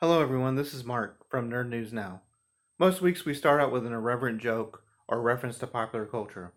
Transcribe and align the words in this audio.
Hello, 0.00 0.22
everyone. 0.22 0.54
This 0.54 0.74
is 0.74 0.84
Mark 0.84 1.28
from 1.28 1.50
Nerd 1.50 1.70
News 1.70 1.92
Now. 1.92 2.22
Most 2.78 3.02
weeks 3.02 3.24
we 3.24 3.34
start 3.34 3.60
out 3.60 3.72
with 3.72 3.84
an 3.84 3.92
irreverent 3.92 4.40
joke 4.40 4.84
or 5.08 5.20
reference 5.20 5.58
to 5.58 5.66
popular 5.66 6.06
culture. 6.06 6.52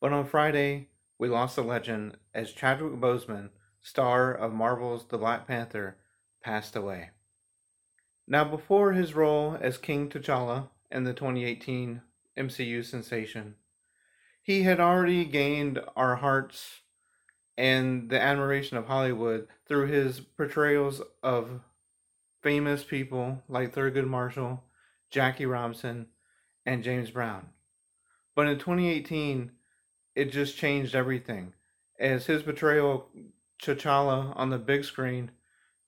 But 0.00 0.14
on 0.14 0.26
Friday, 0.26 0.88
we 1.18 1.28
lost 1.28 1.58
a 1.58 1.60
legend 1.60 2.16
as 2.34 2.52
Chadwick 2.52 2.94
Boseman, 2.94 3.50
star 3.82 4.32
of 4.32 4.54
Marvel's 4.54 5.04
The 5.06 5.18
Black 5.18 5.46
Panther, 5.46 5.98
passed 6.42 6.74
away. 6.74 7.10
Now, 8.26 8.44
before 8.44 8.92
his 8.92 9.12
role 9.12 9.58
as 9.60 9.76
King 9.76 10.08
T'Challa 10.08 10.70
in 10.90 11.04
the 11.04 11.12
2018 11.12 12.00
MCU 12.38 12.82
sensation, 12.82 13.56
he 14.42 14.62
had 14.62 14.80
already 14.80 15.26
gained 15.26 15.80
our 15.96 16.16
hearts 16.16 16.80
and 17.58 18.08
the 18.08 18.18
admiration 18.18 18.78
of 18.78 18.86
Hollywood 18.86 19.48
through 19.68 19.88
his 19.88 20.20
portrayals 20.20 21.02
of 21.22 21.60
famous 22.42 22.84
people 22.84 23.42
like 23.48 23.74
Thurgood 23.74 24.06
Marshall, 24.06 24.62
Jackie 25.10 25.46
Robinson, 25.46 26.06
and 26.64 26.82
James 26.82 27.10
Brown. 27.10 27.50
But 28.34 28.48
in 28.48 28.58
2018, 28.58 29.52
it 30.14 30.32
just 30.32 30.56
changed 30.56 30.94
everything 30.94 31.52
as 31.98 32.26
his 32.26 32.42
portrayal 32.42 32.92
of 32.92 33.02
T'Challa 33.62 34.32
on 34.36 34.50
the 34.50 34.58
big 34.58 34.84
screen 34.84 35.30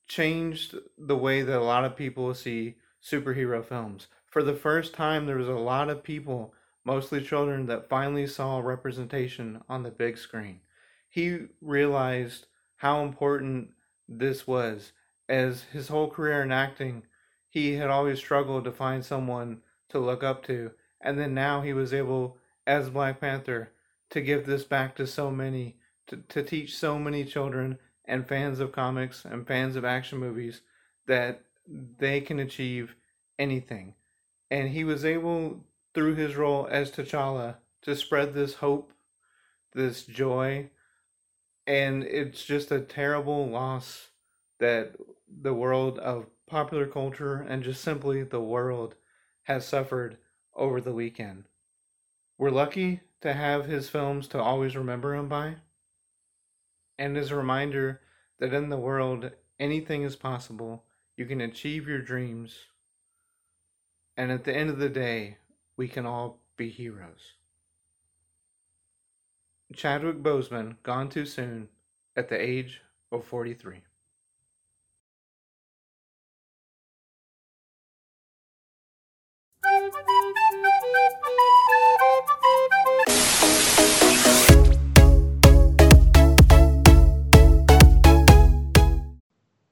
changed 0.06 0.74
the 0.98 1.16
way 1.16 1.42
that 1.42 1.58
a 1.58 1.64
lot 1.64 1.84
of 1.84 1.96
people 1.96 2.34
see 2.34 2.76
superhero 3.02 3.64
films. 3.64 4.08
For 4.26 4.42
the 4.42 4.54
first 4.54 4.94
time, 4.94 5.26
there 5.26 5.38
was 5.38 5.48
a 5.48 5.52
lot 5.52 5.88
of 5.88 6.02
people, 6.02 6.54
mostly 6.84 7.22
children, 7.22 7.66
that 7.66 7.88
finally 7.88 8.26
saw 8.26 8.58
representation 8.58 9.62
on 9.68 9.82
the 9.82 9.90
big 9.90 10.18
screen. 10.18 10.60
He 11.08 11.46
realized 11.60 12.46
how 12.76 13.02
important 13.02 13.70
this 14.08 14.46
was 14.46 14.92
as 15.28 15.62
his 15.72 15.88
whole 15.88 16.10
career 16.10 16.42
in 16.42 16.52
acting, 16.52 17.04
he 17.48 17.74
had 17.74 17.90
always 17.90 18.18
struggled 18.18 18.64
to 18.64 18.72
find 18.72 19.04
someone 19.04 19.60
to 19.88 19.98
look 19.98 20.22
up 20.22 20.44
to. 20.46 20.72
And 21.00 21.18
then 21.18 21.34
now 21.34 21.60
he 21.60 21.72
was 21.72 21.92
able, 21.92 22.38
as 22.66 22.90
Black 22.90 23.20
Panther, 23.20 23.72
to 24.10 24.20
give 24.20 24.46
this 24.46 24.64
back 24.64 24.96
to 24.96 25.06
so 25.06 25.30
many, 25.30 25.76
to, 26.06 26.18
to 26.28 26.42
teach 26.42 26.76
so 26.76 26.98
many 26.98 27.24
children 27.24 27.78
and 28.04 28.26
fans 28.26 28.60
of 28.60 28.72
comics 28.72 29.24
and 29.24 29.46
fans 29.46 29.76
of 29.76 29.84
action 29.84 30.18
movies 30.18 30.62
that 31.06 31.42
they 31.66 32.20
can 32.20 32.38
achieve 32.38 32.96
anything. 33.38 33.94
And 34.50 34.70
he 34.70 34.84
was 34.84 35.04
able, 35.04 35.64
through 35.94 36.14
his 36.14 36.36
role 36.36 36.68
as 36.70 36.90
T'Challa, 36.90 37.56
to 37.82 37.96
spread 37.96 38.34
this 38.34 38.54
hope, 38.54 38.92
this 39.74 40.04
joy. 40.04 40.70
And 41.66 42.02
it's 42.02 42.44
just 42.44 42.70
a 42.70 42.80
terrible 42.80 43.48
loss 43.48 44.08
that 44.62 44.92
the 45.28 45.52
world 45.52 45.98
of 45.98 46.26
popular 46.46 46.86
culture 46.86 47.44
and 47.48 47.64
just 47.64 47.82
simply 47.82 48.22
the 48.22 48.40
world 48.40 48.94
has 49.42 49.66
suffered 49.66 50.18
over 50.54 50.80
the 50.80 50.92
weekend. 50.92 51.48
We're 52.38 52.50
lucky 52.50 53.00
to 53.22 53.32
have 53.32 53.66
his 53.66 53.88
films 53.88 54.28
to 54.28 54.40
always 54.40 54.76
remember 54.76 55.16
him 55.16 55.28
by. 55.28 55.56
And 56.96 57.16
as 57.16 57.32
a 57.32 57.36
reminder 57.36 58.02
that 58.38 58.54
in 58.54 58.68
the 58.68 58.76
world, 58.76 59.32
anything 59.58 60.04
is 60.04 60.14
possible. 60.14 60.84
You 61.16 61.26
can 61.26 61.40
achieve 61.40 61.88
your 61.88 62.00
dreams. 62.00 62.54
And 64.16 64.30
at 64.30 64.44
the 64.44 64.54
end 64.54 64.70
of 64.70 64.78
the 64.78 64.88
day, 64.88 65.38
we 65.76 65.88
can 65.88 66.06
all 66.06 66.38
be 66.56 66.70
heroes. 66.70 67.32
Chadwick 69.74 70.22
Boseman, 70.22 70.76
gone 70.84 71.08
too 71.08 71.26
soon 71.26 71.68
at 72.14 72.28
the 72.28 72.40
age 72.40 72.82
of 73.10 73.24
43. 73.24 73.82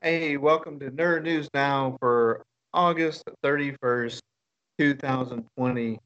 Hey, 0.02 0.36
welcome 0.36 0.78
to 0.80 0.90
Nerd 0.90 1.24
News 1.24 1.48
Now 1.54 1.96
for 2.00 2.42
August 2.72 3.24
31st, 3.44 4.20
2020. 4.78 5.98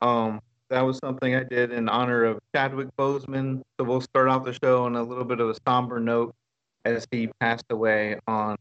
Um, 0.00 0.40
that 0.70 0.80
was 0.80 0.98
something 0.98 1.34
I 1.34 1.44
did 1.44 1.70
in 1.70 1.88
honor 1.88 2.24
of 2.24 2.38
Chadwick 2.54 2.88
Boseman. 2.96 3.62
So 3.78 3.84
we'll 3.84 4.00
start 4.00 4.28
off 4.28 4.44
the 4.44 4.52
show 4.52 4.84
on 4.84 4.96
a 4.96 5.02
little 5.02 5.24
bit 5.24 5.40
of 5.40 5.50
a 5.50 5.54
somber 5.66 6.00
note 6.00 6.34
as 6.84 7.06
he 7.10 7.28
passed 7.40 7.66
away 7.70 8.18
on 8.26 8.56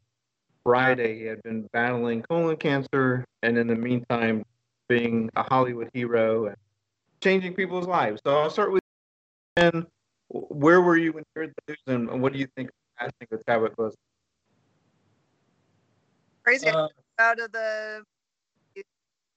Friday. 0.63 1.19
He 1.19 1.25
had 1.25 1.41
been 1.43 1.67
battling 1.73 2.21
colon 2.23 2.57
cancer 2.57 3.25
and 3.43 3.57
in 3.57 3.67
the 3.67 3.75
meantime 3.75 4.43
being 4.91 5.29
a 5.37 5.43
Hollywood 5.43 5.89
hero 5.93 6.47
and 6.47 6.57
changing 7.23 7.53
people's 7.53 7.87
lives. 7.87 8.19
So 8.25 8.37
I'll 8.37 8.49
start 8.49 8.73
with 8.73 8.81
and 9.55 9.85
where 10.27 10.81
were 10.81 10.97
you 10.97 11.13
when 11.13 11.23
you 11.33 11.41
heard 11.41 11.53
the 11.65 11.71
news 11.71 12.09
and 12.11 12.21
what 12.21 12.33
do 12.33 12.39
you 12.39 12.47
think 12.57 12.67
of 12.67 12.75
passing 12.97 13.27
with 13.31 13.45
Chadwick 13.45 13.77
Boseman? 13.77 13.93
Crazy 16.43 16.67
uh, 16.67 16.89
out 17.19 17.39
of 17.39 17.53
the 17.53 18.03
you 18.75 18.83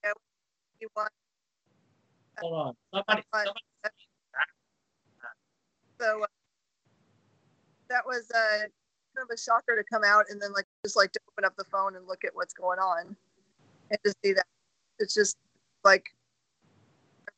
know, 0.02 0.12
you 0.80 0.88
want 0.96 1.10
hold 2.40 2.54
on. 2.54 2.74
Somebody, 2.92 3.22
somebody 3.32 3.50
so 6.00 6.22
uh, 6.24 6.26
that 7.90 8.04
was 8.04 8.28
uh, 8.34 8.58
kind 8.58 8.70
of 9.22 9.30
a 9.32 9.38
shocker 9.38 9.76
to 9.76 9.84
come 9.88 10.02
out 10.04 10.24
and 10.30 10.42
then 10.42 10.52
like 10.52 10.66
just 10.84 10.96
like 10.96 11.12
to 11.12 11.20
open 11.32 11.44
up 11.44 11.54
the 11.56 11.64
phone 11.64 11.94
and 11.94 12.08
look 12.08 12.24
at 12.24 12.34
what's 12.34 12.54
going 12.54 12.80
on 12.80 13.14
and 13.90 13.98
to 14.04 14.12
see 14.24 14.32
that 14.32 14.46
it's 14.98 15.14
just 15.14 15.36
like 15.84 16.04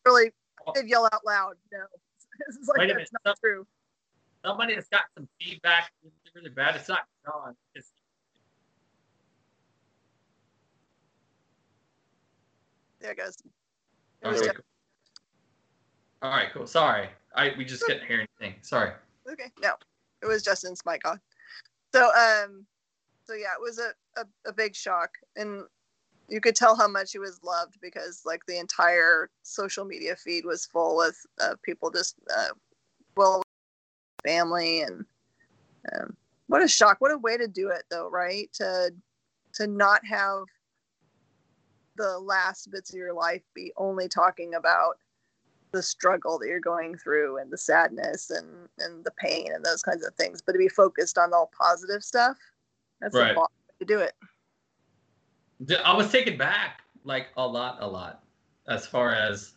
really 0.05 0.31
did 0.75 0.89
yell 0.89 1.09
out 1.13 1.25
loud. 1.27 1.55
No, 1.73 1.79
it's 2.49 2.69
like 2.69 2.89
that's 2.89 3.13
not 3.13 3.23
Some, 3.25 3.35
true. 3.43 3.67
Somebody 4.45 4.75
has 4.75 4.87
got 4.89 5.03
some 5.17 5.29
feedback 5.41 5.91
really 6.35 6.51
bad. 6.51 6.77
It's 6.77 6.89
not 6.89 7.01
John. 7.25 7.55
It's 7.75 7.91
there 13.01 13.13
it 13.13 13.19
goes. 13.19 13.37
Okay. 14.25 14.53
Cool. 14.55 14.65
All 16.23 16.31
right, 16.31 16.49
cool. 16.53 16.67
Sorry, 16.67 17.09
I 17.35 17.53
we 17.57 17.65
just 17.65 17.85
couldn't 17.85 18.07
hear 18.07 18.27
anything. 18.41 18.59
Sorry. 18.63 18.93
Okay, 19.31 19.51
no, 19.61 19.75
it 20.23 20.27
was 20.27 20.43
Justin's 20.43 20.83
mic 20.87 21.07
on. 21.07 21.21
So 21.95 22.05
um, 22.05 22.65
so 23.27 23.35
yeah, 23.35 23.53
it 23.57 23.61
was 23.61 23.79
a, 23.79 23.93
a, 24.21 24.25
a 24.49 24.53
big 24.53 24.75
shock, 24.75 25.11
and 25.37 25.63
you 26.29 26.41
could 26.41 26.57
tell 26.57 26.77
how 26.77 26.89
much 26.89 27.13
he 27.13 27.19
was 27.19 27.41
loved 27.43 27.79
because 27.81 28.23
like 28.25 28.45
the 28.47 28.59
entire 28.59 29.31
social 29.43 29.85
media 29.85 30.17
feed 30.17 30.45
was 30.45 30.67
full 30.67 30.97
with 30.97 31.17
uh, 31.41 31.55
people 31.63 31.91
just 31.91 32.17
uh, 32.37 32.49
well 33.17 33.43
family 34.25 34.81
and 34.83 35.05
um, 35.95 36.17
what 36.49 36.63
a 36.63 36.69
shock 36.69 36.97
what 37.01 37.13
a 37.13 37.19
way 37.19 37.37
to 37.37 37.47
do 37.47 37.69
it 37.69 37.85
though 37.91 38.09
right 38.09 38.53
to 38.53 38.93
to 39.55 39.67
not 39.67 40.05
have 40.05 40.45
the 41.97 42.19
last 42.19 42.71
bits 42.71 42.91
of 42.91 42.99
your 42.99 43.15
life 43.15 43.43
be 43.55 43.73
only 43.77 44.09
talking 44.09 44.55
about 44.55 44.99
the 45.73 45.83
struggle 45.83 46.39
that 46.39 46.49
you're 46.49 46.61
going 46.61 46.97
through 46.97 47.39
and 47.39 47.51
the 47.51 47.59
sadness 47.59 48.31
and 48.31 48.69
and 48.79 49.05
the 49.05 49.11
pain 49.13 49.53
and 49.53 49.65
those 49.65 49.83
kinds 49.83 50.05
of 50.05 50.15
things 50.15 50.43
but 50.43 50.53
to 50.53 50.59
be 50.59 50.69
focused 50.69 51.19
on 51.19 51.33
all 51.33 51.51
positive 51.59 52.03
stuff 52.03 52.37
that's 53.01 53.15
right. 53.15 53.35
the 53.35 53.41
way 53.41 53.47
to 53.79 53.85
do 53.85 53.99
it 53.99 54.15
I 55.85 55.95
was 55.97 56.11
taken 56.11 56.37
back 56.37 56.83
like 57.05 57.29
a 57.37 57.47
lot, 57.47 57.79
a 57.81 57.87
lot, 57.87 58.23
as 58.69 58.87
far 58.87 59.15
as 59.15 59.53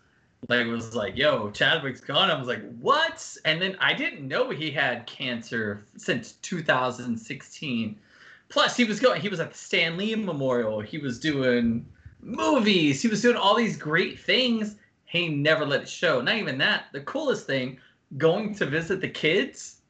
like 0.48 0.68
was 0.68 0.96
like, 0.96 1.18
yo, 1.18 1.52
Chadwick's 1.52 2.00
gone. 2.00 2.32
I 2.32 2.38
was 2.38 2.48
like, 2.48 2.64
what? 2.80 3.38
And 3.44 3.62
then 3.62 3.76
I 3.80 3.94
didn't 3.94 4.28
know 4.28 4.50
he 4.50 4.72
had 4.72 5.06
cancer 5.06 5.86
since 5.98 6.34
2016. 6.34 8.00
Plus, 8.48 8.78
he 8.78 8.86
was 8.86 9.00
going. 9.00 9.22
He 9.22 9.30
was 9.30 9.40
at 9.40 9.52
the 9.52 9.58
Stan 9.58 9.98
Lee 9.98 10.16
Memorial. 10.16 10.80
He 10.80 10.98
was 10.98 11.20
doing 11.20 11.86
movies. 12.22 13.02
He 13.02 13.08
was 13.08 13.22
doing 13.22 13.36
all 13.36 13.56
these 13.56 13.78
great 13.78 14.20
things. 14.20 14.76
He 15.06 15.28
never 15.28 15.66
let 15.66 15.82
it 15.82 15.90
show. 15.90 16.22
Not 16.22 16.36
even 16.36 16.58
that. 16.60 16.86
The 16.94 17.02
coolest 17.02 17.46
thing, 17.46 17.80
going 18.18 18.56
to 18.56 18.66
visit 18.66 19.02
the 19.02 19.10
kids, 19.10 19.82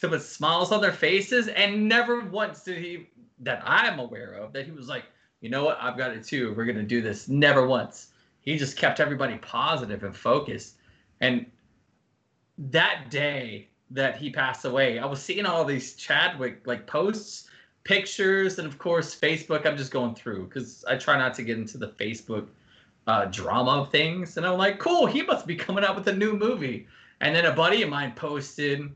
to 0.00 0.08
put 0.08 0.22
smiles 0.22 0.72
on 0.72 0.80
their 0.80 0.92
faces, 0.92 1.48
and 1.48 1.88
never 1.88 2.20
once 2.20 2.62
did 2.62 2.78
he, 2.78 3.08
that 3.40 3.62
I'm 3.64 3.98
aware 3.98 4.32
of, 4.32 4.52
that 4.52 4.64
he 4.64 4.72
was 4.72 4.88
like, 4.88 5.04
you 5.40 5.50
know 5.50 5.64
what? 5.64 5.78
I've 5.80 5.96
got 5.96 6.12
it 6.12 6.24
too. 6.24 6.54
We're 6.54 6.64
gonna 6.64 6.82
do 6.82 7.00
this. 7.02 7.28
Never 7.28 7.66
once. 7.66 8.08
He 8.40 8.56
just 8.58 8.76
kept 8.76 9.00
everybody 9.00 9.36
positive 9.38 10.02
and 10.04 10.16
focused. 10.16 10.76
And 11.20 11.46
that 12.58 13.10
day 13.10 13.68
that 13.90 14.16
he 14.16 14.30
passed 14.30 14.64
away, 14.64 14.98
I 14.98 15.06
was 15.06 15.20
seeing 15.22 15.46
all 15.46 15.64
these 15.64 15.94
Chadwick 15.94 16.66
like 16.66 16.86
posts, 16.86 17.48
pictures, 17.84 18.58
and 18.58 18.66
of 18.66 18.78
course 18.78 19.18
Facebook. 19.18 19.66
I'm 19.66 19.76
just 19.76 19.90
going 19.92 20.14
through 20.14 20.46
because 20.46 20.84
I 20.88 20.96
try 20.96 21.18
not 21.18 21.34
to 21.34 21.42
get 21.42 21.58
into 21.58 21.78
the 21.78 21.88
Facebook 21.88 22.48
uh, 23.06 23.26
drama 23.26 23.82
of 23.82 23.90
things. 23.90 24.36
And 24.36 24.46
I'm 24.46 24.58
like, 24.58 24.78
cool, 24.78 25.06
he 25.06 25.22
must 25.22 25.46
be 25.46 25.56
coming 25.56 25.84
out 25.84 25.96
with 25.96 26.08
a 26.08 26.12
new 26.12 26.34
movie. 26.36 26.86
And 27.20 27.34
then 27.34 27.46
a 27.46 27.52
buddy 27.52 27.82
of 27.82 27.88
mine 27.90 28.12
posted, 28.14 28.88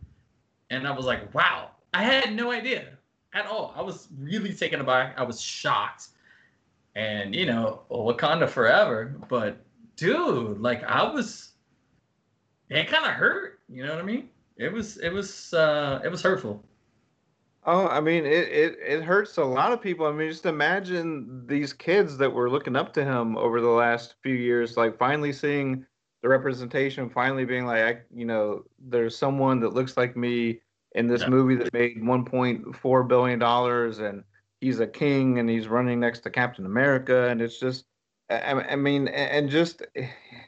and 0.70 0.86
I 0.86 0.92
was 0.92 1.06
like, 1.06 1.34
wow, 1.34 1.70
I 1.94 2.04
had 2.04 2.34
no 2.34 2.52
idea. 2.52 2.86
at 3.34 3.46
all. 3.46 3.72
I 3.76 3.82
was 3.82 4.08
really 4.18 4.52
taken 4.52 4.80
aback. 4.80 5.18
I 5.18 5.22
was 5.22 5.40
shocked. 5.40 6.08
And 6.94 7.34
you 7.34 7.46
know, 7.46 7.82
Wakanda 7.90 8.48
forever. 8.48 9.14
But 9.28 9.58
dude, 9.96 10.60
like 10.60 10.82
I 10.84 11.10
was 11.10 11.52
it 12.68 12.88
kind 12.88 13.04
of 13.04 13.12
hurt. 13.12 13.60
You 13.68 13.84
know 13.84 13.94
what 13.94 14.02
I 14.02 14.06
mean? 14.06 14.28
It 14.56 14.72
was 14.72 14.98
it 14.98 15.10
was 15.10 15.54
uh 15.54 16.00
it 16.04 16.10
was 16.10 16.22
hurtful. 16.22 16.62
Oh, 17.64 17.86
I 17.86 18.00
mean, 18.00 18.26
it, 18.26 18.48
it, 18.48 18.78
it 18.84 19.04
hurts 19.04 19.36
a 19.36 19.44
lot 19.44 19.70
of 19.70 19.80
people. 19.80 20.04
I 20.06 20.10
mean, 20.10 20.28
just 20.28 20.46
imagine 20.46 21.46
these 21.46 21.72
kids 21.72 22.18
that 22.18 22.32
were 22.32 22.50
looking 22.50 22.74
up 22.74 22.92
to 22.94 23.04
him 23.04 23.36
over 23.36 23.60
the 23.60 23.68
last 23.68 24.16
few 24.20 24.34
years, 24.34 24.76
like 24.76 24.98
finally 24.98 25.32
seeing 25.32 25.86
the 26.22 26.28
representation, 26.28 27.08
finally 27.08 27.44
being 27.44 27.64
like, 27.64 27.82
I, 27.82 28.00
you 28.12 28.24
know, 28.24 28.64
there's 28.80 29.16
someone 29.16 29.60
that 29.60 29.74
looks 29.74 29.96
like 29.96 30.16
me 30.16 30.60
in 30.96 31.06
this 31.06 31.22
yeah. 31.22 31.28
movie 31.28 31.54
that 31.54 31.72
made 31.72 32.02
1.4 32.02 33.08
billion 33.08 33.38
dollars, 33.38 34.00
and 34.00 34.24
he's 34.62 34.80
a 34.80 34.86
king, 34.86 35.38
and 35.40 35.50
he's 35.50 35.66
running 35.66 36.00
next 36.00 36.20
to 36.20 36.30
Captain 36.30 36.64
America, 36.64 37.28
and 37.28 37.42
it's 37.42 37.58
just, 37.58 37.84
I, 38.30 38.52
I 38.52 38.76
mean, 38.76 39.08
and 39.08 39.50
just 39.50 39.82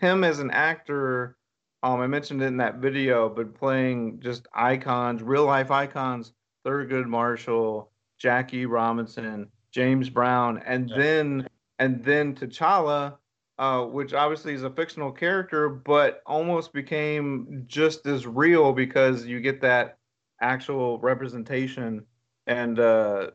him 0.00 0.24
as 0.24 0.38
an 0.38 0.50
actor. 0.52 1.36
Um, 1.82 2.00
I 2.00 2.06
mentioned 2.06 2.40
it 2.40 2.46
in 2.46 2.56
that 2.58 2.76
video, 2.76 3.28
but 3.28 3.54
playing 3.54 4.20
just 4.20 4.46
icons, 4.54 5.22
real 5.22 5.44
life 5.44 5.70
icons 5.70 6.32
Thurgood 6.64 7.06
Marshall, 7.06 7.90
Jackie 8.18 8.66
Robinson, 8.66 9.50
James 9.72 10.08
Brown, 10.08 10.62
and 10.64 10.88
yeah. 10.88 10.96
then 10.96 11.48
and 11.78 12.02
then 12.04 12.34
T'Challa, 12.34 13.16
uh, 13.58 13.82
which 13.82 14.14
obviously 14.14 14.54
is 14.54 14.62
a 14.62 14.70
fictional 14.70 15.10
character, 15.10 15.68
but 15.68 16.22
almost 16.24 16.72
became 16.72 17.64
just 17.66 18.06
as 18.06 18.26
real 18.26 18.72
because 18.72 19.26
you 19.26 19.40
get 19.40 19.60
that 19.60 19.98
actual 20.40 20.98
representation. 21.00 22.06
And 22.46 22.78
uh, 22.78 23.30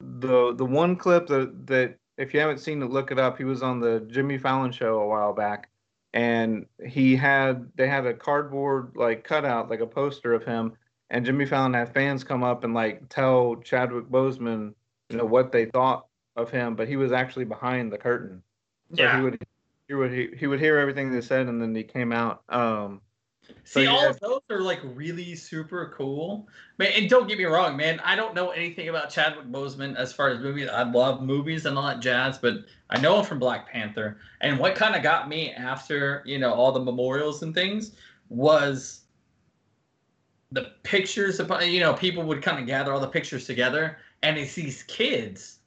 the 0.00 0.54
the 0.54 0.64
one 0.64 0.96
clip 0.96 1.26
that 1.28 1.66
that 1.66 1.96
if 2.16 2.34
you 2.34 2.40
haven't 2.40 2.58
seen 2.58 2.82
it, 2.82 2.90
look 2.90 3.10
it 3.10 3.18
up. 3.18 3.38
He 3.38 3.44
was 3.44 3.62
on 3.62 3.80
the 3.80 4.00
Jimmy 4.08 4.38
Fallon 4.38 4.72
show 4.72 5.00
a 5.00 5.06
while 5.06 5.32
back, 5.32 5.70
and 6.12 6.66
he 6.86 7.16
had 7.16 7.70
they 7.76 7.88
had 7.88 8.06
a 8.06 8.14
cardboard 8.14 8.92
like 8.94 9.24
cutout, 9.24 9.70
like 9.70 9.80
a 9.80 9.86
poster 9.86 10.34
of 10.34 10.44
him, 10.44 10.74
and 11.10 11.24
Jimmy 11.24 11.46
Fallon 11.46 11.74
had 11.74 11.92
fans 11.92 12.24
come 12.24 12.42
up 12.42 12.64
and 12.64 12.74
like 12.74 13.08
tell 13.08 13.56
Chadwick 13.56 14.06
Boseman, 14.06 14.74
you 15.08 15.18
know, 15.18 15.24
what 15.24 15.52
they 15.52 15.66
thought 15.66 16.06
of 16.36 16.50
him, 16.50 16.76
but 16.76 16.88
he 16.88 16.96
was 16.96 17.12
actually 17.12 17.44
behind 17.44 17.92
the 17.92 17.98
curtain. 17.98 18.42
So 18.94 19.02
yeah. 19.02 19.16
he 19.16 19.22
would 19.22 19.46
he 19.88 19.94
would 19.94 20.12
he, 20.12 20.28
he 20.36 20.46
would 20.46 20.60
hear 20.60 20.78
everything 20.78 21.10
they 21.10 21.20
said 21.20 21.46
and 21.46 21.60
then 21.60 21.74
he 21.74 21.82
came 21.82 22.12
out. 22.12 22.42
Um 22.48 23.00
See, 23.64 23.84
so, 23.84 23.90
all 23.90 24.08
of 24.08 24.20
those 24.20 24.40
are 24.50 24.60
like 24.60 24.80
really 24.82 25.34
super 25.34 25.92
cool. 25.96 26.48
Man, 26.78 26.92
and 26.94 27.08
don't 27.08 27.28
get 27.28 27.38
me 27.38 27.44
wrong, 27.44 27.76
man. 27.76 28.00
I 28.04 28.16
don't 28.16 28.34
know 28.34 28.50
anything 28.50 28.88
about 28.88 29.10
Chadwick 29.10 29.46
Boseman 29.46 29.96
as 29.96 30.12
far 30.12 30.30
as 30.30 30.40
movies. 30.40 30.68
I 30.68 30.82
love 30.82 31.22
movies 31.22 31.66
and 31.66 31.76
all 31.76 31.86
that 31.86 32.00
jazz, 32.00 32.38
but 32.38 32.54
I 32.90 33.00
know 33.00 33.18
him 33.18 33.24
from 33.24 33.38
Black 33.38 33.70
Panther. 33.70 34.18
And 34.40 34.58
what 34.58 34.74
kind 34.74 34.94
of 34.94 35.02
got 35.02 35.28
me 35.28 35.52
after, 35.52 36.22
you 36.26 36.38
know, 36.38 36.52
all 36.52 36.72
the 36.72 36.80
memorials 36.80 37.42
and 37.42 37.54
things 37.54 37.92
was 38.28 39.02
the 40.52 40.72
pictures 40.82 41.38
of 41.40 41.50
you 41.62 41.80
know 41.80 41.94
people 41.94 42.22
would 42.24 42.42
kind 42.42 42.58
of 42.58 42.66
gather 42.66 42.92
all 42.92 43.00
the 43.00 43.06
pictures 43.06 43.46
together 43.46 43.98
and 44.22 44.36
it's 44.36 44.54
these 44.54 44.82
kids 44.84 45.58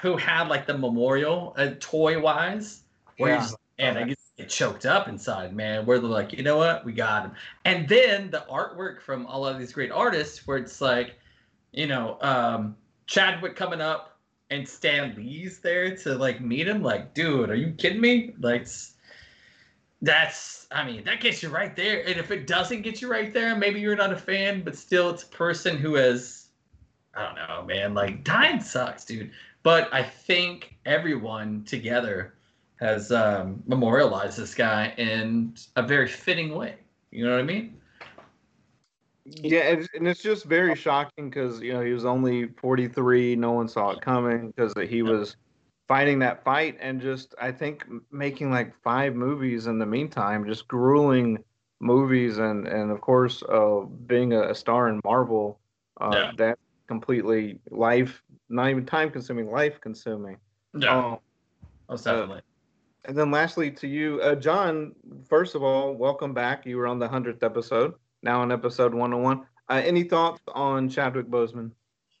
who 0.00 0.16
had 0.16 0.48
like 0.48 0.66
the 0.66 0.76
memorial 0.76 1.54
uh, 1.58 1.70
toy 1.80 2.18
wise 2.18 2.82
where 3.18 3.34
yeah. 3.34 3.48
and 3.78 3.98
I 3.98 4.14
get 4.36 4.48
choked 4.48 4.86
up 4.86 5.08
inside 5.08 5.54
man 5.54 5.84
where 5.84 5.98
they're 5.98 6.08
like 6.08 6.32
you 6.32 6.42
know 6.42 6.56
what 6.56 6.84
we 6.84 6.92
got 6.92 7.24
him 7.24 7.32
and 7.64 7.88
then 7.88 8.30
the 8.30 8.44
artwork 8.50 9.00
from 9.00 9.26
all 9.26 9.46
of 9.46 9.58
these 9.58 9.72
great 9.72 9.90
artists 9.90 10.46
where 10.46 10.56
it's 10.56 10.80
like 10.80 11.18
you 11.72 11.86
know 11.86 12.18
um 12.20 12.76
Chadwick 13.06 13.56
coming 13.56 13.80
up 13.80 14.18
and 14.50 14.66
Stan 14.66 15.14
Lee's 15.16 15.58
there 15.58 15.96
to 15.98 16.14
like 16.14 16.40
meet 16.40 16.66
him 16.66 16.82
like 16.82 17.14
dude 17.14 17.50
are 17.50 17.54
you 17.54 17.72
kidding 17.72 18.00
me 18.00 18.34
like 18.40 18.66
that's 20.02 20.62
I 20.72 20.84
mean, 20.84 21.04
that 21.04 21.20
gets 21.20 21.42
you 21.42 21.48
right 21.48 21.74
there. 21.74 22.00
And 22.06 22.18
if 22.18 22.30
it 22.30 22.46
doesn't 22.46 22.82
get 22.82 23.00
you 23.00 23.08
right 23.08 23.32
there, 23.32 23.56
maybe 23.56 23.80
you're 23.80 23.96
not 23.96 24.12
a 24.12 24.16
fan, 24.16 24.62
but 24.62 24.76
still 24.76 25.10
it's 25.10 25.22
a 25.22 25.28
person 25.28 25.76
who 25.76 25.94
has 25.94 26.48
I 27.14 27.26
don't 27.26 27.34
know, 27.34 27.64
man, 27.66 27.94
like 27.94 28.24
dying 28.24 28.60
sucks, 28.60 29.04
dude. 29.04 29.30
But 29.62 29.92
I 29.92 30.02
think 30.02 30.76
everyone 30.86 31.62
together 31.64 32.34
has 32.82 33.12
um, 33.12 33.62
memorialized 33.66 34.38
this 34.38 34.54
guy 34.54 34.92
in 34.98 35.54
a 35.76 35.82
very 35.82 36.08
fitting 36.08 36.54
way. 36.54 36.76
You 37.10 37.24
know 37.24 37.30
what 37.32 37.40
I 37.40 37.44
mean? 37.44 37.80
Yeah, 39.24 39.76
and 39.94 40.08
it's 40.08 40.22
just 40.22 40.44
very 40.44 40.74
shocking 40.74 41.30
because 41.30 41.60
you 41.60 41.72
know 41.72 41.80
he 41.80 41.92
was 41.92 42.04
only 42.04 42.48
43. 42.48 43.36
No 43.36 43.52
one 43.52 43.68
saw 43.68 43.90
it 43.90 44.00
coming 44.00 44.50
because 44.50 44.74
he 44.88 45.02
was 45.02 45.36
fighting 45.86 46.18
that 46.20 46.42
fight 46.42 46.76
and 46.80 47.00
just 47.00 47.34
I 47.40 47.52
think 47.52 47.86
making 48.10 48.50
like 48.50 48.74
five 48.82 49.14
movies 49.14 49.68
in 49.68 49.78
the 49.78 49.86
meantime, 49.86 50.44
just 50.44 50.66
grueling 50.66 51.38
movies 51.80 52.38
and 52.38 52.66
and 52.66 52.90
of 52.90 53.00
course 53.00 53.44
uh, 53.44 53.80
being 54.06 54.32
a, 54.32 54.54
star 54.54 54.88
in 54.88 55.00
Marvel, 55.04 55.60
uh, 56.00 56.10
yeah. 56.12 56.32
that 56.38 56.58
completely 56.88 57.60
life 57.70 58.22
not 58.48 58.70
even 58.70 58.84
time 58.84 59.08
consuming, 59.10 59.50
life 59.52 59.80
consuming. 59.80 60.36
Yeah, 60.76 60.96
um, 60.96 61.18
most 61.88 62.04
definitely. 62.04 62.38
Uh, 62.38 62.51
and 63.04 63.16
then 63.16 63.30
lastly 63.30 63.70
to 63.70 63.88
you, 63.88 64.20
uh, 64.20 64.34
John. 64.34 64.94
First 65.28 65.54
of 65.54 65.62
all, 65.62 65.94
welcome 65.94 66.32
back. 66.32 66.64
You 66.66 66.76
were 66.76 66.86
on 66.86 66.98
the 66.98 67.08
hundredth 67.08 67.42
episode. 67.42 67.94
Now 68.22 68.40
on 68.40 68.52
episode 68.52 68.94
101. 68.94 69.44
Uh, 69.68 69.82
any 69.84 70.04
thoughts 70.04 70.40
on 70.54 70.88
Chadwick 70.88 71.28
Boseman? 71.28 71.72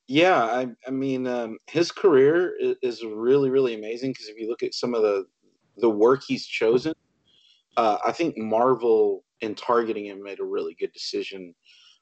Yeah, 0.08 0.42
I, 0.42 0.68
I 0.86 0.90
mean, 0.90 1.26
um, 1.26 1.58
his 1.68 1.92
career 1.92 2.54
is, 2.58 2.76
is, 2.82 3.04
really, 3.04 3.50
really 3.50 3.74
amazing 3.74 4.10
because 4.10 4.28
if 4.28 4.36
you 4.36 4.48
look 4.48 4.62
at 4.62 4.74
some 4.74 4.94
of 4.94 5.02
the 5.02 5.24
the 5.78 5.88
work 5.88 6.22
he's 6.26 6.44
chosen, 6.44 6.92
uh, 7.76 7.98
I 8.04 8.12
think 8.12 8.36
Marvel 8.36 9.24
in 9.40 9.54
targeting 9.54 10.06
him 10.06 10.22
made 10.22 10.40
a 10.40 10.44
really 10.44 10.74
good 10.78 10.92
decision. 10.92 11.54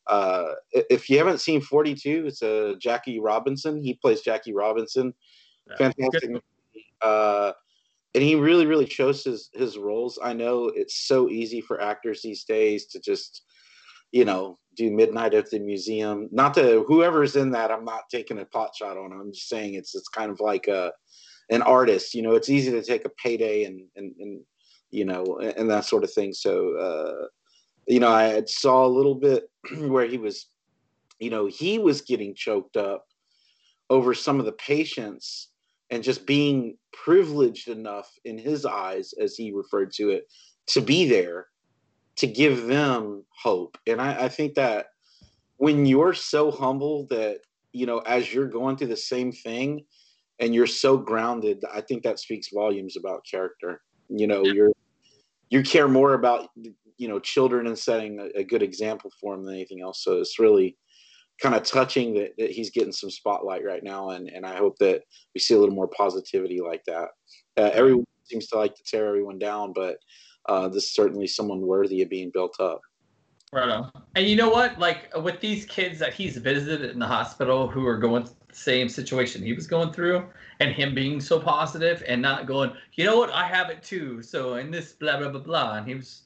Uh, 0.06 0.55
if 0.73 1.09
you 1.09 1.19
haven't 1.19 1.41
seen 1.41 1.61
42, 1.61 2.25
it's 2.26 2.43
a 2.43 2.71
uh, 2.71 2.75
Jackie 2.81 3.21
Robinson. 3.21 3.83
He 3.83 3.94
plays 3.94 4.23
Jackie 4.23 4.55
Robinson. 4.55 5.15
Yeah. 5.69 5.76
Fantastic. 5.76 6.43
Uh, 7.00 7.53
and 8.15 8.25
he 8.25 8.35
really, 8.35 8.67
really 8.67 8.87
chose 8.87 9.25
his 9.25 9.51
his 9.53 9.79
roles. 9.79 10.19
I 10.23 10.33
know 10.33 10.67
it's 10.75 11.07
so 11.07 11.29
easy 11.29 11.61
for 11.61 11.81
actors 11.81 12.23
these 12.23 12.45
days 12.45 12.87
to 12.89 13.01
just 13.01 13.43
you 14.12 14.25
know, 14.25 14.59
do 14.77 14.91
Midnight 14.91 15.35
at 15.35 15.51
the 15.51 15.59
Museum. 15.59 16.29
Not 16.33 16.55
to 16.55 16.85
whoever's 16.87 17.37
in 17.37 17.51
that, 17.53 17.71
I'm 17.71 17.85
not 17.85 18.09
taking 18.11 18.39
a 18.39 18.45
pot 18.45 18.71
shot 18.77 18.97
on. 18.97 19.12
Him. 19.12 19.21
I'm 19.21 19.33
just 19.33 19.49
saying 19.49 19.75
it's 19.75 19.95
it's 19.95 20.09
kind 20.09 20.31
of 20.31 20.41
like 20.41 20.69
a 20.69 20.93
an 21.51 21.62
artist. 21.62 22.14
You 22.14 22.23
know, 22.23 22.35
it's 22.35 22.49
easy 22.49 22.71
to 22.73 22.83
take 22.83 23.05
a 23.05 23.11
payday 23.23 23.64
and 23.64 23.83
and, 23.97 24.14
and 24.19 24.40
you 24.90 25.05
know 25.05 25.38
and 25.38 25.71
that 25.71 25.85
sort 25.85 26.05
of 26.05 26.12
thing. 26.12 26.33
So 26.33 26.76
uh, 26.76 27.26
you 27.87 28.00
know, 28.00 28.09
I 28.09 28.43
saw 28.47 28.85
a 28.85 28.88
little 28.88 29.14
bit 29.14 29.45
where 29.79 30.07
he 30.07 30.19
was, 30.19 30.47
you 31.19 31.31
know, 31.31 31.47
he 31.47 31.79
was 31.79 32.02
getting 32.02 32.35
choked 32.35 32.76
up 32.76 33.05
over 33.90 34.14
some 34.14 34.38
of 34.38 34.47
the 34.47 34.52
patients 34.52 35.50
and 35.90 36.02
just 36.02 36.26
being 36.26 36.76
privileged 36.92 37.68
enough 37.68 38.11
in 38.25 38.38
his 38.38 38.64
eyes, 38.64 39.12
as 39.20 39.35
he 39.35 39.52
referred 39.52 39.92
to 39.92 40.11
it, 40.11 40.25
to 40.68 40.80
be 40.80 41.09
there 41.09 41.47
to 42.16 42.26
give 42.26 42.66
them 42.66 43.25
hope. 43.42 43.78
And 43.87 44.00
I, 44.00 44.25
I 44.25 44.28
think 44.28 44.54
that 44.54 44.87
when 45.56 45.87
you're 45.87 46.14
so 46.14 46.50
humble 46.50 47.06
that, 47.11 47.38
you 47.73 47.87
know, 47.87 47.99
as 48.00 48.32
you're 48.32 48.49
going 48.49 48.76
through 48.76 48.88
the 48.88 48.97
same 48.97 49.32
thing 49.32 49.85
and 50.38 50.54
you're 50.54 50.66
so 50.66 50.97
grounded, 50.97 51.62
I 51.73 51.80
think 51.80 52.02
that 52.02 52.18
speaks 52.18 52.49
volumes 52.52 52.97
about 52.97 53.25
character. 53.30 53.80
You 54.09 54.26
know, 54.26 54.44
you're 54.44 54.73
you 55.50 55.62
care 55.62 55.88
more 55.88 56.14
about 56.14 56.49
you 56.56 57.09
know 57.09 57.18
children 57.18 57.66
and 57.66 57.78
setting 57.78 58.18
a, 58.20 58.40
a 58.40 58.44
good 58.44 58.62
example 58.62 59.11
for 59.20 59.35
them 59.35 59.44
than 59.44 59.54
anything 59.54 59.80
else. 59.82 60.04
So 60.04 60.18
it's 60.20 60.38
really 60.38 60.76
kind 61.40 61.54
of 61.54 61.62
touching 61.62 62.14
that, 62.14 62.37
that 62.38 62.50
he's 62.50 62.70
getting 62.70 62.92
some 62.92 63.11
spotlight 63.11 63.64
right 63.64 63.82
now, 63.82 64.11
and 64.11 64.28
and 64.28 64.44
I 64.47 64.56
hope 64.56 64.78
that 64.78 65.02
we 65.35 65.40
see 65.40 65.54
a 65.54 65.59
little 65.59 65.75
more 65.75 65.88
positivity 65.88 66.61
like 66.61 66.85
that. 66.85 67.09
Uh, 67.56 67.70
everyone 67.73 68.04
seems 68.25 68.47
to 68.49 68.59
like 68.59 68.75
to 68.76 68.82
tear 68.85 69.09
everyone 69.09 69.38
down, 69.38 69.73
but 69.73 69.99
uh, 70.49 70.68
this 70.68 70.85
is 70.85 70.94
certainly 70.94 71.26
someone 71.26 71.61
worthy 71.61 72.02
of 72.02 72.09
being 72.09 72.30
built 72.30 72.56
up. 72.61 72.80
Right 73.52 73.68
on. 73.68 73.90
And 74.14 74.26
you 74.26 74.37
know 74.37 74.49
what? 74.49 74.78
Like 74.78 75.14
with 75.16 75.40
these 75.40 75.64
kids 75.66 75.99
that 75.99 76.14
he's 76.14 76.37
visited 76.37 76.90
in 76.90 77.00
the 77.00 77.06
hospital 77.06 77.66
who 77.66 77.85
are 77.87 77.99
going 77.99 78.25
the 78.25 78.54
same 78.54 78.88
situation 78.88 79.42
he 79.42 79.52
was 79.52 79.66
going 79.66 79.92
through, 79.92 80.26
and 80.61 80.73
him 80.73 80.94
being 80.94 81.20
so 81.20 81.40
positive 81.40 82.04
and 82.06 82.23
not 82.23 82.47
going, 82.47 82.73
you 82.94 83.04
know 83.04 83.16
what? 83.16 83.30
I 83.30 83.47
have 83.47 83.70
it 83.70 83.82
too. 83.82 84.23
So 84.23 84.54
in 84.54 84.70
this 84.70 84.92
blah 84.92 85.18
blah 85.18 85.30
blah 85.30 85.40
blah, 85.40 85.75
and 85.78 85.88
he 85.88 85.94
was 85.94 86.23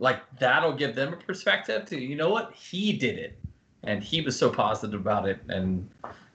like, 0.00 0.20
that'll 0.38 0.74
give 0.74 0.94
them 0.94 1.12
a 1.12 1.16
perspective 1.16 1.84
to, 1.86 2.00
you 2.00 2.16
know 2.16 2.30
what? 2.30 2.54
He 2.54 2.92
did 2.92 3.18
it, 3.18 3.38
and 3.84 4.02
he 4.02 4.20
was 4.20 4.38
so 4.38 4.50
positive 4.50 5.00
about 5.00 5.28
it. 5.28 5.40
And 5.48 5.88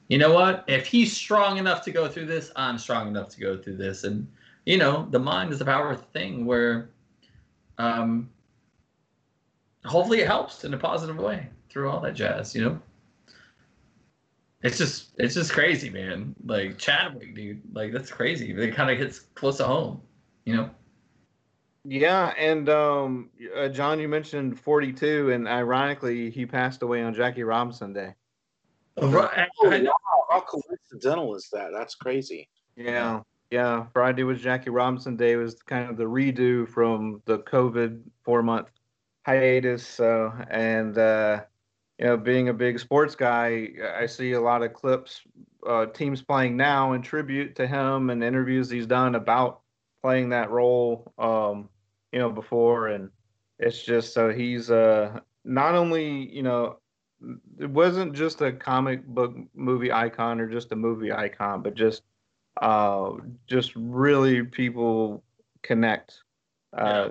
you 0.08 0.18
know 0.18 0.34
what? 0.34 0.64
If 0.68 0.86
he's 0.86 1.16
strong 1.16 1.58
enough 1.58 1.84
to 1.86 1.92
go 1.92 2.08
through 2.08 2.26
this, 2.28 2.52
I'm 2.56 2.78
strong 2.78 3.08
enough 3.08 3.30
to 3.30 3.40
go 3.40 3.58
through 3.58 3.78
this. 3.78 4.04
And 4.04 4.28
you 4.66 4.78
know, 4.78 5.08
the 5.12 5.20
mind 5.20 5.52
is 5.52 5.62
a 5.62 5.66
powerful 5.66 6.06
thing 6.14 6.46
where 6.46 6.90
um, 7.78 8.30
hopefully 9.86 10.22
it 10.22 10.28
helps 10.28 10.64
in 10.64 10.74
a 10.74 10.78
positive 10.78 11.18
way 11.18 11.48
through 11.70 11.90
all 11.90 12.00
that 12.02 12.14
jazz, 12.14 12.56
you 12.56 12.64
know. 12.64 12.80
it's 14.64 14.78
just 14.78 15.10
it's 15.18 15.34
just 15.34 15.52
crazy, 15.52 15.90
man. 15.90 16.36
Like 16.46 16.78
Chadwick, 16.78 17.36
dude, 17.36 17.62
like 17.74 17.92
that's 17.92 18.12
crazy. 18.12 18.52
It 18.52 18.76
kind 18.76 18.90
of 18.90 18.98
hits 18.98 19.20
close 19.36 19.58
to 19.58 19.66
home, 19.66 20.02
you 20.46 20.56
know. 20.56 20.70
Yeah, 21.86 22.34
and 22.38 22.70
um, 22.70 23.30
uh, 23.58 23.68
John, 23.68 24.00
you 24.00 24.08
mentioned 24.08 24.60
42, 24.60 25.32
and 25.32 25.48
ironically, 25.48 26.30
he 26.30 26.46
passed 26.46 26.82
away 26.82 27.04
on 27.04 27.14
Jackie 27.14 27.44
Robinson 27.44 27.92
Day. 27.92 28.14
Right. 29.02 29.48
Oh, 29.64 29.72
I 29.72 29.82
wow. 29.82 29.94
How 30.30 30.42
coincidental 30.42 31.36
is 31.36 31.50
that? 31.52 31.72
That's 31.74 31.96
crazy. 31.96 32.48
Yeah, 32.76 33.22
yeah. 33.52 33.86
Friday 33.92 34.24
was 34.24 34.42
Jackie 34.42 34.70
Robinson 34.70 35.18
Day. 35.18 35.34
It 35.34 35.38
was 35.38 35.62
kind 35.62 35.90
of 35.90 35.98
the 35.98 36.06
redo 36.06 36.68
from 36.70 37.22
the 37.26 37.40
COVID 37.40 38.02
four 38.24 38.44
month 38.44 38.68
hiatus. 39.26 39.86
So, 39.86 40.34
and 40.50 40.98
uh, 40.98 41.42
you 42.00 42.06
know, 42.06 42.18
being 42.18 42.50
a 42.50 42.54
big 42.54 42.80
sports 42.80 43.16
guy, 43.16 43.70
I 43.96 44.06
see 44.06 44.34
a 44.34 44.42
lot 44.42 44.64
of 44.64 44.74
clips, 44.74 45.22
uh, 45.68 45.88
teams 45.88 46.22
playing 46.22 46.56
now 46.56 46.94
in 46.94 47.02
tribute 47.02 47.56
to 47.58 47.68
him, 47.68 48.10
and 48.10 48.24
interviews 48.24 48.70
he's 48.70 48.88
done 48.88 49.16
about 49.16 49.62
playing 50.02 50.30
that 50.30 50.50
role. 50.50 51.14
Um, 51.18 51.70
you 52.14 52.20
know, 52.20 52.30
before, 52.32 52.90
and 52.90 53.12
it's 53.60 53.84
just 53.84 54.14
so 54.14 54.32
he's 54.32 54.72
uh 54.72 55.20
not 55.46 55.76
only 55.76 56.32
you 56.34 56.44
know 56.44 56.78
it 57.60 57.70
wasn't 57.70 58.14
just 58.14 58.42
a 58.42 58.52
comic 58.54 59.06
book 59.08 59.36
movie 59.56 59.92
icon 59.92 60.40
or 60.42 60.48
just 60.50 60.72
a 60.74 60.76
movie 60.76 61.12
icon, 61.12 61.62
but 61.64 61.76
just 61.76 62.04
uh, 62.62 63.12
just 63.48 63.74
really 63.76 64.44
people 64.44 65.24
connect 65.64 66.24
uh, 66.78 67.08
Yeah. 67.08 67.10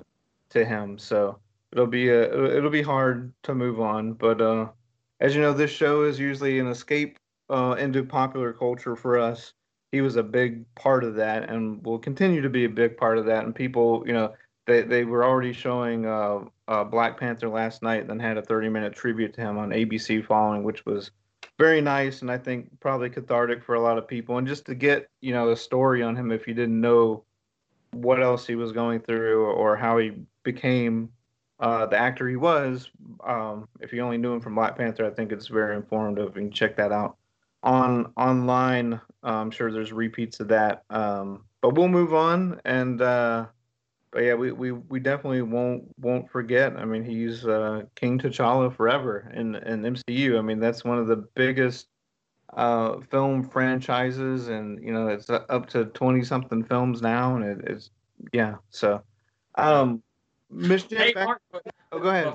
to 0.51 0.65
him. 0.65 0.97
So 0.99 1.39
it'll 1.71 1.87
be 1.87 2.09
a 2.09 2.55
it'll 2.57 2.69
be 2.71 2.81
hard 2.83 3.33
to 3.43 3.55
move 3.55 3.79
on. 3.81 4.13
But 4.13 4.41
uh, 4.41 4.69
as 5.19 5.35
you 5.35 5.41
know, 5.41 5.53
this 5.53 5.71
show 5.71 6.03
is 6.03 6.19
usually 6.19 6.59
an 6.59 6.67
escape 6.67 7.17
uh, 7.49 7.75
into 7.79 8.03
popular 8.03 8.53
culture 8.53 8.95
for 8.95 9.19
us. 9.19 9.53
He 9.91 10.01
was 10.01 10.15
a 10.17 10.23
big 10.23 10.65
part 10.75 11.03
of 11.03 11.15
that, 11.15 11.49
and 11.49 11.83
will 11.85 11.99
continue 11.99 12.41
to 12.41 12.49
be 12.49 12.65
a 12.65 12.69
big 12.69 12.97
part 12.97 13.17
of 13.17 13.25
that. 13.25 13.45
And 13.45 13.55
people, 13.55 14.03
you 14.07 14.13
know, 14.13 14.33
they 14.65 14.81
they 14.81 15.03
were 15.03 15.25
already 15.25 15.53
showing 15.53 16.05
uh, 16.05 16.39
uh, 16.67 16.83
Black 16.83 17.19
Panther 17.19 17.49
last 17.49 17.81
night, 17.81 18.07
then 18.07 18.19
had 18.19 18.37
a 18.37 18.41
30 18.41 18.69
minute 18.69 18.93
tribute 18.93 19.33
to 19.33 19.41
him 19.41 19.57
on 19.57 19.69
ABC 19.69 20.25
following, 20.25 20.63
which 20.63 20.85
was 20.85 21.11
very 21.59 21.81
nice 21.81 22.21
and 22.21 22.31
I 22.31 22.37
think 22.37 22.69
probably 22.79 23.09
cathartic 23.09 23.63
for 23.63 23.75
a 23.75 23.81
lot 23.81 23.97
of 23.97 24.07
people. 24.07 24.37
And 24.37 24.47
just 24.47 24.65
to 24.65 24.75
get 24.75 25.09
you 25.21 25.33
know 25.33 25.49
a 25.51 25.57
story 25.57 26.01
on 26.01 26.15
him 26.15 26.31
if 26.31 26.47
you 26.47 26.53
didn't 26.53 26.79
know 26.79 27.23
what 27.91 28.21
else 28.21 28.47
he 28.47 28.55
was 28.55 28.71
going 28.71 29.01
through 29.01 29.45
or 29.45 29.75
how 29.75 29.97
he 29.97 30.13
became 30.43 31.09
uh, 31.59 31.85
the 31.85 31.97
actor 31.97 32.27
he 32.27 32.35
was, 32.35 32.89
um, 33.23 33.67
if 33.79 33.93
you 33.93 34.01
only 34.01 34.17
knew 34.17 34.33
him 34.33 34.41
from 34.41 34.55
Black 34.55 34.75
Panther, 34.75 35.05
I 35.05 35.11
think 35.11 35.31
it's 35.31 35.47
very 35.47 35.75
informative. 35.75 36.35
You 36.35 36.41
can 36.41 36.51
check 36.51 36.75
that 36.77 36.91
out 36.91 37.17
on 37.61 38.11
online. 38.17 38.99
I'm 39.21 39.51
sure 39.51 39.71
there's 39.71 39.93
repeats 39.93 40.39
of 40.39 40.47
that. 40.49 40.83
Um, 40.89 41.43
but 41.61 41.75
we'll 41.75 41.89
move 41.89 42.13
on 42.13 42.61
and. 42.63 43.01
Uh, 43.01 43.45
but 44.13 44.23
yeah, 44.23 44.35
we, 44.35 44.51
we, 44.51 44.71
we 44.71 44.99
definitely 44.99 45.41
won't 45.41 45.83
won't 45.99 46.29
forget. 46.29 46.77
I 46.77 46.85
mean, 46.85 47.03
he's 47.03 47.45
uh, 47.45 47.81
King 47.95 48.19
T'Challa 48.19 48.73
forever 48.73 49.31
in 49.33 49.55
in 49.55 49.81
MCU. 49.81 50.37
I 50.37 50.41
mean, 50.41 50.59
that's 50.59 50.85
one 50.85 50.99
of 50.99 51.07
the 51.07 51.25
biggest 51.35 51.87
uh, 52.55 52.99
film 53.09 53.43
franchises, 53.43 54.49
and 54.49 54.81
you 54.83 54.93
know, 54.93 55.07
it's 55.07 55.29
up 55.31 55.67
to 55.71 55.85
twenty 55.85 56.23
something 56.23 56.63
films 56.63 57.01
now, 57.01 57.35
and 57.35 57.43
it, 57.43 57.67
it's 57.67 57.89
yeah. 58.31 58.55
So, 58.69 59.01
um, 59.55 60.03
Miss 60.51 60.83
Jen, 60.83 60.99
Hey, 60.99 61.13
back- 61.13 61.25
Mark, 61.25 61.41
oh, 61.91 61.99
go 61.99 62.09
ahead. 62.09 62.33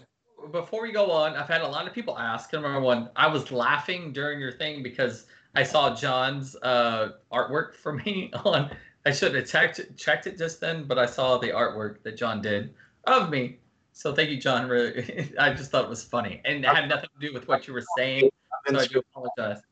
Before 0.51 0.83
we 0.83 0.93
go 0.93 1.11
on, 1.11 1.35
I've 1.37 1.49
had 1.49 1.61
a 1.61 1.69
lot 1.69 1.87
of 1.87 1.93
people 1.93 2.19
ask. 2.19 2.53
and 2.55 2.63
Number 2.63 2.81
one, 2.81 3.11
I 3.17 3.29
was 3.29 3.53
laughing 3.53 4.13
during 4.13 4.41
your 4.41 4.53
thing 4.53 4.83
because 4.83 5.27
I 5.55 5.63
saw 5.63 5.95
John's 5.95 6.57
uh, 6.63 7.11
artwork 7.33 7.75
for 7.75 7.93
me 7.93 8.33
on. 8.45 8.71
I 9.09 9.11
should 9.11 9.35
have 9.35 9.47
checked 9.47 9.81
checked 9.97 10.27
it 10.27 10.37
just 10.37 10.61
then, 10.61 10.85
but 10.85 10.99
I 10.99 11.07
saw 11.07 11.39
the 11.39 11.49
artwork 11.49 12.03
that 12.03 12.19
John 12.19 12.43
did 12.43 12.75
of 13.05 13.31
me. 13.31 13.59
So 13.95 14.15
thank 14.15 14.29
you, 14.29 14.37
John. 14.37 14.69
Really, 14.69 15.33
I 15.39 15.55
just 15.55 15.71
thought 15.71 15.85
it 15.85 15.89
was 15.89 16.05
funny, 16.05 16.43
and 16.45 16.63
it 16.63 16.69
had 16.69 16.91
nothing 16.91 17.09
to 17.19 17.27
do 17.27 17.33
with 17.33 17.49
what 17.49 17.67
you 17.67 17.73
were 17.73 17.85
saying. 17.97 18.29
So 18.69 18.79
I 18.79 18.87
do 18.87 18.99
apologize. 18.99 19.63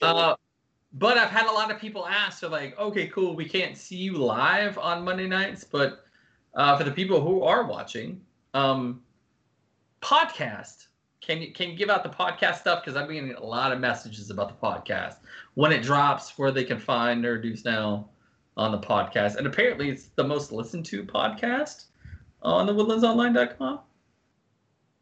Uh, 0.00 0.34
but 0.94 1.18
I've 1.18 1.28
had 1.28 1.46
a 1.46 1.52
lot 1.52 1.70
of 1.70 1.78
people 1.78 2.06
ask, 2.06 2.40
so 2.40 2.48
like, 2.48 2.78
okay, 2.78 3.06
cool, 3.08 3.36
we 3.36 3.46
can't 3.46 3.76
see 3.76 3.96
you 3.96 4.16
live 4.16 4.78
on 4.78 5.04
Monday 5.04 5.26
nights, 5.26 5.62
but 5.62 6.06
uh, 6.54 6.78
for 6.78 6.84
the 6.84 6.90
people 6.90 7.20
who 7.20 7.42
are 7.42 7.64
watching, 7.64 8.18
um, 8.54 9.02
podcast. 10.00 10.86
Can 11.20 11.42
you 11.42 11.52
can 11.52 11.68
you 11.68 11.76
give 11.76 11.90
out 11.90 12.02
the 12.02 12.08
podcast 12.08 12.60
stuff? 12.60 12.82
Because 12.82 12.96
I'm 12.96 13.12
getting 13.12 13.34
a 13.34 13.44
lot 13.44 13.72
of 13.72 13.78
messages 13.78 14.30
about 14.30 14.48
the 14.48 14.66
podcast 14.66 15.16
when 15.52 15.70
it 15.70 15.82
drops, 15.82 16.38
where 16.38 16.50
they 16.50 16.64
can 16.64 16.78
find 16.78 17.22
Nerd 17.22 17.42
News 17.42 17.62
Now 17.62 18.08
on 18.60 18.70
the 18.72 18.78
podcast, 18.78 19.36
and 19.36 19.46
apparently 19.46 19.88
it's 19.88 20.08
the 20.16 20.22
most 20.24 20.52
listened 20.52 20.84
to 20.84 21.02
podcast 21.02 21.86
on 22.42 22.66
the 22.66 22.74
woodlandsonline.com. 22.74 23.80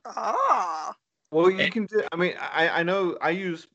Ah, 0.07 0.95
Well, 1.31 1.51
you 1.51 1.59
And- 1.61 1.73
can 1.73 1.87
do. 1.87 2.03
I 2.13 2.17
mean, 2.17 2.35
I 2.41 2.69
I 2.81 2.83
know 2.85 3.19
I 3.21 3.31
use 3.31 3.67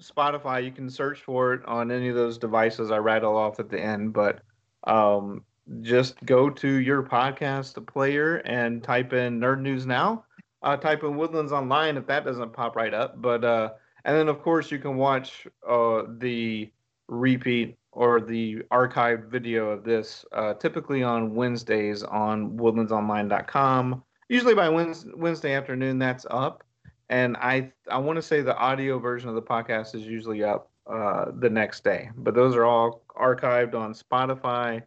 Spotify. 0.00 0.64
You 0.64 0.72
can 0.72 0.90
search 0.90 1.20
for 1.22 1.52
it 1.54 1.64
on 1.66 1.90
any 1.92 2.08
of 2.08 2.16
those 2.16 2.38
devices 2.38 2.90
I 2.90 2.98
rattle 2.98 3.36
off 3.36 3.60
at 3.60 3.68
the 3.68 3.78
end, 3.80 4.12
but 4.12 4.40
um, 4.84 5.44
just 5.82 6.22
go 6.24 6.50
to 6.50 6.68
your 6.68 7.02
podcast 7.02 7.84
player 7.86 8.36
and 8.38 8.82
type 8.82 9.12
in 9.12 9.38
Nerd 9.38 9.60
News 9.60 9.86
Now. 9.86 10.24
Uh, 10.62 10.76
type 10.76 11.04
in 11.04 11.16
Woodlands 11.16 11.52
Online 11.52 11.96
if 11.96 12.06
that 12.06 12.24
doesn't 12.24 12.52
pop 12.52 12.74
right 12.74 12.92
up. 12.94 13.20
But 13.22 13.44
uh, 13.44 13.70
and 14.04 14.16
then 14.16 14.28
of 14.28 14.40
course 14.42 14.70
you 14.72 14.78
can 14.78 14.96
watch 14.96 15.46
uh, 15.68 16.02
the 16.18 16.72
repeat 17.08 17.76
or 17.96 18.20
the 18.20 18.58
archived 18.70 19.28
video 19.28 19.70
of 19.70 19.82
this 19.82 20.24
uh, 20.32 20.54
typically 20.54 21.02
on 21.02 21.34
Wednesdays 21.34 22.02
on 22.02 22.56
woodlandsonline.com. 22.56 24.02
Usually 24.28 24.54
by 24.54 24.68
Wednes- 24.68 25.16
Wednesday 25.16 25.54
afternoon, 25.54 25.98
that's 25.98 26.26
up 26.30 26.62
and 27.08 27.36
I 27.36 27.72
I 27.88 27.98
want 27.98 28.16
to 28.16 28.22
say 28.22 28.40
the 28.40 28.56
audio 28.56 28.98
version 28.98 29.28
of 29.28 29.34
the 29.34 29.42
podcast 29.42 29.94
is 29.94 30.02
usually 30.02 30.42
up 30.42 30.70
uh, 30.86 31.26
the 31.38 31.50
next 31.50 31.84
day. 31.84 32.10
But 32.16 32.34
those 32.34 32.56
are 32.56 32.64
all 32.64 33.02
archived 33.16 33.74
on 33.74 33.94
Spotify. 33.94 34.82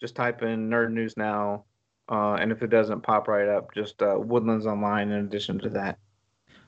Just 0.00 0.14
type 0.16 0.42
in 0.42 0.68
Nerd 0.68 0.92
News 0.92 1.16
Now, 1.16 1.64
uh, 2.10 2.34
and 2.34 2.52
if 2.52 2.62
it 2.62 2.68
doesn't 2.68 3.02
pop 3.02 3.28
right 3.28 3.48
up, 3.48 3.72
just 3.74 4.02
uh, 4.02 4.16
Woodlands 4.18 4.66
Online. 4.66 5.10
In 5.10 5.24
addition 5.24 5.58
to 5.60 5.68
that, 5.70 5.98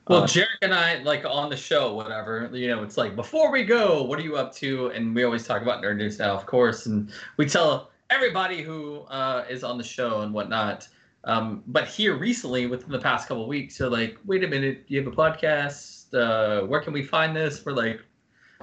Well, 0.09 0.23
Uh, 0.23 0.27
Jarek 0.27 0.45
and 0.61 0.73
I, 0.73 0.99
like 0.99 1.25
on 1.25 1.49
the 1.49 1.57
show, 1.57 1.93
whatever, 1.93 2.49
you 2.53 2.67
know, 2.67 2.81
it's 2.83 2.97
like, 2.97 3.15
before 3.15 3.51
we 3.51 3.63
go, 3.63 4.03
what 4.03 4.17
are 4.19 4.23
you 4.23 4.37
up 4.37 4.53
to? 4.55 4.87
And 4.87 5.13
we 5.13 5.23
always 5.23 5.45
talk 5.45 5.61
about 5.61 5.83
Nerd 5.83 5.97
News 5.97 6.17
now, 6.19 6.33
of 6.33 6.45
course. 6.45 6.85
And 6.85 7.11
we 7.35 7.45
tell 7.45 7.91
everybody 8.09 8.61
who 8.61 9.01
uh, 9.09 9.43
is 9.49 9.63
on 9.63 9.77
the 9.77 9.83
show 9.83 10.21
and 10.21 10.33
whatnot. 10.33 10.87
Um, 11.25 11.61
but 11.67 11.87
here 11.87 12.15
recently, 12.15 12.67
within 12.67 12.89
the 12.89 12.99
past 12.99 13.27
couple 13.27 13.43
of 13.43 13.49
weeks, 13.49 13.77
they're 13.77 13.89
like, 13.89 14.17
wait 14.25 14.45
a 14.45 14.47
minute, 14.47 14.85
you 14.87 15.03
have 15.03 15.11
a 15.11 15.15
podcast? 15.15 16.13
Uh, 16.13 16.65
where 16.65 16.79
can 16.79 16.93
we 16.93 17.03
find 17.03 17.35
this? 17.35 17.65
We're 17.65 17.73
like, 17.73 17.99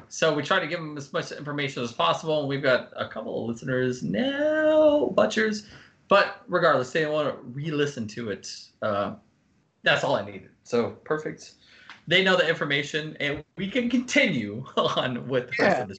so 0.08 0.32
we 0.32 0.42
try 0.42 0.60
to 0.60 0.66
give 0.66 0.78
them 0.78 0.96
as 0.96 1.12
much 1.12 1.30
information 1.30 1.82
as 1.82 1.92
possible. 1.92 2.40
And 2.40 2.48
we've 2.48 2.62
got 2.62 2.90
a 2.96 3.06
couple 3.06 3.42
of 3.42 3.50
listeners 3.50 4.02
now, 4.02 5.10
butchers. 5.14 5.66
But 6.08 6.42
regardless, 6.48 6.90
they 6.90 7.04
want 7.06 7.28
to 7.28 7.42
re 7.42 7.70
listen 7.70 8.06
to 8.08 8.30
it. 8.30 8.50
Uh, 8.80 9.16
that's 9.82 10.04
all 10.04 10.16
I 10.16 10.24
needed. 10.24 10.48
So 10.64 10.90
perfect. 11.04 11.54
They 12.06 12.22
know 12.22 12.36
the 12.36 12.48
information, 12.48 13.16
and 13.20 13.44
we 13.56 13.70
can 13.70 13.88
continue 13.88 14.64
on 14.76 15.28
with 15.28 15.50
the 15.50 15.62
rest 15.62 15.76
Yeah. 15.78 15.82
of 15.82 15.88
the 15.88 15.98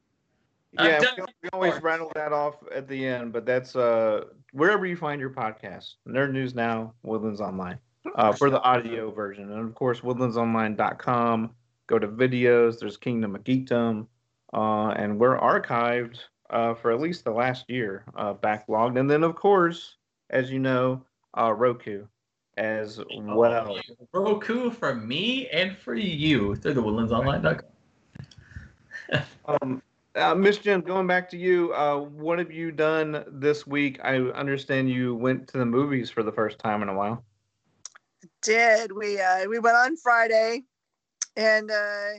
I've 0.77 1.01
yeah, 1.03 1.10
we, 1.17 1.24
we 1.43 1.50
always 1.53 1.81
rattle 1.81 2.12
that 2.15 2.34
off 2.34 2.55
at 2.74 2.88
the 2.88 3.07
end. 3.07 3.31
But 3.31 3.45
that's 3.45 3.75
uh, 3.75 4.25
wherever 4.51 4.86
you 4.86 4.98
find 4.98 5.22
your 5.22 5.29
podcast, 5.29 5.93
Nerd 6.07 6.31
News 6.31 6.53
Now, 6.53 6.93
Woodlands 7.03 7.39
Online, 7.39 7.79
uh, 8.15 8.34
for 8.34 8.50
the 8.50 8.62
audio 8.62 9.12
version, 9.12 9.51
and 9.51 9.65
of 9.65 9.74
course 9.74 10.01
woodlandsonline.com. 10.01 11.51
Go 11.88 12.00
to 12.00 12.07
videos. 12.07 12.79
There's 12.79 12.98
Kingdom 12.98 13.36
of 13.36 13.43
Geekdom, 13.43 14.07
uh, 14.53 14.89
and 14.89 15.19
we're 15.19 15.39
archived 15.39 16.19
uh, 16.50 16.74
for 16.74 16.91
at 16.91 17.00
least 17.00 17.24
the 17.24 17.31
last 17.31 17.69
year, 17.69 18.03
uh, 18.15 18.34
backlogged, 18.34 19.00
and 19.00 19.10
then 19.10 19.24
of 19.24 19.36
course, 19.36 19.98
as 20.29 20.51
you 20.51 20.60
know, 20.60 21.03
uh, 21.38 21.53
Roku 21.53 22.05
as 22.57 23.00
well. 23.09 23.77
Roku 24.13 24.69
for 24.69 24.95
me 24.95 25.47
and 25.50 25.77
for 25.77 25.95
you 25.95 26.55
through 26.55 26.74
the 26.74 26.81
woodlandsonline.com. 26.81 27.62
Um, 29.47 29.83
uh, 30.15 30.33
Miss 30.33 30.57
Jen, 30.57 30.81
going 30.81 31.07
back 31.07 31.29
to 31.29 31.38
you, 31.38 31.74
uh, 31.74 31.97
what 31.97 32.39
have 32.39 32.51
you 32.51 32.71
done 32.71 33.24
this 33.27 33.67
week? 33.67 34.00
I 34.03 34.15
understand 34.17 34.89
you 34.89 35.13
went 35.13 35.47
to 35.50 35.57
the 35.57 35.65
movies 35.65 36.09
for 36.09 36.24
the 36.24 36.31
first 36.31 36.57
time 36.57 36.81
in 36.81 36.89
a 36.89 36.93
while. 36.93 37.24
did 38.41 38.91
we? 38.91 39.19
Uh, 39.19 39.47
we 39.47 39.59
went 39.59 39.75
on 39.75 39.97
Friday, 39.97 40.63
and 41.35 41.69
uh, 41.69 42.13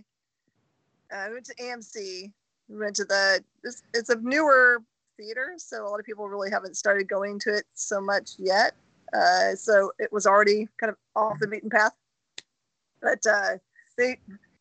uh, 1.13 1.25
we 1.29 1.35
went 1.35 1.47
to 1.47 1.55
AMC. 1.55 2.31
We 2.69 2.77
went 2.77 2.95
to 2.97 3.05
the. 3.05 3.43
It's, 3.65 3.83
it's 3.95 4.11
a 4.11 4.17
newer 4.21 4.83
theater, 5.17 5.55
so 5.57 5.87
a 5.87 5.89
lot 5.89 5.99
of 5.99 6.07
people 6.07 6.29
really 6.29 6.51
haven't 6.51 6.77
started 6.77 7.09
going 7.09 7.39
to 7.41 7.57
it 7.57 7.65
so 7.75 8.01
much 8.01 8.33
yet. 8.39 8.75
Uh, 9.13 9.55
so 9.55 9.93
it 9.99 10.13
was 10.13 10.27
already 10.27 10.69
kind 10.79 10.91
of 10.91 10.97
off 11.15 11.39
the 11.41 11.49
beaten 11.49 11.71
path. 11.71 11.93
But 13.01 13.21
uh, 13.27 13.59
they 13.97 14.19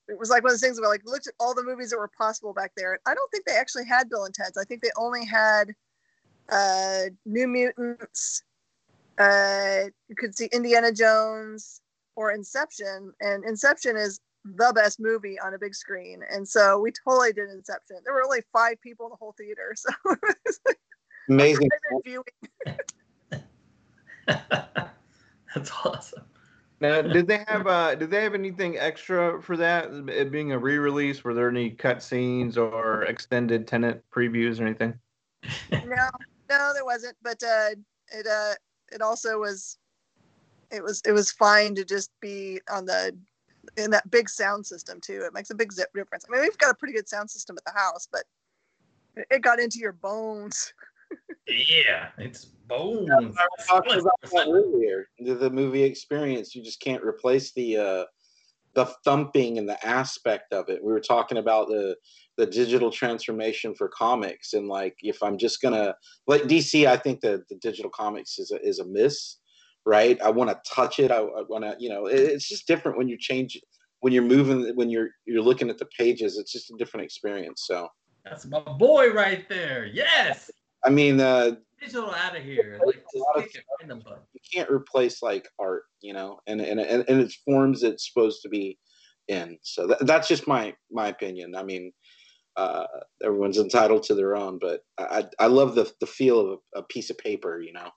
it 0.07 0.19
was 0.19 0.29
like 0.29 0.43
one 0.43 0.51
of 0.51 0.53
those 0.53 0.61
things 0.61 0.79
where 0.79 0.89
like 0.89 1.05
looked 1.05 1.27
at 1.27 1.33
all 1.39 1.55
the 1.55 1.63
movies 1.63 1.89
that 1.89 1.97
were 1.97 2.11
possible 2.17 2.53
back 2.53 2.71
there. 2.77 2.99
I 3.05 3.13
don't 3.13 3.31
think 3.31 3.45
they 3.45 3.55
actually 3.55 3.85
had 3.85 4.09
Bill 4.09 4.25
and 4.25 4.33
Ted's. 4.33 4.57
I 4.57 4.63
think 4.63 4.81
they 4.81 4.91
only 4.97 5.25
had 5.25 5.73
uh, 6.49 7.05
New 7.25 7.47
Mutants. 7.47 8.43
Uh, 9.17 9.85
you 10.07 10.15
could 10.15 10.35
see 10.35 10.49
Indiana 10.51 10.91
Jones 10.91 11.81
or 12.15 12.31
Inception, 12.31 13.13
and 13.21 13.43
Inception 13.45 13.97
is 13.97 14.19
the 14.43 14.71
best 14.75 14.99
movie 14.99 15.39
on 15.39 15.55
a 15.55 15.59
big 15.59 15.73
screen. 15.73 16.21
And 16.31 16.47
so 16.47 16.79
we 16.79 16.91
totally 16.91 17.33
did 17.33 17.49
Inception. 17.49 17.97
There 18.03 18.13
were 18.13 18.23
only 18.23 18.41
five 18.53 18.79
people 18.81 19.07
in 19.07 19.11
the 19.11 19.15
whole 19.15 19.33
theater, 19.37 19.73
so 19.75 19.89
it 20.05 20.37
was 20.45 20.59
like 20.67 20.79
Amazing. 21.29 21.69
viewing. 22.03 22.23
That's 24.27 25.71
awesome. 25.83 26.23
Now, 26.81 27.01
did 27.01 27.27
they 27.27 27.43
have 27.47 27.67
uh, 27.67 27.95
did 27.95 28.11
they 28.11 28.21
have 28.23 28.33
anything 28.33 28.77
extra 28.77 29.41
for 29.41 29.55
that? 29.57 29.89
It 30.09 30.31
being 30.31 30.51
a 30.51 30.59
re-release, 30.59 31.23
were 31.23 31.33
there 31.33 31.49
any 31.49 31.69
cut 31.69 32.03
scenes 32.03 32.57
or 32.57 33.03
extended 33.03 33.65
Tenet 33.65 34.03
previews 34.11 34.59
or 34.59 34.65
anything? 34.65 34.93
no, 35.71 36.09
no, 36.49 36.71
there 36.73 36.83
wasn't. 36.83 37.15
But 37.21 37.41
uh, 37.43 37.69
it 38.11 38.27
uh, 38.27 38.53
it 38.91 39.01
also 39.01 39.39
was, 39.39 39.77
it 40.69 40.83
was 40.83 41.01
it 41.05 41.13
was 41.13 41.31
fine 41.31 41.75
to 41.75 41.85
just 41.85 42.11
be 42.21 42.59
on 42.69 42.85
the 42.85 43.17
in 43.77 43.91
that 43.91 44.11
big 44.11 44.29
sound 44.29 44.65
system 44.65 44.99
too. 44.99 45.21
It 45.25 45.33
makes 45.33 45.49
a 45.51 45.55
big 45.55 45.71
zip 45.71 45.89
difference. 45.95 46.25
I 46.27 46.31
mean, 46.33 46.41
we've 46.41 46.57
got 46.57 46.71
a 46.71 46.75
pretty 46.75 46.93
good 46.93 47.07
sound 47.07 47.29
system 47.31 47.57
at 47.57 47.63
the 47.65 47.79
house, 47.79 48.07
but 48.11 48.23
it- 49.15 49.27
it 49.31 49.41
got 49.41 49.59
into 49.59 49.79
your 49.79 49.93
bones. 49.93 50.73
Yeah, 51.47 52.09
it's 52.17 52.47
bones. 52.67 53.09
I 53.09 53.47
was 53.57 53.67
talking 53.67 53.99
about 53.99 54.19
that 54.23 54.47
earlier. 54.47 55.07
The, 55.19 55.35
the 55.35 55.49
movie 55.49 55.83
experience, 55.83 56.55
you 56.55 56.63
just 56.63 56.79
can't 56.81 57.03
replace 57.03 57.53
the 57.53 57.77
uh, 57.77 58.05
the 58.73 58.85
thumping 59.05 59.57
and 59.57 59.67
the 59.67 59.83
aspect 59.85 60.51
of 60.53 60.69
it. 60.69 60.83
We 60.83 60.91
were 60.91 60.99
talking 60.99 61.37
about 61.37 61.67
the 61.67 61.95
the 62.37 62.45
digital 62.45 62.91
transformation 62.91 63.73
for 63.73 63.87
comics, 63.89 64.53
and 64.53 64.67
like 64.67 64.95
if 65.01 65.23
I'm 65.23 65.37
just 65.37 65.61
gonna 65.61 65.95
like 66.27 66.43
DC, 66.43 66.85
I 66.85 66.97
think 66.97 67.21
that 67.21 67.47
the 67.49 67.55
digital 67.55 67.89
comics 67.91 68.37
is 68.39 68.51
a, 68.51 68.59
is 68.61 68.79
a 68.79 68.85
miss, 68.85 69.37
right? 69.85 70.21
I 70.21 70.29
want 70.29 70.49
to 70.49 70.59
touch 70.69 70.99
it. 70.99 71.11
I, 71.11 71.17
I 71.17 71.41
want 71.47 71.63
to, 71.63 71.75
you 71.79 71.89
know, 71.89 72.07
it- 72.07 72.19
it's 72.19 72.47
just 72.47 72.67
different 72.67 72.97
when 72.97 73.07
you 73.07 73.17
change 73.17 73.59
when 74.01 74.11
you're 74.13 74.23
moving 74.23 74.75
when 74.75 74.89
you're 74.89 75.09
you're 75.25 75.41
looking 75.41 75.69
at 75.69 75.77
the 75.77 75.87
pages. 75.97 76.37
It's 76.37 76.51
just 76.51 76.71
a 76.71 76.77
different 76.77 77.05
experience. 77.05 77.63
So 77.65 77.87
That's 78.25 78.45
my 78.45 78.59
boy 78.59 79.11
right 79.13 79.47
there. 79.47 79.85
Yes. 79.85 80.51
I 80.83 80.89
mean, 80.89 81.19
uh, 81.19 81.55
Digital 81.79 82.11
out 82.11 82.35
of 82.35 82.43
here. 82.43 82.79
Like 82.85 83.03
A 83.15 83.17
lot 83.17 83.37
of 83.37 83.43
just 83.43 83.55
kick 83.55 83.65
it 83.79 83.83
in 83.83 83.89
the 83.89 83.95
you 84.35 84.39
can't 84.53 84.69
replace 84.69 85.21
like 85.21 85.47
art, 85.59 85.83
you 86.01 86.13
know, 86.13 86.39
and 86.45 86.61
and 86.61 86.79
and, 86.79 87.05
and 87.07 87.21
its 87.21 87.35
forms 87.35 87.83
it's 87.83 88.07
supposed 88.07 88.41
to 88.43 88.49
be 88.49 88.77
in. 89.27 89.57
So 89.63 89.87
that, 89.87 90.05
that's 90.05 90.27
just 90.27 90.47
my 90.47 90.75
my 90.91 91.07
opinion. 91.07 91.55
I 91.55 91.63
mean, 91.63 91.91
uh, 92.57 92.85
everyone's 93.23 93.57
entitled 93.57 94.03
to 94.03 94.15
their 94.15 94.35
own, 94.35 94.59
but 94.59 94.81
I 94.97 95.03
I 95.39 95.45
I 95.45 95.47
love 95.47 95.75
the 95.75 95.91
the 95.99 96.07
feel 96.07 96.39
of 96.39 96.59
a, 96.75 96.79
a 96.79 96.83
piece 96.83 97.09
of 97.09 97.17
paper, 97.17 97.61
you 97.61 97.73
know. 97.73 97.89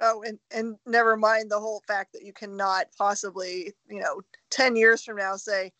Oh, 0.00 0.22
and 0.22 0.38
and 0.50 0.76
never 0.86 1.16
mind 1.16 1.50
the 1.50 1.60
whole 1.60 1.82
fact 1.86 2.12
that 2.12 2.24
you 2.24 2.32
cannot 2.32 2.86
possibly, 2.96 3.72
you 3.88 4.00
know, 4.00 4.20
ten 4.50 4.76
years 4.76 5.04
from 5.04 5.16
now 5.16 5.36
say, 5.36 5.72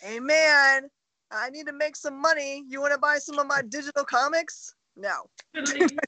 "Hey, 0.00 0.20
man, 0.20 0.88
I 1.30 1.50
need 1.50 1.66
to 1.66 1.72
make 1.72 1.96
some 1.96 2.20
money. 2.20 2.64
You 2.68 2.80
want 2.80 2.92
to 2.92 2.98
buy 2.98 3.18
some 3.18 3.38
of 3.38 3.46
my 3.46 3.62
digital 3.62 4.04
comics?" 4.04 4.74
No, 5.00 5.24
I 5.56 5.60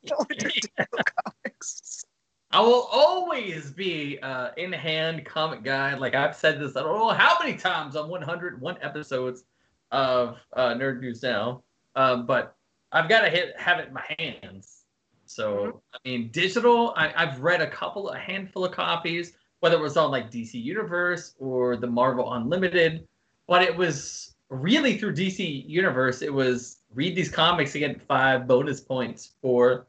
don't 0.05 0.19
want 0.19 0.29
to 0.31 0.37
do 0.37 0.49
digital 0.49 0.87
comics. 1.25 2.05
I 2.51 2.61
will 2.61 2.87
always 2.93 3.71
be 3.71 4.19
uh, 4.23 4.51
in 4.59 4.73
hand 4.73 5.25
comic 5.25 5.65
guy. 5.65 5.95
Like 5.95 6.15
I've 6.15 6.37
said 6.37 6.61
this, 6.61 6.77
I 6.77 6.83
don't 6.83 6.99
know 6.99 7.09
how 7.09 7.39
many 7.43 7.57
times 7.57 7.97
on 7.97 8.11
101 8.11 8.77
episodes 8.83 9.45
of 9.91 10.37
uh, 10.53 10.75
Nerd 10.75 11.01
News 11.01 11.23
Now, 11.23 11.63
um, 11.97 12.27
but 12.27 12.55
I've 12.93 13.09
got 13.09 13.23
to 13.23 13.31
hit 13.31 13.59
have 13.59 13.79
it 13.79 13.89
in 13.89 13.95
my 13.95 14.05
hands. 14.19 14.83
So 15.25 15.81
I 15.95 15.99
mean, 16.05 16.29
digital. 16.31 16.93
I, 16.95 17.15
I've 17.17 17.41
read 17.41 17.63
a 17.63 17.71
couple, 17.71 18.11
a 18.11 18.19
handful 18.19 18.67
of 18.67 18.73
copies, 18.73 19.33
whether 19.61 19.77
it 19.77 19.81
was 19.81 19.97
on 19.97 20.11
like 20.11 20.31
DC 20.31 20.63
Universe 20.63 21.35
or 21.39 21.79
the 21.79 21.87
Marvel 21.87 22.35
Unlimited, 22.35 23.09
but 23.49 23.63
it 23.63 23.75
was 23.75 24.32
really 24.53 24.99
through 24.99 25.15
DC 25.15 25.69
Universe. 25.69 26.23
It 26.23 26.33
was 26.33 26.79
read 26.95 27.17
these 27.17 27.31
comics 27.31 27.73
to 27.73 27.79
get 27.79 28.03
five 28.03 28.47
bonus 28.47 28.81
points 28.81 29.33
for 29.41 29.87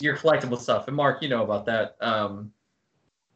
your 0.00 0.16
collectible 0.16 0.58
stuff. 0.58 0.88
And 0.88 0.96
Mark, 0.96 1.22
you 1.22 1.28
know 1.28 1.44
about 1.44 1.64
that. 1.66 1.96
Um, 2.00 2.50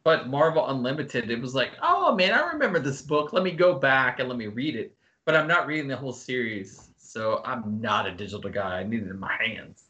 but 0.03 0.27
Marvel 0.27 0.67
Unlimited, 0.67 1.31
it 1.31 1.41
was 1.41 1.55
like, 1.55 1.71
oh 1.81 2.15
man, 2.15 2.33
I 2.33 2.41
remember 2.51 2.79
this 2.79 3.01
book. 3.01 3.33
Let 3.33 3.43
me 3.43 3.51
go 3.51 3.79
back 3.79 4.19
and 4.19 4.27
let 4.29 4.37
me 4.37 4.47
read 4.47 4.75
it. 4.75 4.95
But 5.23 5.35
I'm 5.35 5.47
not 5.47 5.65
reading 5.65 5.87
the 5.87 5.95
whole 5.95 6.13
series, 6.13 6.91
so 6.97 7.41
I'm 7.45 7.81
not 7.81 8.05
a 8.05 8.11
digital 8.11 8.51
guy. 8.51 8.79
I 8.79 8.83
need 8.83 9.03
it 9.03 9.09
in 9.09 9.19
my 9.19 9.35
hands. 9.43 9.85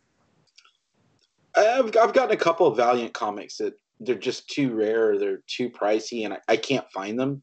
I've 1.57 1.87
I've 1.97 2.13
gotten 2.13 2.31
a 2.31 2.37
couple 2.37 2.67
of 2.67 2.77
Valiant 2.77 3.13
comics 3.13 3.57
that 3.57 3.73
they're 3.99 4.15
just 4.15 4.49
too 4.49 4.73
rare, 4.73 5.17
they're 5.17 5.41
too 5.47 5.69
pricey, 5.69 6.25
and 6.25 6.35
I, 6.35 6.39
I 6.47 6.57
can't 6.57 6.89
find 6.91 7.19
them, 7.19 7.41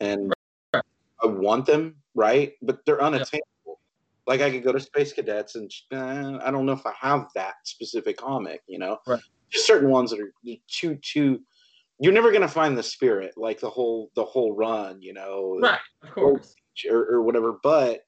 and 0.00 0.32
I 0.72 1.26
want 1.26 1.66
them, 1.66 1.96
right? 2.14 2.52
But 2.62 2.84
they're 2.86 3.02
unattainable. 3.02 3.80
Like 4.26 4.40
I 4.40 4.50
could 4.50 4.64
go 4.64 4.72
to 4.72 4.80
Space 4.80 5.12
Cadets, 5.12 5.54
and 5.54 5.70
uh, 5.92 6.38
I 6.42 6.50
don't 6.50 6.64
know 6.66 6.72
if 6.72 6.86
I 6.86 6.94
have 6.98 7.28
that 7.34 7.54
specific 7.64 8.16
comic. 8.16 8.62
You 8.66 8.78
know, 8.78 8.98
Right. 9.06 9.20
just 9.50 9.66
certain 9.66 9.90
ones 9.90 10.10
that 10.10 10.20
are 10.20 10.32
too 10.68 10.96
too. 10.96 11.40
You're 12.00 12.12
never 12.12 12.32
gonna 12.32 12.48
find 12.48 12.76
the 12.76 12.82
spirit, 12.82 13.34
like 13.36 13.60
the 13.60 13.70
whole 13.70 14.10
the 14.14 14.24
whole 14.24 14.54
run. 14.54 15.02
You 15.02 15.12
know, 15.12 15.58
Right, 15.60 15.80
of 16.02 16.10
course. 16.12 16.54
or, 16.90 17.04
or 17.06 17.22
whatever. 17.22 17.58
But 17.62 18.00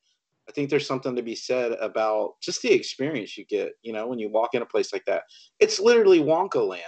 I 0.49 0.53
think 0.53 0.71
there's 0.71 0.87
something 0.87 1.15
to 1.17 1.23
be 1.23 1.35
said 1.35 1.73
about 1.73 2.35
just 2.41 2.63
the 2.63 2.73
experience 2.73 3.37
you 3.37 3.45
get, 3.45 3.73
you 3.83 3.93
know, 3.93 4.07
when 4.07 4.19
you 4.19 4.29
walk 4.31 4.55
in 4.55 4.63
a 4.63 4.67
place 4.67 4.93
like 4.93 5.05
that. 5.07 5.25
It's 5.59 5.81
literally 5.81 6.21
Wonka 6.21 6.67
land. 6.67 6.83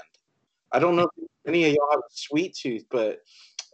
I 0.73 0.79
don't 0.79 0.97
know 0.97 1.09
if 1.17 1.29
any 1.47 1.65
of 1.65 1.73
y'all 1.73 1.91
have 1.91 2.01
a 2.01 2.13
sweet 2.15 2.55
tooth, 2.55 2.85
but 2.91 3.19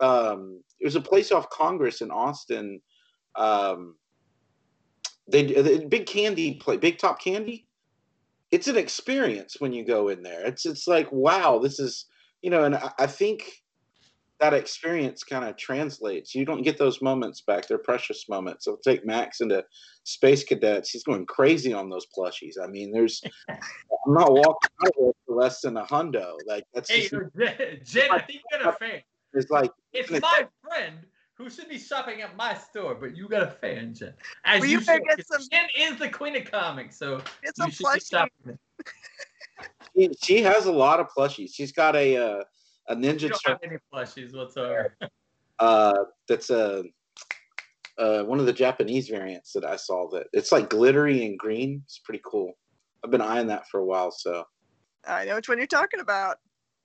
um, 0.00 0.62
it 0.80 0.84
was 0.84 0.96
a 0.96 1.00
place 1.00 1.32
off 1.32 1.50
Congress 1.50 2.00
in 2.00 2.10
Austin. 2.10 2.80
Um, 3.36 3.96
they, 5.28 5.44
they 5.44 5.84
big 5.84 6.06
candy 6.06 6.54
play, 6.54 6.76
big 6.76 6.98
top 6.98 7.20
candy. 7.20 7.66
It's 8.50 8.68
an 8.68 8.76
experience 8.76 9.56
when 9.58 9.72
you 9.72 9.84
go 9.84 10.08
in 10.08 10.22
there. 10.22 10.46
It's 10.46 10.66
it's 10.66 10.86
like 10.86 11.10
wow, 11.10 11.58
this 11.58 11.80
is 11.80 12.06
you 12.42 12.50
know, 12.50 12.64
and 12.64 12.76
I, 12.76 12.90
I 13.00 13.06
think 13.06 13.50
that 14.40 14.52
experience 14.52 15.24
kind 15.24 15.48
of 15.48 15.56
translates. 15.56 16.34
You 16.34 16.44
don't 16.44 16.62
get 16.62 16.76
those 16.76 17.00
moments 17.00 17.40
back. 17.40 17.66
They're 17.66 17.78
precious 17.78 18.28
moments. 18.28 18.64
So 18.64 18.78
take 18.84 19.06
Max 19.06 19.40
into 19.40 19.64
Space 20.02 20.44
Cadets. 20.44 20.90
He's 20.90 21.04
going 21.04 21.24
crazy 21.26 21.72
on 21.72 21.88
those 21.88 22.06
plushies. 22.16 22.54
I 22.62 22.66
mean, 22.66 22.92
there's 22.92 23.22
I'm 23.48 24.14
not 24.14 24.32
walking 24.32 24.70
out 24.84 24.92
for 25.26 25.34
less 25.34 25.60
than 25.60 25.76
a 25.76 25.84
hundo. 25.86 26.34
Like 26.46 26.64
that's 26.74 26.90
Hey, 26.90 27.08
just, 27.08 27.14
Jen, 27.36 27.80
Jen, 27.84 28.10
I 28.10 28.18
think 28.18 28.40
you 28.50 28.58
got 28.58 28.74
a 28.74 28.76
fan. 28.76 29.00
it's 29.32 29.50
like 29.50 29.70
It's 29.92 30.10
my 30.10 30.46
friend 30.62 30.98
who 31.36 31.50
should 31.50 31.68
be 31.68 31.78
shopping 31.78 32.22
at 32.22 32.36
my 32.36 32.54
store, 32.54 32.94
but 32.94 33.16
you 33.16 33.28
got 33.28 33.42
a 33.42 33.50
fan, 33.50 33.92
Jen. 33.94 34.14
As 34.44 34.60
Well, 34.60 34.68
you, 34.70 34.78
you 34.78 34.84
should, 34.84 35.02
get 35.04 35.16
'cause 35.16 35.26
some- 35.28 35.48
Jen 35.50 35.68
is 35.76 35.98
the 35.98 36.08
queen 36.08 36.36
of 36.36 36.50
comics, 36.50 36.96
so 36.96 37.20
It's 37.42 37.58
you 37.58 37.66
a 37.66 37.70
should 37.70 37.78
be 37.78 37.84
plushie. 37.84 38.10
shopping. 38.10 38.58
she, 39.96 40.10
she 40.22 40.42
has 40.42 40.66
a 40.66 40.72
lot 40.72 41.00
of 41.00 41.08
plushies. 41.16 41.50
She's 41.52 41.72
got 41.72 41.96
a 41.96 42.16
uh, 42.16 42.44
a 42.88 42.94
Ninja 42.96 43.28
don't 43.30 43.42
Turtle 43.42 43.52
have 43.52 43.58
any 43.64 43.78
plushies 43.92 44.34
whatsoever. 44.36 44.96
uh, 45.58 46.04
that's 46.28 46.50
a 46.50 46.84
uh, 47.98 48.22
one 48.24 48.38
of 48.40 48.46
the 48.46 48.52
Japanese 48.52 49.08
variants 49.08 49.52
that 49.52 49.64
I 49.64 49.76
saw. 49.76 50.08
That 50.10 50.26
it's 50.32 50.52
like 50.52 50.70
glittery 50.70 51.24
and 51.26 51.38
green. 51.38 51.82
It's 51.84 51.98
pretty 51.98 52.22
cool. 52.24 52.52
I've 53.04 53.10
been 53.10 53.20
eyeing 53.20 53.48
that 53.48 53.68
for 53.68 53.80
a 53.80 53.84
while. 53.84 54.10
So 54.12 54.44
I 55.06 55.24
know 55.24 55.34
which 55.34 55.48
one 55.48 55.58
you're 55.58 55.66
talking 55.66 56.00
about. 56.00 56.38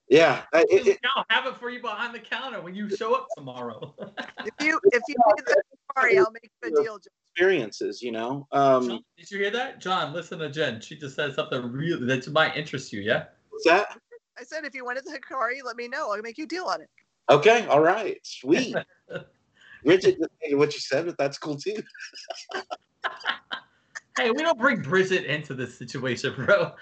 Yeah, 0.10 0.44
I- 0.54 0.66
it, 0.70 0.88
it, 0.88 1.00
I'll 1.16 1.26
have 1.30 1.46
it 1.46 1.58
for 1.58 1.70
you 1.70 1.82
behind 1.82 2.14
the 2.14 2.20
counter 2.20 2.62
when 2.62 2.76
you 2.76 2.90
show 2.96 3.14
up 3.14 3.28
tomorrow. 3.36 3.96
If 4.46 4.66
you 4.66 4.80
if 4.86 5.02
you 5.08 5.16
need 5.16 5.46
the 5.46 5.62
Sorry, 5.98 6.18
I'll 6.18 6.32
make 6.32 6.50
you 6.64 6.70
a 6.70 6.84
deal. 6.84 6.98
Experiences. 7.34 8.02
You 8.02 8.14
know. 8.14 8.48
Um, 8.52 8.88
John, 8.88 9.04
did 9.18 9.32
you 9.32 9.38
hear 9.40 9.52
that? 9.52 9.82
John, 9.82 10.14
listen 10.14 10.40
to 10.40 10.50
Jen. 10.50 10.80
She 10.80 10.98
just 10.98 11.16
said 11.16 11.34
something 11.36 11.62
really 11.72 12.06
that 12.06 12.32
might 12.32 12.56
interest 12.56 12.94
you, 12.94 13.02
yeah? 13.02 13.26
what's 13.50 13.66
that? 13.66 14.00
I 14.38 14.44
said 14.44 14.64
if 14.64 14.74
you 14.74 14.86
wanted 14.86 15.04
the 15.06 15.12
Hikari, 15.12 15.60
let 15.66 15.76
me 15.76 15.90
know. 15.90 16.12
I'll 16.12 16.22
make 16.22 16.38
you 16.38 16.46
a 16.46 16.48
deal 16.48 16.66
on 16.66 16.82
it. 16.82 16.90
Okay, 17.30 17.68
all 17.68 17.82
right, 17.82 18.18
sweet. 18.24 18.76
Bridget, 19.84 20.18
what 20.52 20.74
you 20.74 20.80
said, 20.80 21.06
but 21.06 21.18
that's 21.18 21.38
cool 21.38 21.58
too. 21.58 21.84
Hey, 24.18 24.32
we 24.32 24.42
don't 24.42 24.60
bring 24.60 24.82
Bridget 24.82 25.24
into 25.26 25.54
this 25.54 25.78
situation, 25.78 26.34
bro. 26.36 26.74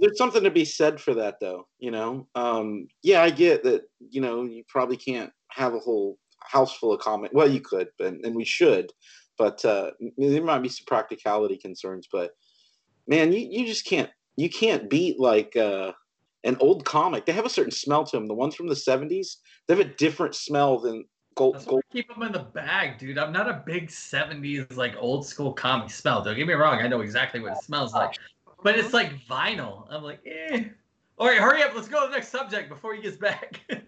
There's- 0.00 0.18
something 0.18 0.42
to 0.44 0.50
be 0.50 0.64
said 0.64 1.00
for 1.00 1.14
that, 1.14 1.40
though. 1.40 1.66
You 1.78 1.90
know, 1.90 2.28
um, 2.34 2.88
yeah, 3.02 3.22
I 3.22 3.30
get 3.30 3.62
that. 3.64 3.82
You 4.10 4.20
know, 4.20 4.44
you 4.44 4.64
probably 4.68 4.96
can't 4.96 5.30
have 5.50 5.74
a 5.74 5.78
whole 5.78 6.18
house 6.40 6.76
full 6.76 6.92
of 6.92 7.00
comic. 7.00 7.32
Well, 7.32 7.50
you 7.50 7.60
could, 7.60 7.88
but 7.98 8.14
and 8.22 8.34
we 8.34 8.44
should, 8.44 8.92
but 9.38 9.64
uh, 9.64 9.92
there 10.18 10.42
might 10.42 10.62
be 10.62 10.68
some 10.68 10.84
practicality 10.86 11.56
concerns. 11.56 12.08
But 12.10 12.32
man, 13.06 13.32
you, 13.32 13.46
you 13.50 13.66
just 13.66 13.86
can't 13.86 14.10
you 14.36 14.50
can't 14.50 14.90
beat 14.90 15.18
like 15.20 15.56
uh, 15.56 15.92
an 16.44 16.56
old 16.60 16.84
comic. 16.84 17.26
They 17.26 17.32
have 17.32 17.46
a 17.46 17.50
certain 17.50 17.72
smell 17.72 18.04
to 18.04 18.16
them. 18.16 18.26
The 18.26 18.34
ones 18.34 18.54
from 18.54 18.68
the 18.68 18.74
'70s, 18.74 19.36
they 19.66 19.76
have 19.76 19.86
a 19.86 19.94
different 19.94 20.34
smell 20.34 20.78
than 20.78 21.04
gold. 21.34 21.54
That's 21.54 21.66
gold. 21.66 21.82
Keep 21.92 22.08
them 22.08 22.22
in 22.22 22.32
the 22.32 22.40
bag, 22.40 22.98
dude. 22.98 23.18
I'm 23.18 23.32
not 23.32 23.48
a 23.48 23.62
big 23.64 23.88
'70s 23.88 24.76
like 24.76 24.96
old 24.98 25.26
school 25.26 25.52
comic 25.52 25.90
smell. 25.90 26.22
Don't 26.22 26.36
get 26.36 26.46
me 26.46 26.54
wrong. 26.54 26.80
I 26.80 26.88
know 26.88 27.00
exactly 27.00 27.40
what 27.40 27.52
it 27.52 27.62
smells 27.62 27.94
like, 27.94 28.14
but 28.64 28.76
it's 28.76 28.92
like 28.92 29.12
vinyl. 29.28 29.86
I'm 29.90 30.02
like, 30.02 30.20
eh. 30.26 30.64
All 31.18 31.28
right, 31.28 31.38
hurry 31.38 31.62
up. 31.62 31.76
Let's 31.76 31.86
go 31.86 32.04
to 32.04 32.10
the 32.10 32.16
next 32.16 32.30
subject 32.30 32.68
before 32.68 32.94
he 32.94 33.02
gets 33.02 33.16
back. 33.16 33.60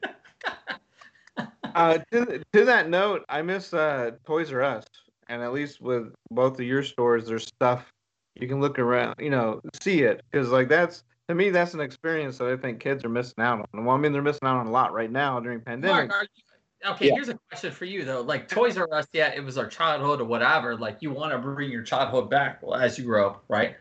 Uh, 1.75 1.99
to, 2.11 2.43
to 2.55 2.65
that 2.65 2.89
note, 2.89 3.23
I 3.29 3.43
miss 3.43 3.75
uh, 3.75 4.13
Toys 4.25 4.51
R 4.51 4.63
Us, 4.63 4.87
and 5.29 5.43
at 5.43 5.53
least 5.53 5.83
with 5.83 6.15
both 6.31 6.55
of 6.55 6.65
your 6.65 6.83
stores, 6.83 7.27
there's 7.27 7.45
stuff 7.45 7.93
you 8.35 8.49
can 8.49 8.63
look 8.63 8.79
around, 8.79 9.17
you 9.19 9.29
know, 9.29 9.61
see 9.83 10.01
it, 10.01 10.23
because 10.31 10.49
like 10.49 10.69
that's 10.69 11.05
to 11.29 11.35
me 11.35 11.51
that's 11.51 11.75
an 11.75 11.81
experience 11.81 12.39
that 12.39 12.49
I 12.49 12.57
think 12.57 12.81
kids 12.81 13.05
are 13.05 13.11
missing 13.11 13.45
out 13.45 13.69
on. 13.75 13.85
Well, 13.85 13.95
I 13.95 13.99
mean 13.99 14.13
they're 14.13 14.23
missing 14.23 14.49
out 14.49 14.57
on 14.57 14.69
a 14.69 14.71
lot 14.71 14.95
right 14.95 15.11
now 15.11 15.39
during 15.39 15.61
pandemic. 15.61 16.09
Mark, 16.09 16.29
you, 16.35 16.91
okay, 16.93 17.09
Yeah. 17.09 17.15
here's 17.15 17.29
a 17.29 17.39
question 17.51 17.71
for 17.73 17.85
you 17.85 18.07
though. 18.07 18.23
Like 18.23 18.49
Toys 18.49 18.79
R 18.79 18.89
Us, 18.91 19.07
yeah, 19.13 19.35
it 19.35 19.45
was 19.45 19.59
our 19.59 19.67
childhood 19.67 20.23
or 20.23 20.25
whatever. 20.25 20.77
Like 20.77 21.03
you 21.03 21.11
want 21.11 21.33
to 21.33 21.39
bring 21.39 21.71
your 21.71 21.83
childhood 21.83 22.31
back 22.31 22.63
as 22.75 22.97
you 22.97 23.05
grow 23.05 23.27
up, 23.27 23.45
right? 23.49 23.77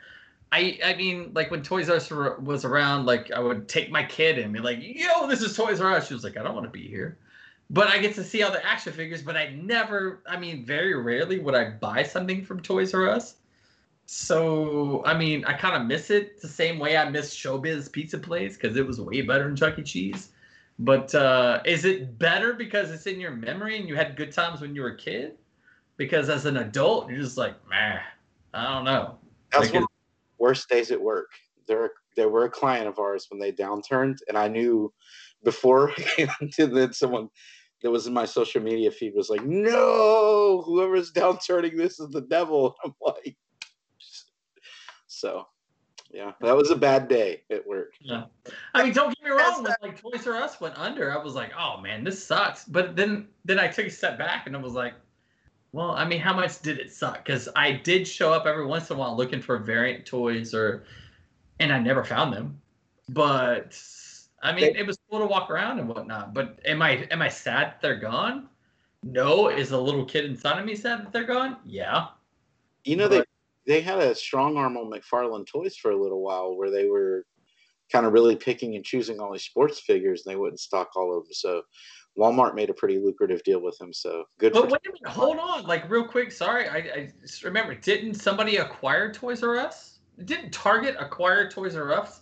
I 0.51 0.79
I 0.83 0.95
mean, 0.95 1.31
like 1.33 1.51
when 1.51 1.61
Toys 1.63 1.89
R 1.89 1.95
Us 1.95 2.09
was 2.11 2.65
around, 2.65 3.05
like 3.05 3.31
I 3.31 3.39
would 3.39 3.67
take 3.67 3.91
my 3.91 4.03
kid 4.03 4.37
and 4.37 4.53
be 4.53 4.59
like, 4.59 4.79
"Yo, 4.81 5.27
this 5.27 5.41
is 5.41 5.55
Toys 5.55 5.81
R 5.81 5.93
Us." 5.93 6.07
She 6.07 6.13
was 6.13 6.23
like, 6.23 6.37
"I 6.37 6.43
don't 6.43 6.55
want 6.55 6.65
to 6.65 6.71
be 6.71 6.87
here," 6.87 7.17
but 7.69 7.87
I 7.87 7.97
get 7.99 8.15
to 8.15 8.23
see 8.23 8.43
all 8.43 8.51
the 8.51 8.65
action 8.65 8.93
figures. 8.93 9.21
But 9.21 9.35
I 9.35 9.49
never, 9.49 10.21
I 10.27 10.37
mean, 10.37 10.65
very 10.65 10.95
rarely 10.95 11.39
would 11.39 11.55
I 11.55 11.71
buy 11.71 12.03
something 12.03 12.43
from 12.43 12.61
Toys 12.61 12.93
R 12.93 13.07
Us. 13.09 13.35
So 14.05 15.03
I 15.05 15.17
mean, 15.17 15.43
I 15.45 15.53
kind 15.53 15.75
of 15.75 15.87
miss 15.87 16.09
it 16.09 16.41
the 16.41 16.47
same 16.47 16.79
way 16.79 16.95
I 16.95 17.09
miss 17.09 17.35
Showbiz 17.35 17.91
Pizza 17.91 18.17
Place 18.17 18.55
because 18.55 18.77
it 18.77 18.85
was 18.85 19.01
way 19.01 19.21
better 19.21 19.45
than 19.45 19.55
Chuck 19.55 19.79
E. 19.79 19.83
Cheese. 19.83 20.29
But 20.77 21.15
uh, 21.15 21.61
is 21.65 21.85
it 21.85 22.19
better 22.19 22.53
because 22.53 22.91
it's 22.91 23.07
in 23.07 23.19
your 23.19 23.31
memory 23.31 23.79
and 23.79 23.87
you 23.87 23.95
had 23.95 24.15
good 24.15 24.31
times 24.31 24.61
when 24.61 24.75
you 24.75 24.81
were 24.81 24.89
a 24.89 24.97
kid? 24.97 25.37
Because 25.97 26.29
as 26.29 26.45
an 26.45 26.57
adult, 26.57 27.09
you're 27.09 27.21
just 27.21 27.37
like, 27.37 27.55
man, 27.69 28.01
I 28.53 28.73
don't 28.73 28.83
know. 28.83 29.17
That's 29.51 29.65
Like, 29.65 29.73
one 29.73 29.83
of 29.83 29.89
the 29.89 29.94
worst 30.37 30.69
days 30.69 30.91
at 30.91 31.01
work. 31.01 31.31
They're 31.67 31.91
they 32.15 32.25
were 32.25 32.45
a 32.45 32.49
client 32.49 32.87
of 32.87 32.99
ours 32.99 33.27
when 33.29 33.39
they 33.39 33.51
downturned, 33.51 34.17
and 34.27 34.37
I 34.37 34.47
knew 34.47 34.93
before 35.43 35.91
and 36.17 36.29
then 36.57 36.93
someone 36.93 37.29
that 37.81 37.91
was 37.91 38.07
in 38.07 38.13
my 38.13 38.25
social 38.25 38.61
media 38.61 38.91
feed 38.91 39.13
was 39.15 39.29
like, 39.29 39.43
"No, 39.45 40.63
whoever's 40.65 41.11
downturning 41.11 41.77
this 41.77 41.99
is 41.99 42.09
the 42.09 42.21
devil." 42.21 42.75
I'm 42.83 42.93
like, 43.01 43.37
so 45.07 45.47
yeah, 46.11 46.31
that 46.41 46.55
was 46.55 46.71
a 46.71 46.75
bad 46.75 47.07
day 47.07 47.43
at 47.51 47.67
work. 47.67 47.93
Yeah. 47.99 48.25
I 48.73 48.83
mean, 48.83 48.93
don't 48.93 49.15
get 49.15 49.23
me 49.23 49.31
wrong. 49.31 49.63
When 49.63 49.75
like 49.81 50.01
Toys 50.01 50.25
R 50.25 50.35
Us 50.35 50.61
went 50.61 50.77
under, 50.77 51.11
I 51.11 51.21
was 51.21 51.33
like, 51.33 51.51
oh 51.57 51.81
man, 51.81 52.03
this 52.03 52.23
sucks. 52.23 52.63
But 52.63 52.95
then 52.95 53.27
then 53.43 53.59
I 53.59 53.67
took 53.67 53.87
a 53.87 53.89
step 53.89 54.17
back 54.17 54.47
and 54.47 54.55
I 54.55 54.59
was 54.59 54.73
like, 54.73 54.93
well, 55.75 55.91
I 55.91 56.05
mean, 56.05 56.21
how 56.21 56.33
much 56.33 56.61
did 56.61 56.79
it 56.79 56.89
suck? 56.89 57.25
Because 57.25 57.49
I 57.53 57.73
did 57.73 58.07
show 58.07 58.31
up 58.31 58.45
every 58.45 58.65
once 58.65 58.89
in 58.89 58.95
a 58.95 58.99
while 58.99 59.17
looking 59.17 59.41
for 59.41 59.57
variant 59.57 60.05
toys 60.05 60.53
or, 60.53 60.85
and 61.59 61.69
I 61.69 61.79
never 61.79 62.01
found 62.01 62.31
them. 62.31 62.61
But 63.09 63.77
I 64.41 64.53
mean, 64.53 64.73
it 64.73 64.87
was 64.87 64.97
cool 65.09 65.19
to 65.19 65.25
walk 65.25 65.49
around 65.49 65.79
and 65.79 65.89
whatnot. 65.89 66.33
But 66.33 66.61
am 66.63 66.81
I 66.81 67.05
am 67.11 67.21
I 67.21 67.27
sad 67.27 67.73
that 67.73 67.81
they're 67.81 67.99
gone? 67.99 68.47
No. 69.03 69.49
Is 69.49 69.67
the 69.67 69.81
little 69.81 70.05
kid 70.05 70.23
inside 70.23 70.57
of 70.59 70.65
me 70.65 70.75
sad 70.75 71.01
that 71.01 71.11
they're 71.11 71.25
gone? 71.25 71.57
Yeah. 71.65 72.07
You 72.85 72.95
know, 72.95 73.09
they 73.09 73.23
they 73.67 73.81
had 73.81 73.99
a 73.99 74.15
strong 74.15 74.55
arm 74.55 74.77
on 74.77 74.89
McFarlane 74.89 75.45
Toys 75.45 75.75
for 75.75 75.91
a 75.91 76.01
little 76.01 76.21
while 76.21 76.55
where 76.55 76.71
they 76.71 76.87
were 76.87 77.25
kind 77.91 78.05
of 78.05 78.13
really 78.13 78.37
picking 78.37 78.77
and 78.77 78.85
choosing 78.85 79.19
all 79.19 79.33
these 79.33 79.43
sports 79.43 79.81
figures 79.81 80.25
and 80.25 80.31
they 80.31 80.37
wouldn't 80.37 80.61
stock 80.61 80.95
all 80.95 81.17
of 81.17 81.25
them. 81.25 81.33
So 81.33 81.63
Walmart 82.17 82.55
made 82.55 82.69
a 82.69 82.73
pretty 82.73 82.97
lucrative 82.97 83.43
deal 83.43 83.59
with 83.59 83.77
them. 83.77 83.91
So 83.93 84.25
good 84.37 84.53
But 84.53 84.71
wait 84.71 84.81
a 84.87 84.91
minute, 84.91 85.07
hold 85.07 85.37
on, 85.37 85.65
like 85.65 85.89
real 85.89 86.07
quick. 86.07 86.31
Sorry, 86.31 86.67
I, 86.67 86.77
I 86.77 87.09
remember. 87.43 87.75
Didn't 87.75 88.15
somebody 88.15 88.57
acquire 88.57 89.11
Toys 89.13 89.43
R 89.43 89.57
Us? 89.57 89.99
Didn't 90.23 90.51
Target 90.51 90.95
acquire 90.97 91.49
Toys 91.49 91.75
R 91.75 91.91
Us 91.93 92.21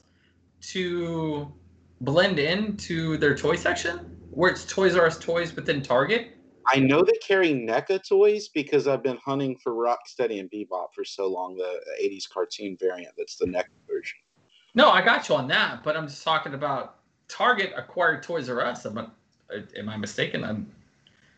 to 0.72 1.54
blend 2.02 2.40
into 2.40 3.18
their 3.18 3.36
toy 3.36 3.56
section, 3.56 3.98
where 4.32 4.50
it's 4.50 4.66
Toys 4.66 4.96
R 4.96 5.06
Us 5.06 5.20
toys 5.20 5.56
within 5.56 5.82
Target? 5.82 6.38
I 6.66 6.80
know 6.80 7.04
they 7.04 7.18
carry 7.26 7.54
NECA 7.54 8.08
toys 8.08 8.48
because 8.48 8.88
I've 8.88 9.04
been 9.04 9.18
hunting 9.18 9.58
for 9.58 9.74
Rocksteady 9.74 10.40
and 10.40 10.50
Bebop 10.50 10.88
for 10.96 11.04
so 11.04 11.28
long, 11.28 11.58
the 11.58 11.82
80s 12.02 12.30
cartoon 12.30 12.78
variant 12.80 13.14
that's 13.18 13.36
the 13.36 13.46
NECA 13.46 13.66
version. 13.88 14.18
No, 14.74 14.90
I 14.90 15.04
got 15.04 15.28
you 15.30 15.36
on 15.36 15.48
that, 15.50 15.84
but 15.84 15.98
I'm 15.98 16.08
just 16.08 16.24
talking 16.24 16.54
about 16.54 17.00
Target 17.28 17.74
acquired 17.76 18.24
Toys 18.24 18.50
R 18.50 18.62
Us. 18.62 18.86
I'm 18.86 19.12
Uh, 19.54 19.62
am 19.78 19.90
I 19.90 19.98
mistaken? 19.98 20.44
I'm 20.44 20.72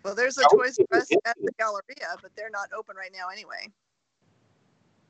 Well, 0.04 0.16
there's 0.16 0.38
a 0.38 0.44
would 0.52 0.66
Toys 0.66 0.78
R 0.92 1.00
Us 1.00 1.08
at 1.26 1.36
the 1.42 1.52
Galleria, 1.60 2.16
but 2.22 2.32
they're 2.36 2.50
not 2.50 2.70
open 2.78 2.96
right 2.96 3.12
now 3.14 3.30
anyway. 3.32 3.72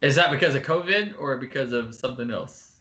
Is 0.02 0.16
that 0.16 0.32
because 0.32 0.56
of 0.56 0.64
COVID 0.64 1.16
or 1.20 1.38
because 1.38 1.72
of 1.72 1.96
something 1.96 2.32
else? 2.32 2.74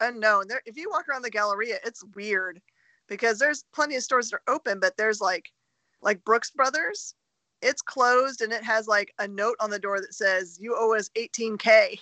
Unknown. 0.00 0.48
There, 0.48 0.62
if 0.66 0.76
you 0.76 0.88
walk 0.90 1.08
around 1.08 1.22
the 1.22 1.30
Galleria, 1.30 1.78
it's 1.84 2.04
weird 2.14 2.60
because 3.08 3.38
there's 3.38 3.64
plenty 3.74 3.96
of 3.96 4.02
stores 4.02 4.30
that 4.30 4.36
are 4.36 4.54
open, 4.54 4.80
but 4.80 4.96
there's 4.96 5.20
like, 5.20 5.52
like 6.00 6.24
Brooks 6.24 6.50
Brothers, 6.50 7.14
it's 7.60 7.82
closed 7.82 8.42
and 8.42 8.52
it 8.52 8.64
has 8.64 8.88
like 8.88 9.12
a 9.18 9.28
note 9.28 9.56
on 9.60 9.70
the 9.70 9.78
door 9.78 10.00
that 10.00 10.14
says 10.14 10.58
you 10.60 10.74
owe 10.78 10.94
us 10.94 11.10
18k. 11.16 11.98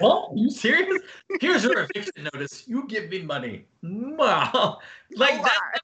Well, 0.00 0.32
you 0.36 0.50
serious? 0.50 1.02
Here's 1.40 1.64
your 1.64 1.82
eviction 1.82 2.28
notice. 2.32 2.66
You 2.66 2.86
give 2.86 3.10
me 3.10 3.22
money. 3.22 3.66
Wow. 3.82 4.78
Like 5.16 5.32
Hold 5.32 5.46
that, 5.46 5.80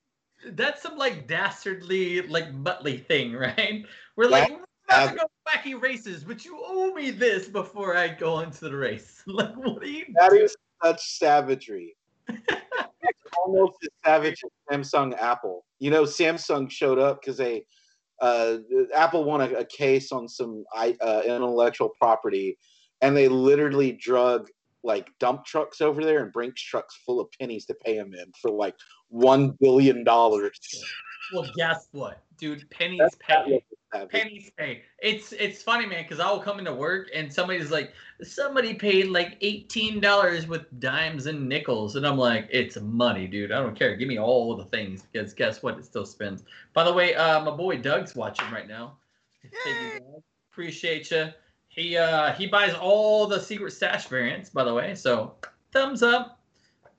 that's 0.53 0.83
some 0.83 0.97
like 0.97 1.27
dastardly, 1.27 2.23
like 2.23 2.53
Muttley 2.53 3.05
thing, 3.05 3.33
right? 3.37 3.85
We're 4.17 4.29
like, 4.29 4.51
we're 4.51 4.65
about 4.89 5.11
to 5.11 5.17
go 5.17 5.27
wacky 5.49 5.81
races, 5.81 6.25
but 6.25 6.45
you 6.45 6.59
owe 6.65 6.93
me 6.95 7.11
this 7.11 7.49
before 7.49 7.97
I 7.97 8.09
go 8.09 8.41
into 8.41 8.69
the 8.69 8.77
race. 8.77 9.23
Like, 9.27 9.57
what 9.57 9.83
are 9.83 9.87
you 9.87 10.05
That 10.15 10.31
doing? 10.31 10.45
is 10.45 10.57
such 10.83 11.19
savagery. 11.19 11.97
it's 12.29 13.21
almost 13.45 13.75
as 13.83 13.89
savage 14.05 14.43
as 14.45 14.79
Samsung 14.79 15.19
Apple. 15.19 15.65
You 15.79 15.91
know, 15.91 16.05
Samsung 16.05 16.71
showed 16.71 16.99
up 16.99 17.21
because 17.21 17.37
they 17.37 17.65
uh, 18.23 18.59
Apple 18.95 19.25
won 19.25 19.41
a, 19.43 19.51
a 19.59 19.65
case 19.65 20.13
on 20.13 20.29
some 20.29 20.65
I- 20.73 20.97
uh, 21.01 21.23
intellectual 21.27 21.91
property, 21.99 22.57
and 23.03 23.17
they 23.17 23.29
literally 23.29 23.93
drug 23.93 24.49
like 24.87 25.09
dump 25.19 25.45
trucks 25.45 25.81
over 25.81 26.05
there 26.05 26.23
and 26.23 26.33
Brinks 26.33 26.63
trucks 26.63 26.97
full 27.05 27.21
of 27.21 27.29
pennies 27.39 27.67
to 27.67 27.75
pay 27.75 27.97
them 27.97 28.15
in 28.15 28.33
for 28.41 28.51
like 28.51 28.75
one 29.09 29.51
billion 29.61 30.05
dollars. 30.05 30.59
Well, 31.35 31.51
guess 31.57 31.89
what, 31.91 32.23
dude? 32.39 32.71
Pennies 32.71 33.01
That's 33.01 33.17
pay. 33.17 33.35
that 33.35 33.43
level 33.43 33.57
of 33.57 33.63
savage. 33.93 34.11
pennies 34.11 34.51
pay. 34.57 34.83
It's 35.03 35.33
it's 35.33 35.61
funny, 35.61 35.87
man, 35.87 36.05
because 36.05 36.21
I 36.21 36.31
will 36.31 36.39
come 36.39 36.61
into 36.61 36.73
work 36.73 37.09
and 37.13 37.33
somebody's 37.33 37.73
like, 37.73 37.93
somebody 38.23 38.75
paid 38.75 39.09
like 39.09 39.37
eighteen 39.41 40.01
dollars 40.01 40.47
with 40.47 40.67
dimes 40.79 41.27
and 41.27 41.49
nickels, 41.49 41.97
and 41.97 42.07
I'm 42.07 42.17
like, 42.17 42.49
it's 42.51 42.81
money, 42.81 43.27
dude. 43.27 43.51
I 43.51 43.61
don't 43.61 43.77
care. 43.77 43.97
Give 43.97 44.07
me 44.07 44.21
all 44.21 44.57
the 44.57 44.67
things 44.67 45.03
because 45.11 45.35
guess 45.35 45.65
what? 45.65 45.79
It 45.79 45.85
still 45.85 46.07
spends. 46.07 46.45
By 46.75 46.85
the 46.85 46.93
way, 46.93 47.15
uh, 47.17 47.45
my 47.45 47.51
boy 47.51 47.79
Doug's 47.79 48.15
watching 48.15 48.49
right 48.53 48.69
now. 48.69 48.97
Thank. 49.65 50.03
Appreciate 50.53 51.11
you. 51.11 51.29
He 51.77 51.97
uh 51.97 52.33
he 52.33 52.47
buys 52.47 52.75
all 52.75 53.27
the 53.27 53.39
secret 53.39 53.71
stash 53.71 54.07
variants, 54.07 54.49
by 54.51 54.65
the 54.65 54.73
way. 54.73 54.95
So 54.95 55.35
thumbs 55.73 56.03
up 56.03 56.41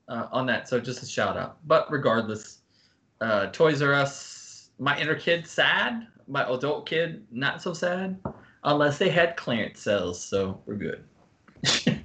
uh, 0.08 0.28
on 0.32 0.46
that. 0.46 0.68
So 0.68 0.80
just 0.80 1.02
a 1.02 1.06
shout 1.06 1.36
out. 1.36 1.58
But 1.66 1.90
regardless, 1.90 2.60
uh, 3.20 3.46
Toys 3.48 3.82
R 3.82 3.92
Us, 3.92 4.70
my 4.78 4.98
inner 4.98 5.16
kid 5.16 5.46
sad, 5.48 6.06
my 6.28 6.48
adult 6.48 6.88
kid 6.88 7.26
not 7.32 7.60
so 7.60 7.74
sad, 7.74 8.18
unless 8.62 8.98
they 8.98 9.08
had 9.08 9.36
clearance 9.36 9.80
sales. 9.80 10.24
So 10.24 10.60
we're 10.64 10.76
good. 10.76 11.04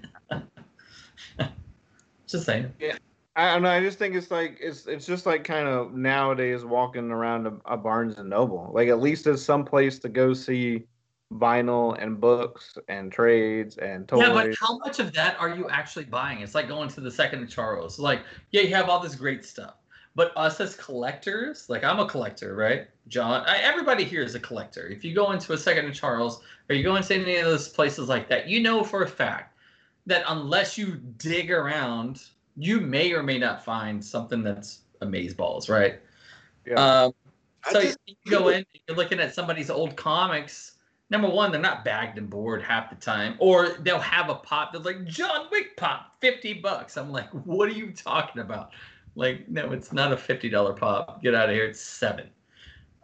just 2.27 2.45
saying. 2.45 2.73
Yeah. 2.79 2.97
I 3.35 3.53
don't 3.53 3.63
know. 3.63 3.69
I 3.69 3.81
just 3.81 3.99
think 3.99 4.15
it's 4.15 4.31
like 4.31 4.57
it's 4.59 4.87
it's 4.87 5.05
just 5.05 5.27
like 5.27 5.43
kind 5.43 5.67
of 5.67 5.93
nowadays 5.93 6.65
walking 6.65 7.11
around 7.11 7.45
a, 7.45 7.53
a 7.65 7.77
Barnes 7.77 8.17
and 8.17 8.29
Noble. 8.29 8.71
Like 8.73 8.89
at 8.89 8.99
least 8.99 9.25
there's 9.25 9.43
some 9.43 9.63
place 9.63 9.99
to 9.99 10.09
go 10.09 10.33
see 10.33 10.87
vinyl 11.39 12.01
and 12.01 12.19
books 12.19 12.77
and 12.87 13.11
trades 13.11 13.77
and 13.77 14.07
toys. 14.07 14.21
Yeah, 14.21 14.33
but 14.33 14.55
how 14.59 14.77
much 14.77 14.99
of 14.99 15.13
that 15.13 15.39
are 15.39 15.49
you 15.49 15.69
actually 15.69 16.05
buying? 16.05 16.41
It's 16.41 16.55
like 16.55 16.67
going 16.67 16.89
to 16.89 17.01
the 17.01 17.11
second 17.11 17.47
Charles. 17.47 17.99
Like, 17.99 18.21
yeah, 18.51 18.61
you 18.61 18.75
have 18.75 18.89
all 18.89 18.99
this 18.99 19.15
great 19.15 19.45
stuff, 19.45 19.75
but 20.15 20.31
us 20.35 20.59
as 20.59 20.75
collectors, 20.75 21.69
like 21.69 21.83
I'm 21.83 21.99
a 21.99 22.07
collector, 22.07 22.55
right? 22.55 22.87
John, 23.07 23.43
I, 23.45 23.57
everybody 23.57 24.03
here 24.03 24.21
is 24.21 24.35
a 24.35 24.39
collector. 24.39 24.87
If 24.87 25.03
you 25.03 25.13
go 25.13 25.31
into 25.31 25.53
a 25.53 25.57
second 25.57 25.87
of 25.87 25.93
Charles 25.93 26.41
or 26.69 26.75
you 26.75 26.83
go 26.83 26.95
into 26.95 27.15
any 27.15 27.37
of 27.37 27.45
those 27.45 27.67
places 27.67 28.09
like 28.09 28.29
that, 28.29 28.47
you 28.47 28.61
know 28.61 28.83
for 28.83 29.03
a 29.03 29.07
fact 29.07 29.57
that 30.05 30.23
unless 30.27 30.77
you 30.77 30.95
dig 31.17 31.51
around, 31.51 32.21
you 32.57 32.79
may 32.79 33.13
or 33.13 33.23
may 33.23 33.37
not 33.37 33.63
find 33.63 34.03
something 34.03 34.43
that's 34.43 34.81
amazeballs, 35.01 35.69
right? 35.69 35.99
Yeah. 36.65 37.03
Um, 37.03 37.13
so 37.71 37.81
just- 37.81 37.97
you 38.05 38.15
go 38.29 38.49
in, 38.49 38.65
you're 38.87 38.97
looking 38.97 39.19
at 39.19 39.33
somebody's 39.33 39.69
old 39.69 39.95
comics. 39.95 40.72
Number 41.09 41.29
one, 41.29 41.51
they're 41.51 41.61
not 41.61 41.85
bagged 41.85 42.17
and 42.17 42.29
bored 42.29 42.61
half 42.61 42.89
the 42.89 42.95
time, 42.95 43.35
or 43.39 43.69
they'll 43.81 43.99
have 43.99 44.29
a 44.29 44.35
pop 44.35 44.73
that's 44.73 44.85
like 44.85 45.05
John 45.05 45.47
Wick 45.51 45.77
pop, 45.77 46.15
fifty 46.21 46.53
bucks. 46.53 46.97
I'm 46.97 47.11
like, 47.11 47.29
what 47.45 47.69
are 47.69 47.73
you 47.73 47.91
talking 47.91 48.41
about? 48.41 48.71
Like, 49.15 49.47
no, 49.47 49.71
it's 49.71 49.93
not 49.93 50.11
a 50.11 50.17
fifty 50.17 50.49
dollar 50.49 50.73
pop. 50.73 51.21
Get 51.21 51.35
out 51.35 51.49
of 51.49 51.55
here. 51.55 51.65
It's 51.65 51.81
seven. 51.81 52.29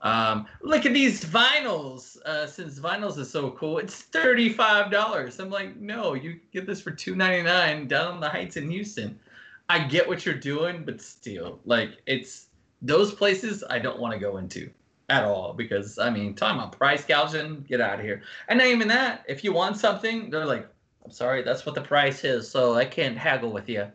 Um, 0.02 0.48
look 0.62 0.86
at 0.86 0.94
these 0.94 1.26
vinyls. 1.26 2.18
Uh, 2.22 2.48
since 2.48 2.80
vinyls 2.80 3.18
is 3.18 3.30
so 3.30 3.52
cool, 3.52 3.80
it's 3.80 3.96
thirty 3.96 4.50
five 4.50 4.92
dollars. 4.92 5.40
I'm 5.40 5.50
like, 5.50 5.76
no, 5.78 6.14
you 6.14 6.40
get 6.54 6.66
this 6.66 6.82
for 6.82 6.92
two 6.92 7.16
ninety 7.16 7.44
nine 7.44 7.88
down 7.88 8.14
on 8.14 8.20
the 8.20 8.30
Heights 8.30 8.58
in 8.58 8.70
Houston. 8.72 9.20
I 9.68 9.80
get 9.80 10.08
what 10.08 10.26
you're 10.26 10.36
doing, 10.36 10.84
but 10.84 11.00
still, 11.00 11.60
like, 11.64 11.92
it's 12.08 12.48
those 12.82 13.14
places 13.14 13.64
I 13.70 13.78
don't 13.78 14.00
want 14.00 14.14
to 14.14 14.20
go 14.20 14.38
into 14.38 14.72
at 15.10 15.24
all 15.24 15.54
because 15.54 15.98
I 15.98 16.10
mean, 16.10 16.36
talking 16.36 16.60
about 16.60 16.72
price 16.72 17.04
gouging, 17.04 17.66
get 17.68 17.82
out 17.82 18.00
of 18.00 18.06
here. 18.06 18.22
And 18.48 18.60
not 18.60 18.68
even 18.68 18.88
that. 18.90 19.24
If 19.28 19.44
you 19.44 19.52
want 19.54 19.78
something, 19.78 20.30
they're 20.30 20.46
like, 20.46 20.68
I'm 21.04 21.12
sorry, 21.12 21.42
that's 21.44 21.66
what 21.66 21.76
the 21.76 21.82
price 21.82 22.24
is, 22.24 22.50
so 22.50 22.76
I 22.76 22.86
can't 22.86 23.18
haggle 23.18 23.52
with 23.52 23.68
you. 23.68 23.88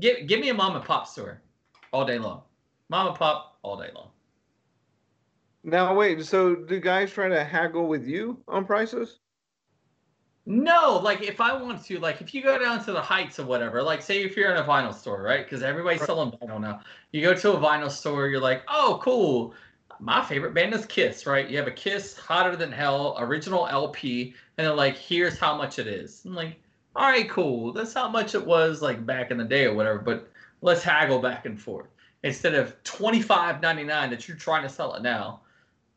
Give 0.00 0.26
give 0.26 0.40
me 0.40 0.50
a 0.50 0.54
mom 0.54 0.76
and 0.76 0.84
pop 0.84 1.06
store 1.06 1.40
all 1.92 2.04
day 2.04 2.18
long. 2.18 2.42
Mom 2.88 3.08
and 3.08 3.16
pop 3.16 3.58
all 3.62 3.76
day 3.76 3.90
long. 3.94 4.08
Now 5.62 5.94
wait, 5.94 6.24
so 6.24 6.54
do 6.54 6.78
guys 6.78 7.10
try 7.10 7.28
to 7.28 7.42
haggle 7.42 7.88
with 7.88 8.06
you 8.06 8.38
on 8.46 8.66
prices? 8.66 9.18
No, 10.46 11.00
like 11.02 11.22
if 11.22 11.40
I 11.40 11.56
want 11.60 11.82
to, 11.86 11.98
like 12.00 12.20
if 12.20 12.34
you 12.34 12.42
go 12.42 12.58
down 12.58 12.84
to 12.84 12.92
the 12.92 13.00
heights 13.00 13.38
or 13.38 13.46
whatever, 13.46 13.82
like 13.82 14.02
say 14.02 14.22
if 14.22 14.36
you're 14.36 14.50
in 14.50 14.58
a 14.58 14.64
vinyl 14.64 14.92
store, 14.92 15.22
right? 15.22 15.42
Because 15.42 15.62
everybody's 15.62 16.04
selling 16.04 16.32
vinyl 16.32 16.60
now. 16.60 16.80
You 17.12 17.22
go 17.22 17.32
to 17.34 17.52
a 17.52 17.56
vinyl 17.56 17.90
store, 17.90 18.28
you're 18.28 18.42
like, 18.42 18.62
oh, 18.68 19.00
cool. 19.02 19.54
My 20.04 20.22
favorite 20.22 20.52
band 20.52 20.74
is 20.74 20.84
Kiss, 20.84 21.24
right? 21.24 21.48
You 21.48 21.56
have 21.56 21.66
a 21.66 21.70
Kiss 21.70 22.14
Hotter 22.14 22.56
Than 22.56 22.70
Hell 22.70 23.16
original 23.18 23.66
LP, 23.66 24.34
and 24.58 24.66
they're 24.66 24.74
like, 24.74 24.98
here's 24.98 25.38
how 25.38 25.56
much 25.56 25.78
it 25.78 25.86
is. 25.86 26.20
I'm 26.26 26.34
like, 26.34 26.60
all 26.94 27.08
right, 27.08 27.26
cool. 27.26 27.72
That's 27.72 27.94
how 27.94 28.10
much 28.10 28.34
it 28.34 28.44
was 28.44 28.82
like 28.82 29.06
back 29.06 29.30
in 29.30 29.38
the 29.38 29.44
day 29.44 29.64
or 29.64 29.72
whatever, 29.72 29.98
but 29.98 30.30
let's 30.60 30.82
haggle 30.82 31.20
back 31.20 31.46
and 31.46 31.58
forth. 31.58 31.86
Instead 32.22 32.54
of 32.54 32.76
twenty 32.84 33.22
five 33.22 33.62
ninety 33.62 33.82
nine 33.82 34.10
that 34.10 34.28
you're 34.28 34.36
trying 34.36 34.62
to 34.62 34.68
sell 34.68 34.94
it 34.94 35.02
now, 35.02 35.40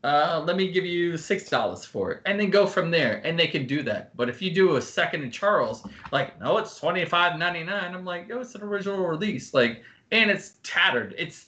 uh, 0.05 0.41
let 0.47 0.55
me 0.55 0.71
give 0.71 0.85
you 0.85 1.17
six 1.17 1.49
dollars 1.49 1.83
for 1.83 2.13
it, 2.13 2.21
and 2.25 2.39
then 2.39 2.49
go 2.49 2.65
from 2.65 2.89
there. 2.89 3.21
And 3.25 3.37
they 3.37 3.47
can 3.47 3.67
do 3.67 3.83
that. 3.83 4.15
But 4.15 4.29
if 4.29 4.41
you 4.41 4.55
do 4.55 4.77
a 4.77 4.81
second 4.81 5.23
in 5.23 5.31
Charles, 5.31 5.85
like 6.13 6.39
no, 6.39 6.57
it's 6.59 6.79
twenty 6.79 7.03
five 7.03 7.37
ninety 7.37 7.65
nine. 7.65 7.93
I'm 7.93 8.05
like, 8.05 8.29
yo, 8.29 8.39
it's 8.39 8.55
an 8.55 8.63
original 8.63 9.05
release, 9.05 9.53
like, 9.53 9.83
and 10.13 10.31
it's 10.31 10.53
tattered. 10.63 11.13
It's 11.17 11.47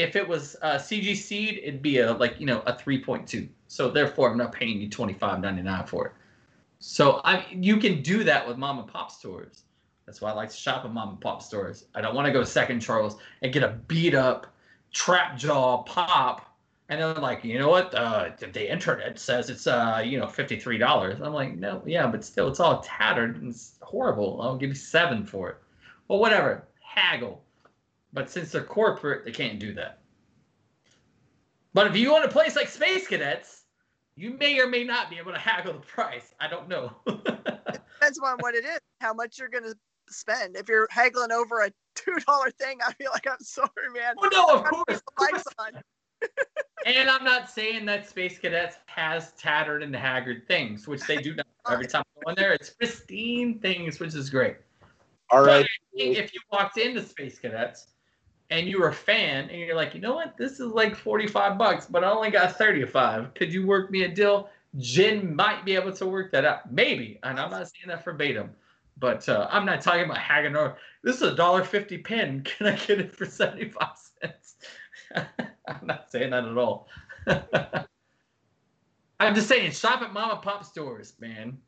if 0.00 0.16
it 0.16 0.26
was 0.26 0.56
uh, 0.62 0.74
CGC, 0.74 1.62
it'd 1.62 1.82
be 1.82 1.98
a 1.98 2.12
like 2.12 2.38
you 2.40 2.46
know 2.46 2.62
a 2.66 2.76
three 2.76 3.02
point 3.02 3.26
two. 3.26 3.48
So 3.68 3.90
therefore, 3.90 4.30
I'm 4.30 4.38
not 4.38 4.52
paying 4.52 4.80
you 4.80 4.88
twenty 4.88 5.14
five 5.14 5.40
ninety 5.40 5.62
nine 5.62 5.86
for 5.86 6.06
it. 6.06 6.12
So 6.78 7.20
I 7.24 7.46
you 7.50 7.76
can 7.76 8.02
do 8.02 8.24
that 8.24 8.46
with 8.46 8.56
mom 8.56 8.78
and 8.78 8.88
pop 8.88 9.10
stores. 9.10 9.62
That's 10.06 10.20
why 10.20 10.30
I 10.30 10.34
like 10.34 10.50
to 10.50 10.56
shop 10.56 10.84
at 10.84 10.92
mom 10.92 11.10
and 11.10 11.20
pop 11.20 11.42
stores. 11.42 11.86
I 11.94 12.00
don't 12.00 12.14
want 12.14 12.26
to 12.26 12.32
go 12.32 12.42
second 12.42 12.80
Charles 12.80 13.16
and 13.42 13.52
get 13.52 13.62
a 13.62 13.78
beat 13.86 14.14
up 14.14 14.46
trap 14.92 15.36
jaw 15.36 15.82
pop 15.84 16.50
and 16.90 17.00
they're 17.00 17.14
like, 17.14 17.44
you 17.44 17.56
know 17.56 17.68
what? 17.68 17.94
Uh, 17.94 18.30
the 18.40 18.70
internet 18.70 19.16
says 19.18 19.48
it's 19.48 19.68
uh, 19.68 20.02
you 20.04 20.18
know, 20.18 20.26
fifty 20.26 20.58
three 20.58 20.76
dollars. 20.76 21.20
I'm 21.22 21.32
like, 21.32 21.56
no, 21.56 21.82
yeah, 21.86 22.06
but 22.08 22.24
still, 22.24 22.48
it's 22.48 22.58
all 22.58 22.80
tattered 22.80 23.36
and 23.36 23.50
it's 23.50 23.78
horrible. 23.80 24.42
I'll 24.42 24.56
give 24.56 24.70
you 24.70 24.74
seven 24.74 25.24
for 25.24 25.50
it. 25.50 25.56
Well, 26.08 26.18
whatever, 26.18 26.66
haggle. 26.82 27.42
But 28.12 28.30
since 28.30 28.50
they're 28.50 28.62
corporate, 28.62 29.24
they 29.24 29.30
can't 29.32 29.58
do 29.58 29.72
that. 29.74 30.00
But 31.72 31.86
if 31.86 31.96
you 31.96 32.14
own 32.14 32.24
a 32.24 32.28
place 32.28 32.56
like 32.56 32.68
Space 32.68 33.06
Cadets, 33.06 33.62
you 34.16 34.30
may 34.32 34.58
or 34.58 34.66
may 34.66 34.84
not 34.84 35.08
be 35.08 35.18
able 35.18 35.32
to 35.32 35.38
haggle 35.38 35.72
the 35.72 35.78
price. 35.80 36.34
I 36.40 36.48
don't 36.48 36.68
know. 36.68 36.92
Depends 37.06 38.18
on 38.22 38.38
what 38.40 38.54
it 38.54 38.64
is, 38.64 38.80
how 39.00 39.14
much 39.14 39.38
you're 39.38 39.48
gonna 39.48 39.74
spend. 40.08 40.56
If 40.56 40.68
you're 40.68 40.88
haggling 40.90 41.30
over 41.32 41.60
a 41.60 41.70
two 41.94 42.16
dollar 42.26 42.50
thing, 42.50 42.78
I'd 42.86 42.98
be 42.98 43.06
like, 43.06 43.26
I'm 43.28 43.40
sorry, 43.40 43.68
man. 43.94 44.16
well, 44.16 44.30
no, 44.32 44.46
of 44.48 44.64
course. 44.64 45.00
The 45.00 45.24
lights 45.24 45.44
on. 45.58 45.82
and 46.86 47.08
I'm 47.08 47.24
not 47.24 47.48
saying 47.48 47.86
that 47.86 48.08
Space 48.08 48.38
Cadets 48.38 48.76
has 48.86 49.32
tattered 49.32 49.82
and 49.82 49.94
haggard 49.94 50.46
things, 50.48 50.86
which 50.86 51.02
they 51.02 51.16
do 51.16 51.34
not. 51.34 51.46
Every 51.70 51.86
time 51.86 52.02
I 52.16 52.24
go 52.24 52.30
in 52.30 52.36
there, 52.36 52.52
it's 52.52 52.70
pristine 52.70 53.58
things, 53.60 54.00
which 54.00 54.14
is 54.14 54.28
great. 54.28 54.56
All 55.30 55.40
right. 55.40 55.46
But 55.46 55.52
right. 55.52 55.64
I 55.64 55.96
think 55.96 56.18
if 56.18 56.34
you 56.34 56.40
walked 56.50 56.78
into 56.78 57.02
Space 57.02 57.38
Cadets 57.38 57.86
and 58.50 58.66
you 58.68 58.80
were 58.80 58.88
a 58.88 58.94
fan 58.94 59.48
and 59.48 59.60
you're 59.60 59.76
like, 59.76 59.94
you 59.94 60.00
know 60.00 60.14
what, 60.14 60.36
this 60.36 60.60
is 60.60 60.72
like 60.72 60.96
45 60.96 61.56
bucks, 61.56 61.86
but 61.86 62.04
I 62.04 62.10
only 62.10 62.30
got 62.30 62.56
35. 62.56 63.34
Could 63.34 63.52
you 63.52 63.66
work 63.66 63.90
me 63.90 64.02
a 64.02 64.08
deal? 64.08 64.50
Jen 64.78 65.34
might 65.34 65.64
be 65.64 65.74
able 65.74 65.92
to 65.92 66.06
work 66.06 66.32
that 66.32 66.44
out. 66.44 66.72
Maybe. 66.72 67.18
And 67.22 67.38
I'm 67.38 67.50
not 67.50 67.68
saying 67.68 67.88
that 67.88 68.04
verbatim. 68.04 68.50
But 68.98 69.28
uh, 69.28 69.48
I'm 69.50 69.64
not 69.64 69.80
talking 69.80 70.04
about 70.04 70.18
haggling. 70.18 70.72
This 71.02 71.16
is 71.16 71.22
a 71.22 71.34
dollar 71.34 71.64
fifty 71.64 71.96
pin. 71.96 72.42
Can 72.44 72.66
I 72.66 72.76
get 72.76 73.00
it 73.00 73.16
for 73.16 73.24
75 73.24 73.88
cents? 74.20 74.56
I'm 75.14 75.86
not 75.86 76.10
saying 76.10 76.30
that 76.30 76.44
at 76.44 76.58
all. 76.58 76.88
I'm 79.20 79.34
just 79.34 79.48
saying, 79.48 79.72
shop 79.72 80.02
at 80.02 80.12
mom 80.12 80.30
and 80.30 80.42
pop 80.42 80.64
stores, 80.64 81.14
man. 81.18 81.58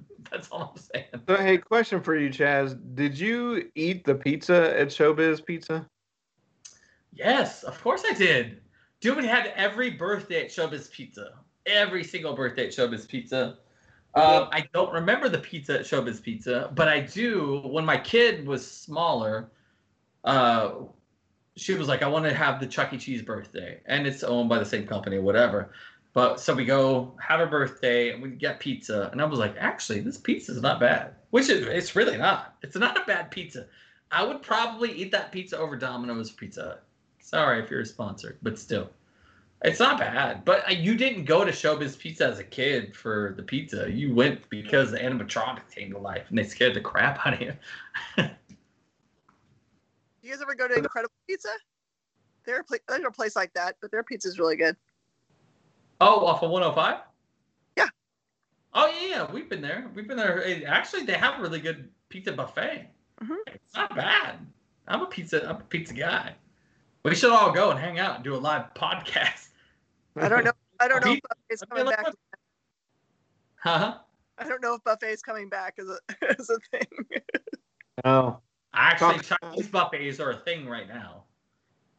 That's 0.30 0.48
all 0.48 0.74
I'm 0.74 0.82
saying. 0.82 1.24
So 1.28 1.36
hey, 1.36 1.58
question 1.58 2.00
for 2.02 2.16
you, 2.16 2.30
Chaz. 2.30 2.78
Did 2.94 3.18
you 3.18 3.70
eat 3.74 4.04
the 4.04 4.14
pizza 4.14 4.78
at 4.78 4.88
Showbiz 4.88 5.44
Pizza? 5.44 5.86
Yes, 7.12 7.62
of 7.62 7.80
course 7.80 8.02
I 8.08 8.12
did. 8.12 8.60
Dude 9.00 9.24
had 9.24 9.52
every 9.56 9.90
birthday 9.90 10.44
at 10.44 10.50
Showbiz 10.50 10.90
Pizza. 10.90 11.34
Every 11.64 12.04
single 12.04 12.34
birthday 12.34 12.66
at 12.66 12.72
Showbiz 12.72 13.08
Pizza. 13.08 13.58
Um, 14.14 14.48
I 14.50 14.66
don't 14.72 14.92
remember 14.92 15.28
the 15.28 15.38
pizza 15.38 15.80
at 15.80 15.84
Showbiz 15.84 16.22
Pizza, 16.22 16.70
but 16.74 16.88
I 16.88 17.00
do. 17.00 17.60
When 17.66 17.84
my 17.84 17.98
kid 17.98 18.46
was 18.46 18.68
smaller, 18.68 19.50
uh, 20.24 20.70
she 21.54 21.74
was 21.74 21.86
like, 21.86 22.02
"I 22.02 22.08
want 22.08 22.24
to 22.24 22.32
have 22.32 22.58
the 22.58 22.66
Chuck 22.66 22.94
E. 22.94 22.98
Cheese 22.98 23.20
birthday," 23.20 23.80
and 23.84 24.06
it's 24.06 24.24
owned 24.24 24.48
by 24.48 24.58
the 24.58 24.64
same 24.64 24.86
company, 24.86 25.18
whatever. 25.18 25.70
But 26.16 26.40
so 26.40 26.54
we 26.54 26.64
go 26.64 27.12
have 27.20 27.40
a 27.40 27.46
birthday 27.46 28.14
and 28.14 28.22
we 28.22 28.30
get 28.30 28.58
pizza, 28.58 29.10
and 29.12 29.20
I 29.20 29.26
was 29.26 29.38
like, 29.38 29.54
"Actually, 29.58 30.00
this 30.00 30.16
pizza 30.16 30.52
is 30.52 30.62
not 30.62 30.80
bad." 30.80 31.14
Which 31.28 31.50
is, 31.50 31.66
it's 31.66 31.94
really 31.94 32.16
not. 32.16 32.56
It's 32.62 32.74
not 32.74 32.96
a 32.96 33.04
bad 33.04 33.30
pizza. 33.30 33.66
I 34.10 34.24
would 34.24 34.40
probably 34.40 34.92
eat 34.92 35.12
that 35.12 35.30
pizza 35.30 35.58
over 35.58 35.76
Domino's 35.76 36.30
Pizza 36.30 36.78
Sorry 37.20 37.62
if 37.62 37.70
you're 37.70 37.80
a 37.80 37.84
sponsor, 37.84 38.38
but 38.40 38.58
still, 38.58 38.88
it's 39.62 39.78
not 39.78 39.98
bad. 39.98 40.42
But 40.46 40.66
uh, 40.66 40.72
you 40.72 40.94
didn't 40.94 41.26
go 41.26 41.44
to 41.44 41.50
Showbiz 41.50 41.98
Pizza 41.98 42.28
as 42.28 42.38
a 42.38 42.44
kid 42.44 42.96
for 42.96 43.34
the 43.36 43.42
pizza. 43.42 43.90
You 43.90 44.14
went 44.14 44.48
because 44.48 44.92
the 44.92 44.98
animatronics 44.98 45.70
came 45.74 45.90
to 45.90 45.98
life 45.98 46.24
and 46.30 46.38
they 46.38 46.44
scared 46.44 46.72
the 46.72 46.80
crap 46.80 47.26
out 47.26 47.34
of 47.34 47.40
you. 47.42 47.52
You 50.22 50.32
guys 50.32 50.42
ever 50.42 50.56
go 50.56 50.66
to 50.66 50.74
Incredible 50.74 51.14
Pizza? 51.28 51.50
They're 52.44 52.60
a 52.60 52.64
pla- 52.64 52.78
there's 52.88 53.04
a 53.04 53.12
place 53.12 53.36
like 53.36 53.52
that, 53.54 53.76
but 53.80 53.92
their 53.92 54.02
pizza 54.02 54.26
is 54.26 54.40
really 54.40 54.56
good. 54.56 54.76
Oh, 56.00 56.26
off 56.26 56.42
of 56.42 56.50
105? 56.50 57.00
Yeah. 57.76 57.86
Oh 58.74 58.86
yeah, 58.86 59.08
yeah, 59.08 59.32
we've 59.32 59.48
been 59.48 59.62
there. 59.62 59.90
We've 59.94 60.06
been 60.06 60.16
there. 60.16 60.66
Actually, 60.66 61.04
they 61.04 61.14
have 61.14 61.38
a 61.38 61.42
really 61.42 61.60
good 61.60 61.88
pizza 62.08 62.32
buffet. 62.32 62.88
Mhm. 63.22 63.36
It's 63.46 63.74
not 63.74 63.94
bad. 63.96 64.38
I'm 64.88 65.02
a 65.02 65.06
pizza. 65.06 65.48
I'm 65.48 65.56
a 65.56 65.60
pizza 65.64 65.94
guy. 65.94 66.34
We 67.04 67.14
should 67.14 67.32
all 67.32 67.52
go 67.52 67.70
and 67.70 67.78
hang 67.78 67.98
out 67.98 68.16
and 68.16 68.24
do 68.24 68.34
a 68.34 68.36
live 68.38 68.74
podcast. 68.74 69.48
I 70.16 70.28
don't 70.28 70.44
know. 70.44 70.52
I 70.80 70.88
don't 70.88 71.04
know 71.04 71.12
if 71.12 71.14
Pizza- 71.22 71.28
buffet's 71.28 71.62
I 71.62 71.66
feel 71.76 71.84
coming 71.84 71.86
like 71.86 72.04
back. 72.04 72.14
Huh? 73.56 73.98
I 74.38 74.44
don't 74.48 74.62
know 74.62 74.74
if 74.74 74.84
buffet's 74.84 75.22
coming 75.22 75.48
back 75.48 75.78
as 75.78 75.88
a 75.88 75.98
as 76.38 76.50
a 76.50 76.58
thing. 76.70 77.20
Oh, 78.04 78.38
Actually, 78.74 79.20
Talk- 79.20 79.40
Chinese 79.40 79.68
buffets 79.68 80.20
are 80.20 80.30
a 80.32 80.36
thing 80.36 80.68
right 80.68 80.86
now. 80.88 81.24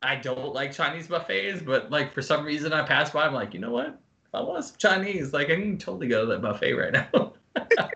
I 0.02 0.16
don't 0.16 0.54
like 0.54 0.72
Chinese 0.74 1.08
buffets, 1.08 1.62
but 1.62 1.90
like 1.90 2.14
for 2.14 2.22
some 2.22 2.46
reason 2.46 2.74
I 2.74 2.86
pass 2.86 3.12
by, 3.12 3.26
I'm 3.26 3.34
like, 3.34 3.54
you 3.54 3.60
know 3.60 3.72
what? 3.72 3.88
If 3.88 4.36
I 4.36 4.42
want 4.42 4.64
some 4.64 4.76
Chinese, 4.78 5.34
like 5.34 5.50
I 5.50 5.56
can 5.56 5.78
totally 5.78 6.08
go 6.08 6.22
to 6.22 6.28
that 6.28 6.42
buffet 6.42 6.74
right 6.74 6.94
now. 6.94 7.34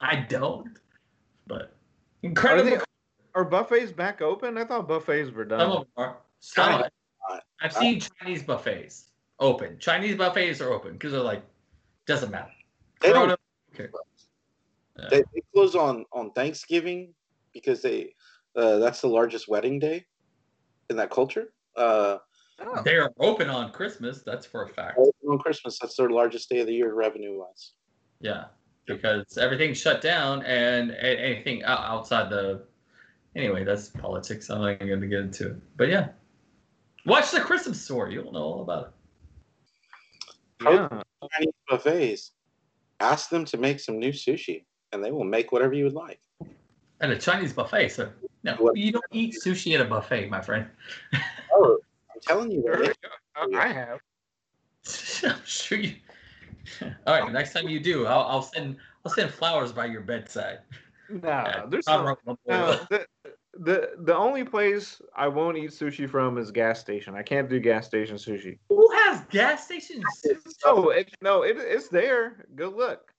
I 0.00 0.16
don't, 0.16 0.78
but 1.46 1.62
are, 1.62 1.70
incredible. 2.22 2.70
they, 2.70 2.78
are 3.34 3.44
buffets 3.44 3.90
back 3.90 4.22
open? 4.22 4.56
I 4.58 4.64
thought 4.64 4.86
buffets 4.86 5.30
were 5.32 5.44
done. 5.44 5.60
Some 5.60 5.68
done. 5.68 5.78
of 5.78 5.82
them 5.82 5.90
are. 5.96 6.16
Some 6.40 6.64
China- 6.64 6.90
are. 7.30 7.40
I've 7.60 7.72
seen 7.72 8.00
Chinese 8.00 8.42
buffets 8.42 9.06
open. 9.40 9.78
Chinese 9.78 10.16
buffets 10.16 10.60
are 10.60 10.72
open 10.72 10.92
because 10.92 11.12
they're 11.12 11.20
like, 11.20 11.42
doesn't 12.06 12.30
matter. 12.30 12.50
They 13.00 13.12
don't- 13.12 13.38
okay. 13.74 13.88
Yeah. 14.98 15.08
They, 15.10 15.22
they 15.34 15.42
close 15.52 15.74
on 15.74 16.04
on 16.12 16.30
Thanksgiving 16.32 17.14
because 17.52 17.82
they 17.82 18.14
uh, 18.54 18.78
that's 18.78 19.00
the 19.00 19.08
largest 19.08 19.48
wedding 19.48 19.80
day 19.80 20.04
in 20.90 20.96
that 20.96 21.10
culture. 21.10 21.52
Uh, 21.76 22.18
Oh. 22.60 22.82
They 22.84 22.96
are 22.96 23.12
open 23.18 23.50
on 23.50 23.72
Christmas. 23.72 24.22
That's 24.22 24.46
for 24.46 24.62
a 24.62 24.68
fact. 24.68 24.98
on 24.98 25.38
Christmas, 25.38 25.78
that's 25.80 25.96
their 25.96 26.10
largest 26.10 26.48
day 26.48 26.60
of 26.60 26.66
the 26.66 26.72
year 26.74 26.94
revenue 26.94 27.38
wise. 27.38 27.72
Yeah, 28.20 28.44
because 28.86 29.36
everything's 29.38 29.78
shut 29.78 30.00
down 30.00 30.42
and 30.44 30.92
anything 30.92 31.64
outside 31.64 32.30
the. 32.30 32.64
Anyway, 33.34 33.64
that's 33.64 33.88
politics. 33.88 34.48
I'm 34.50 34.60
not 34.60 34.78
going 34.78 35.00
to 35.00 35.06
get 35.08 35.20
into 35.20 35.48
it. 35.50 35.56
But 35.76 35.88
yeah, 35.88 36.08
watch 37.04 37.32
the 37.32 37.40
Christmas 37.40 37.80
story. 37.80 38.12
You'll 38.14 38.32
know 38.32 38.42
all 38.42 38.62
about 38.62 38.86
it. 38.86 38.90
Yeah. 40.62 41.02
Chinese 41.32 41.54
buffets, 41.68 42.32
ask 43.00 43.28
them 43.30 43.44
to 43.46 43.56
make 43.56 43.80
some 43.80 43.98
new 43.98 44.12
sushi, 44.12 44.64
and 44.92 45.02
they 45.04 45.10
will 45.10 45.24
make 45.24 45.50
whatever 45.50 45.74
you 45.74 45.84
would 45.84 45.94
like. 45.94 46.20
And 47.00 47.12
a 47.12 47.18
Chinese 47.18 47.52
buffet, 47.52 47.88
so 47.90 48.10
No, 48.42 48.54
What? 48.56 48.76
you 48.76 48.92
don't 48.92 49.04
eat 49.12 49.34
sushi 49.34 49.74
at 49.74 49.80
a 49.80 49.84
buffet, 49.84 50.28
my 50.28 50.40
friend. 50.40 50.68
Oh, 51.56 51.78
I'm 52.12 52.20
telling 52.20 52.50
you, 52.50 52.62
Sure. 52.62 52.92
I 53.56 53.68
have. 53.68 54.00
I'm 55.24 55.44
sure 55.44 55.78
you. 55.78 55.94
All 57.06 57.20
right, 57.20 57.32
next 57.32 57.52
time 57.52 57.68
you 57.68 57.78
do, 57.78 58.06
I'll, 58.06 58.22
I'll 58.22 58.42
send 58.42 58.76
I'll 59.04 59.12
send 59.12 59.30
flowers 59.32 59.72
by 59.72 59.86
your 59.86 60.00
bedside. 60.00 60.58
Nah, 61.08 61.20
Yeah, 61.46 61.66
there's 61.68 61.86
no, 61.86 62.16
no, 62.48 62.86
the, 62.90 63.06
the 63.58 63.90
the 63.98 64.16
only 64.16 64.42
place 64.44 65.00
I 65.14 65.28
won't 65.28 65.56
eat 65.58 65.70
sushi 65.70 66.08
from 66.08 66.38
is 66.38 66.50
gas 66.50 66.80
station. 66.80 67.14
I 67.14 67.22
can't 67.22 67.48
do 67.48 67.60
gas 67.60 67.86
station 67.86 68.16
sushi. 68.16 68.58
Who 68.68 68.90
has 68.92 69.20
gas 69.30 69.64
stations? 69.64 70.04
Oh, 70.64 70.88
it, 70.90 71.14
no, 71.22 71.42
it, 71.42 71.56
it's 71.58 71.88
there. 71.88 72.46
Good 72.56 72.72
luck. 72.72 73.12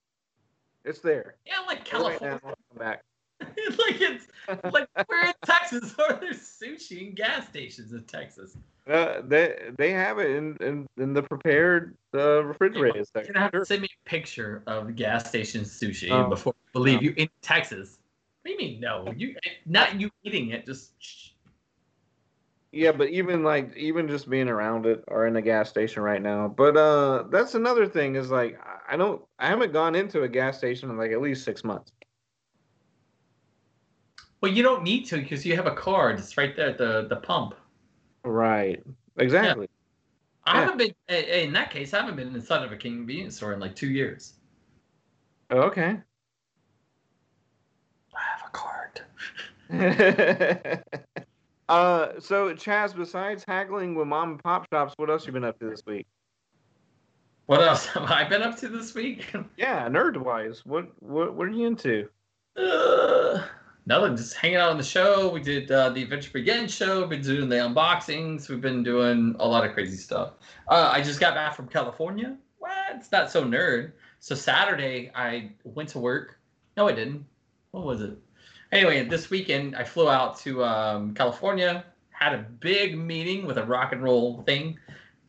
It's 0.83 0.99
there. 0.99 1.35
Yeah, 1.45 1.59
like 1.67 1.89
Go 1.89 2.03
right 2.03 2.19
California. 2.19 2.39
now, 2.43 2.53
come 2.69 2.77
back. 2.77 3.03
like 3.41 4.01
it's 4.01 4.27
like 4.71 4.87
where 5.07 5.25
in 5.27 5.33
Texas 5.45 5.95
are 5.99 6.13
there 6.19 6.33
sushi 6.33 7.07
and 7.07 7.15
gas 7.15 7.47
stations 7.47 7.91
in 7.93 8.03
Texas? 8.03 8.57
Uh, 8.89 9.21
they 9.25 9.71
they 9.77 9.91
have 9.91 10.19
it 10.19 10.31
in 10.31 10.55
in, 10.61 10.87
in 10.97 11.13
the 11.13 11.23
prepared 11.23 11.95
uh, 12.13 12.43
refrigerated 12.43 12.95
You're 12.97 13.05
section. 13.05 13.33
gonna 13.33 13.43
have 13.45 13.51
Sure. 13.51 13.59
to 13.61 13.65
send 13.65 13.81
me 13.81 13.89
a 14.05 14.09
picture 14.09 14.63
of 14.67 14.87
the 14.87 14.93
gas 14.93 15.27
station 15.27 15.61
sushi 15.61 16.11
Oh, 16.11 16.29
before 16.29 16.53
I 16.53 16.69
believe 16.73 17.01
no. 17.01 17.09
you 17.09 17.13
in 17.17 17.27
Texas. 17.41 17.97
What 18.43 18.49
do 18.49 18.51
you 18.51 18.57
mean 18.71 18.79
no? 18.79 19.11
You 19.17 19.35
not 19.65 19.99
you 19.99 20.11
eating 20.23 20.49
it, 20.51 20.65
just 20.65 20.91
Yeah, 22.71 22.91
but 22.91 23.09
even 23.09 23.43
like 23.43 23.75
even 23.75 24.07
just 24.07 24.29
being 24.29 24.49
around 24.49 24.85
it 24.85 25.03
or 25.07 25.25
in 25.25 25.35
a 25.35 25.41
gas 25.41 25.69
station 25.69 26.03
right 26.03 26.21
now. 26.21 26.47
But 26.47 26.77
uh 26.77 27.23
that's 27.31 27.55
another 27.55 27.87
thing 27.87 28.15
is 28.15 28.29
like 28.29 28.59
I 28.87 28.95
don't 28.97 29.23
I 29.39 29.47
haven't 29.47 29.73
gone 29.73 29.95
into 29.95 30.23
a 30.23 30.27
gas 30.27 30.57
station 30.59 30.89
in 30.91 30.97
like 30.97 31.11
at 31.11 31.21
least 31.21 31.43
six 31.43 31.63
months. 31.63 31.91
Well 34.41 34.51
you 34.51 34.63
don't 34.63 34.83
need 34.83 35.05
to 35.07 35.17
because 35.17 35.45
you 35.45 35.55
have 35.55 35.67
a 35.67 35.75
card. 35.75 36.19
It's 36.19 36.37
right 36.37 36.55
there 36.55 36.69
at 36.69 36.77
the 36.77 37.07
the 37.09 37.15
pump. 37.17 37.55
Right. 38.23 38.81
Exactly. 39.17 39.67
I 40.45 40.53
Yeah. 40.55 40.59
haven't 40.65 40.77
been 40.77 40.93
in 41.17 41.53
that 41.53 41.71
case. 41.71 41.93
I 41.93 41.99
haven't 42.01 42.15
been 42.17 42.35
inside 42.35 42.63
of 42.63 42.71
a 42.71 42.77
King 42.77 42.97
convenience 42.97 43.37
store 43.37 43.53
in 43.53 43.59
like 43.59 43.75
two 43.75 43.89
years. 43.89 44.33
Okay. 45.51 45.97
I 48.15 48.21
have 48.37 48.43
a 48.45 48.49
card. 48.51 49.01
uh 51.69 52.19
so 52.19 52.53
Chaz, 52.53 52.95
besides 52.95 53.43
haggling 53.47 53.95
with 53.95 54.07
mom 54.07 54.31
and 54.31 54.43
pop 54.43 54.67
shops, 54.71 54.93
what 54.97 55.09
else 55.09 55.25
you 55.25 55.33
been 55.33 55.43
up 55.43 55.57
to 55.59 55.69
this 55.69 55.83
week? 55.85 56.05
What 57.47 57.61
else 57.61 57.85
have 57.93 58.09
I 58.09 58.27
been 58.27 58.41
up 58.41 58.57
to 58.57 58.67
this 58.67 58.93
week? 58.93 59.33
Yeah, 59.57 59.87
nerd 59.87 60.17
wise. 60.17 60.65
What 60.65 60.87
what 61.01 61.33
what 61.33 61.47
are 61.47 61.51
you 61.51 61.67
into? 61.67 62.09
Uh, 62.57 63.43
nothing. 63.85 64.15
Just 64.15 64.35
hanging 64.35 64.57
out 64.57 64.69
on 64.69 64.77
the 64.77 64.83
show. 64.83 65.29
We 65.29 65.41
did 65.41 65.71
uh, 65.71 65.89
the 65.89 66.03
Adventure 66.03 66.31
Begin 66.33 66.67
show. 66.67 67.05
Been 67.05 67.21
doing 67.21 67.49
the 67.49 67.57
unboxings. 67.57 68.49
We've 68.49 68.61
been 68.61 68.83
doing 68.83 69.35
a 69.39 69.47
lot 69.47 69.65
of 69.65 69.73
crazy 69.73 69.97
stuff. 69.97 70.33
Uh, 70.67 70.89
I 70.91 71.01
just 71.01 71.19
got 71.19 71.35
back 71.35 71.55
from 71.55 71.67
California. 71.67 72.37
What? 72.59 72.71
It's 72.95 73.11
not 73.11 73.31
so 73.31 73.43
nerd. 73.43 73.93
So 74.19 74.35
Saturday 74.35 75.11
I 75.15 75.51
went 75.63 75.89
to 75.89 75.99
work. 75.99 76.39
No, 76.77 76.87
I 76.87 76.93
didn't. 76.93 77.25
What 77.71 77.85
was 77.85 78.01
it? 78.01 78.17
Anyway, 78.71 79.05
this 79.07 79.29
weekend 79.29 79.75
I 79.75 79.83
flew 79.83 80.09
out 80.09 80.37
to 80.39 80.63
um, 80.63 81.13
California. 81.13 81.85
Had 82.09 82.33
a 82.33 82.45
big 82.59 82.97
meeting 82.97 83.45
with 83.45 83.57
a 83.57 83.63
rock 83.63 83.91
and 83.91 84.01
roll 84.01 84.41
thing 84.43 84.79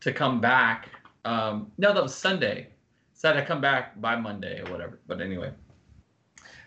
to 0.01 0.13
come 0.13 0.41
back. 0.41 0.89
Um, 1.25 1.71
no, 1.79 1.93
that 1.93 2.03
was 2.03 2.15
Sunday. 2.15 2.69
Said 3.13 3.37
I 3.37 3.45
come 3.45 3.61
back 3.61 4.01
by 4.01 4.17
Monday 4.17 4.61
or 4.61 4.71
whatever. 4.71 5.01
But 5.07 5.21
anyway. 5.21 5.53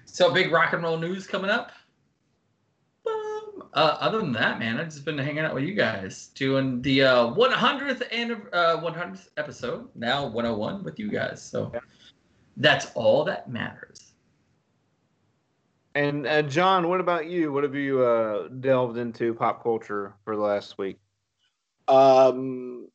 So 0.06 0.34
big 0.34 0.52
rock 0.52 0.74
and 0.74 0.84
roll 0.84 0.98
news 0.98 1.28
coming 1.28 1.50
up. 1.50 1.72
Boom. 3.74 3.84
Uh, 3.84 3.98
other 4.00 4.20
than 4.20 4.32
that, 4.34 4.60
man, 4.60 4.80
I've 4.80 4.88
just 4.90 5.06
been 5.06 5.18
hanging 5.18 5.40
out 5.40 5.54
with 5.54 5.64
you 5.64 5.74
guys, 5.74 6.28
doing 6.36 6.82
the 6.82 7.04
uh, 7.04 7.28
100th 7.34 8.02
and 8.12 8.32
uh, 8.54 8.78
100th 8.82 9.28
episode. 9.38 9.90
Now 9.96 10.28
101 10.28 10.84
with 10.84 11.00
you 11.00 11.10
guys. 11.10 11.42
So 11.42 11.72
that's 12.58 12.88
all 12.96 13.24
that 13.26 13.50
matters. 13.50 14.14
And 15.96 16.28
uh, 16.28 16.44
John, 16.44 16.88
what 16.88 17.00
about 17.00 17.28
you? 17.28 17.52
What 17.52 17.64
have 17.64 17.76
you 17.76 18.02
uh, 18.04 18.48
delved 18.60 18.98
into 18.98 19.34
pop 19.34 19.64
culture 19.64 20.16
for 20.24 20.36
the 20.36 20.42
last 20.42 20.78
week? 20.78 21.00
Um, 21.88 22.88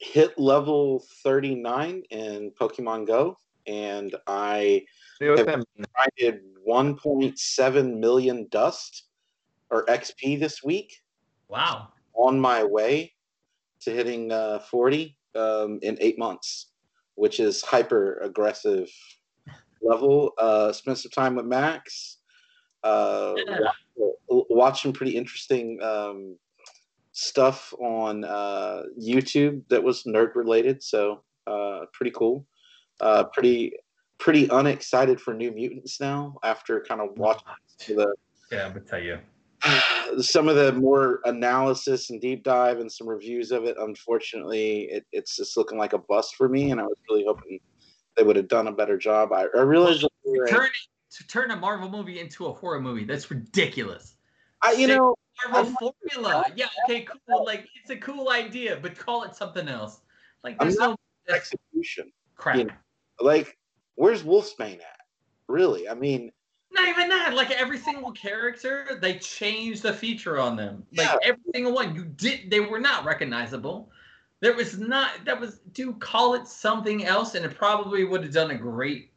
hit 0.00 0.38
level 0.38 1.04
39 1.22 2.02
in 2.10 2.50
Pokemon 2.60 3.06
Go, 3.06 3.38
and 3.66 4.14
I 4.26 4.84
See 5.18 5.28
what 5.28 5.46
that? 5.46 5.64
I 5.96 6.06
did 6.18 6.40
1.7 6.66 7.98
million 7.98 8.48
dust 8.50 9.04
or 9.72 9.84
XP 9.86 10.38
this 10.38 10.62
week. 10.62 10.94
Wow. 11.48 11.88
On 12.14 12.38
my 12.38 12.62
way 12.62 13.14
to 13.80 13.90
hitting 13.90 14.30
uh, 14.30 14.60
40 14.60 15.16
um, 15.34 15.78
in 15.82 15.96
eight 16.00 16.18
months, 16.18 16.68
which 17.16 17.40
is 17.40 17.62
hyper 17.62 18.18
aggressive 18.18 18.88
level. 19.80 20.32
Uh, 20.38 20.70
spent 20.72 20.98
some 20.98 21.10
time 21.10 21.34
with 21.34 21.46
Max. 21.46 22.18
Uh, 22.84 23.34
Yeah. 23.48 23.70
wa- 23.96 24.44
watched 24.50 24.82
some 24.82 24.92
pretty 24.92 25.16
interesting 25.16 25.82
um, 25.82 26.36
stuff 27.12 27.72
on 27.80 28.24
uh, 28.24 28.82
YouTube 29.00 29.62
that 29.68 29.82
was 29.82 30.04
nerd 30.04 30.34
related. 30.34 30.82
So 30.82 31.22
uh, 31.46 31.86
pretty 31.92 32.12
cool. 32.12 32.46
Uh, 33.00 33.24
pretty 33.24 33.72
pretty 34.18 34.46
unexcited 34.52 35.20
for 35.20 35.34
New 35.34 35.50
Mutants 35.50 35.98
now 36.00 36.36
after 36.44 36.80
kind 36.82 37.00
of 37.00 37.08
watching 37.18 37.42
the 37.88 38.14
Yeah, 38.52 38.66
I'm 38.66 38.72
gonna 38.74 38.84
tell 38.84 39.02
you. 39.02 39.18
Some 40.20 40.48
of 40.48 40.56
the 40.56 40.72
more 40.72 41.20
analysis 41.24 42.10
and 42.10 42.20
deep 42.20 42.42
dive 42.42 42.80
and 42.80 42.90
some 42.90 43.08
reviews 43.08 43.50
of 43.52 43.64
it. 43.64 43.76
Unfortunately, 43.78 44.82
it, 44.90 45.04
it's 45.12 45.36
just 45.36 45.56
looking 45.56 45.78
like 45.78 45.92
a 45.92 45.98
bust 45.98 46.34
for 46.36 46.48
me, 46.48 46.70
and 46.70 46.80
I 46.80 46.84
was 46.84 46.96
really 47.08 47.24
hoping 47.26 47.60
they 48.16 48.22
would 48.24 48.36
have 48.36 48.48
done 48.48 48.66
a 48.66 48.72
better 48.72 48.98
job. 48.98 49.32
I, 49.32 49.46
I 49.56 49.62
realized, 49.62 50.02
that 50.02 50.10
we 50.24 50.38
were 50.38 50.46
in- 50.46 50.52
Turn 50.54 50.68
to 51.12 51.26
turn 51.26 51.50
a 51.50 51.56
Marvel 51.56 51.90
movie 51.90 52.20
into 52.20 52.46
a 52.46 52.52
horror 52.52 52.80
movie. 52.80 53.04
That's 53.04 53.30
ridiculous. 53.30 54.16
I, 54.62 54.72
you 54.72 54.86
know, 54.86 55.14
Marvel 55.50 55.74
formula. 55.78 56.44
Yeah, 56.56 56.66
okay, 56.84 57.06
cool. 57.28 57.44
Like 57.44 57.66
it's 57.80 57.90
a 57.90 57.96
cool 57.96 58.30
idea, 58.30 58.78
but 58.80 58.96
call 58.96 59.24
it 59.24 59.34
something 59.34 59.68
else. 59.68 60.00
Like 60.42 60.58
there's 60.58 60.76
no 60.76 60.96
execution. 61.28 62.12
crap. 62.36 62.56
you 62.56 62.64
know. 62.64 62.74
Like, 63.20 63.58
where's 63.94 64.22
Wolfsbane 64.22 64.78
at? 64.78 65.00
Really? 65.48 65.88
I 65.88 65.94
mean, 65.94 66.32
Not 66.72 66.88
even 66.88 67.08
that. 67.08 67.34
Like 67.34 67.50
every 67.50 67.78
single 67.78 68.12
character, 68.12 68.98
they 69.00 69.18
changed 69.18 69.82
the 69.82 69.92
feature 69.92 70.38
on 70.38 70.56
them. 70.56 70.84
Like 70.94 71.06
Yeah. 71.08 71.16
every 71.22 71.42
single 71.54 71.72
one, 71.72 71.94
you 71.94 72.04
did. 72.04 72.50
They 72.50 72.60
were 72.60 72.80
not 72.80 73.04
recognizable. 73.04 73.90
There 74.40 74.54
was 74.54 74.78
not. 74.78 75.24
That 75.24 75.38
was. 75.40 75.58
Do 75.72 75.92
call 75.94 76.34
it 76.34 76.46
something 76.48 77.04
else, 77.04 77.34
and 77.34 77.44
it 77.44 77.54
probably 77.56 78.04
would 78.04 78.22
have 78.24 78.32
done 78.32 78.50
a 78.50 78.56
great, 78.56 79.10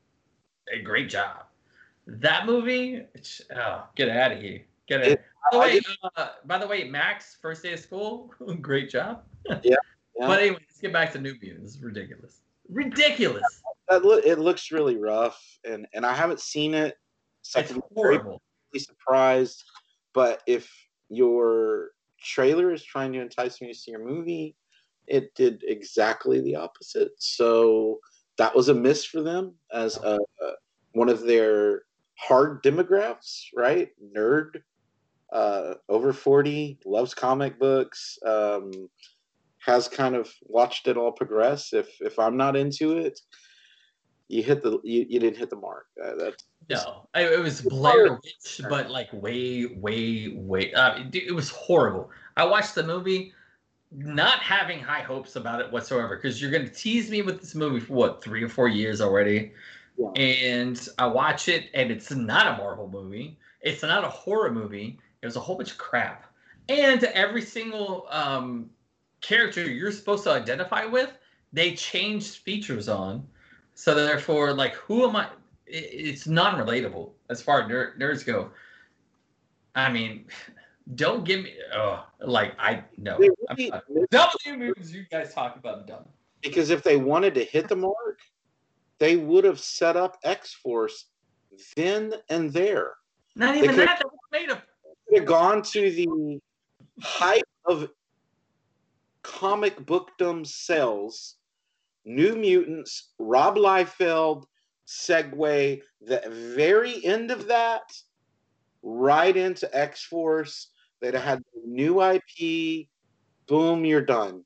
a 0.71 0.81
great 0.81 1.09
job. 1.09 1.45
That 2.07 2.45
movie. 2.45 2.95
it's- 3.15 3.41
Oh, 3.55 3.87
get 3.95 4.09
out 4.09 4.31
of 4.33 4.39
here. 4.41 4.61
Get 4.87 5.01
out. 5.01 5.07
It- 5.07 5.23
by, 5.51 5.57
the 5.69 5.75
way, 5.77 5.81
uh, 6.17 6.27
by 6.45 6.57
the 6.57 6.67
way, 6.67 6.83
Max, 6.89 7.37
first 7.41 7.61
day 7.63 7.73
of 7.73 7.79
school, 7.79 8.33
great 8.61 8.89
job. 8.89 9.23
yeah. 9.63 9.75
But 10.19 10.39
anyway, 10.39 10.57
let's 10.67 10.79
get 10.81 10.91
back 10.93 11.11
to 11.13 11.19
New 11.19 11.35
Mutants. 11.41 11.73
This 11.73 11.75
is 11.75 11.81
ridiculous. 11.83 12.41
Ridiculous. 12.69 13.43
that 13.89 14.03
look, 14.03 14.25
it 14.25 14.39
looks 14.39 14.71
really 14.71 14.97
rough, 14.97 15.39
and 15.63 15.87
and 15.93 16.05
I 16.05 16.13
haven't 16.13 16.39
seen 16.39 16.73
it. 16.73 16.97
So 17.45 17.59
I 17.59 17.63
It's 17.63 17.71
can 17.71 17.81
be 17.81 17.95
horrible. 17.95 18.41
surprised. 18.75 19.63
But 20.13 20.41
if 20.47 20.71
your 21.09 21.91
trailer 22.19 22.73
is 22.73 22.83
trying 22.83 23.13
to 23.13 23.21
entice 23.21 23.61
me 23.61 23.67
to 23.67 23.73
see 23.77 23.91
your 23.91 24.03
movie, 24.05 24.55
it 25.07 25.33
did 25.35 25.63
exactly 25.67 26.41
the 26.41 26.55
opposite. 26.55 27.11
So 27.19 27.99
that 28.37 28.55
was 28.55 28.69
a 28.69 28.73
miss 28.73 29.05
for 29.05 29.21
them 29.21 29.53
as 29.71 29.97
a, 29.97 30.17
a- 30.41 30.53
one 30.93 31.09
of 31.09 31.21
their 31.21 31.83
hard 32.17 32.63
demographics, 32.63 33.43
right? 33.55 33.89
Nerd, 34.15 34.61
uh, 35.31 35.75
over 35.87 36.13
40, 36.13 36.79
loves 36.85 37.13
comic 37.13 37.59
books, 37.59 38.17
um, 38.25 38.71
has 39.59 39.87
kind 39.87 40.15
of 40.15 40.31
watched 40.43 40.87
it 40.87 40.97
all 40.97 41.11
progress. 41.11 41.73
If 41.73 41.89
if 42.01 42.17
I'm 42.17 42.37
not 42.37 42.55
into 42.55 42.97
it, 42.97 43.19
you 44.27 44.41
hit 44.41 44.63
the 44.63 44.79
you, 44.83 45.05
you 45.09 45.19
didn't 45.19 45.37
hit 45.37 45.49
the 45.49 45.55
mark. 45.57 45.85
Uh, 46.03 46.15
that's 46.17 46.43
No, 46.69 47.07
I- 47.13 47.25
it 47.25 47.39
was 47.39 47.61
Blair 47.61 48.13
Witch, 48.13 48.61
but 48.69 48.89
like 48.89 49.11
way, 49.13 49.65
way, 49.65 50.29
way. 50.35 50.73
Uh, 50.73 50.99
it, 50.99 51.15
it 51.15 51.31
was 51.31 51.49
horrible. 51.49 52.09
I 52.37 52.45
watched 52.45 52.75
the 52.75 52.83
movie, 52.83 53.33
not 53.91 54.39
having 54.39 54.79
high 54.79 55.01
hopes 55.01 55.35
about 55.35 55.61
it 55.61 55.71
whatsoever, 55.71 56.15
because 56.15 56.41
you're 56.41 56.51
gonna 56.51 56.67
tease 56.69 57.09
me 57.09 57.21
with 57.21 57.39
this 57.39 57.55
movie 57.55 57.79
for 57.79 57.93
what 57.93 58.23
three 58.23 58.43
or 58.43 58.49
four 58.49 58.67
years 58.67 58.99
already, 58.99 59.53
Yeah. 59.97 60.09
and 60.15 60.89
I 60.97 61.05
watch 61.07 61.47
it, 61.49 61.69
and 61.73 61.91
it's 61.91 62.11
not 62.11 62.47
a 62.47 62.57
Marvel 62.57 62.89
movie. 62.89 63.37
It's 63.61 63.83
not 63.83 64.03
a 64.03 64.09
horror 64.09 64.51
movie. 64.51 64.99
It 65.21 65.25
was 65.25 65.35
a 65.35 65.39
whole 65.39 65.55
bunch 65.57 65.71
of 65.71 65.77
crap, 65.77 66.25
and 66.67 67.03
every 67.05 67.41
single 67.41 68.07
um, 68.09 68.69
character 69.21 69.61
you're 69.61 69.91
supposed 69.91 70.23
to 70.25 70.31
identify 70.31 70.85
with, 70.85 71.11
they 71.53 71.73
changed 71.75 72.37
features 72.37 72.89
on. 72.89 73.25
So 73.75 73.93
therefore, 73.93 74.53
like, 74.53 74.73
who 74.75 75.07
am 75.07 75.15
I? 75.15 75.27
It- 75.67 75.89
it's 76.09 76.27
non-relatable 76.27 77.11
as 77.29 77.41
far 77.41 77.61
as 77.63 77.67
ner- 77.69 77.95
nerds 77.99 78.25
go. 78.25 78.51
I 79.75 79.91
mean, 79.91 80.25
don't 80.95 81.23
give 81.25 81.43
me. 81.43 81.55
Oh, 81.73 82.05
like 82.21 82.53
I 82.59 82.83
no. 82.97 83.17
Really 83.17 83.35
not- 83.49 83.57
missed 83.89 84.11
Some 84.13 84.29
of 84.29 84.31
the 84.45 84.57
movies 84.57 84.93
you 84.93 85.05
guys 85.09 85.33
talk 85.33 85.55
about 85.57 85.87
dumb. 85.87 86.05
because 86.41 86.69
if 86.69 86.83
they 86.83 86.97
wanted 86.97 87.33
to 87.35 87.43
hit 87.43 87.67
the 87.67 87.75
mark, 87.75 88.19
they 88.99 89.17
would 89.17 89.43
have 89.43 89.59
set 89.59 89.97
up 89.97 90.17
X 90.23 90.53
Force 90.53 91.05
then 91.75 92.13
and 92.29 92.51
there. 92.53 92.93
Not 93.35 93.55
even 93.57 93.69
could- 93.71 93.79
that. 93.79 93.99
That 93.99 94.05
was 94.05 94.19
made 94.31 94.49
of. 94.49 94.61
They 95.09 95.17
have 95.19 95.27
gone 95.27 95.61
to 95.61 95.91
the 95.91 96.39
height 97.01 97.43
of 97.65 97.89
comic 99.23 99.85
bookdom 99.85 100.45
sales. 100.45 101.35
New 102.05 102.35
Mutants, 102.35 103.13
Rob 103.17 103.55
Liefeld, 103.55 104.45
segue 104.87 105.81
the 106.01 106.21
very 106.55 107.03
end 107.05 107.31
of 107.31 107.47
that 107.47 107.91
right 108.83 109.35
into 109.35 109.73
X 109.75 110.03
Force. 110.03 110.69
They'd 111.01 111.13
have 111.13 111.23
had 111.23 111.43
new 111.65 112.01
IP. 112.01 112.87
Boom, 113.47 113.85
you're 113.85 114.01
done. 114.01 114.43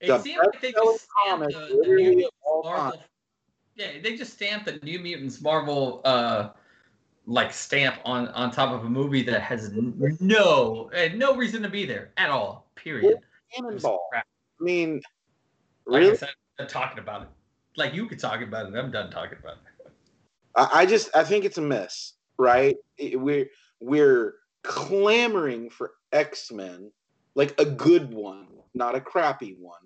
It 0.00 0.08
The 0.08 0.18
seemed 0.20 0.38
like 0.38 0.60
they 0.60 0.72
just 0.72 1.06
stamped 1.24 1.52
the, 1.52 1.80
the 1.82 1.88
New 1.88 2.16
Mutants 2.16 2.36
Marvel. 2.44 2.92
time. 2.92 3.00
Yeah, 3.76 3.86
they 4.02 4.16
just 4.16 4.34
stamped 4.34 4.66
the 4.66 4.78
New 4.82 4.98
Mutants 5.00 5.40
Marvel 5.40 6.00
uh 6.04 6.50
like 7.26 7.52
stamp 7.52 7.96
on 8.04 8.28
on 8.28 8.50
top 8.50 8.72
of 8.72 8.84
a 8.84 8.88
movie 8.88 9.22
that 9.22 9.42
has 9.42 9.70
no 10.20 10.90
no 11.14 11.36
reason 11.36 11.62
to 11.62 11.68
be 11.68 11.84
there 11.84 12.10
at 12.16 12.30
all. 12.30 12.70
Period. 12.76 13.18
Cannonball. 13.54 14.08
I 14.14 14.22
mean, 14.60 15.02
Like 15.86 16.00
really? 16.00 16.12
I 16.12 16.16
said, 16.16 16.28
I'm 16.58 16.66
talking 16.66 16.98
about 16.98 17.22
it. 17.22 17.28
Like 17.78 17.94
you 17.94 18.06
could 18.06 18.18
talk 18.18 18.42
about 18.42 18.66
it. 18.66 18.76
I'm 18.76 18.90
done 18.90 19.10
talking 19.10 19.38
about 19.40 19.54
it. 19.54 19.92
I, 20.56 20.84
just 20.84 21.14
I 21.14 21.22
think 21.22 21.44
it's 21.44 21.58
a 21.58 21.62
miss, 21.62 22.14
right? 22.36 22.76
We're 22.98 23.46
we're 23.80 24.34
clamoring 24.64 25.70
for 25.70 25.92
X 26.12 26.50
Men, 26.50 26.90
like 27.36 27.58
a 27.60 27.64
good 27.64 28.12
one, 28.12 28.48
not 28.74 28.96
a 28.96 29.00
crappy 29.00 29.56
one. 29.60 29.78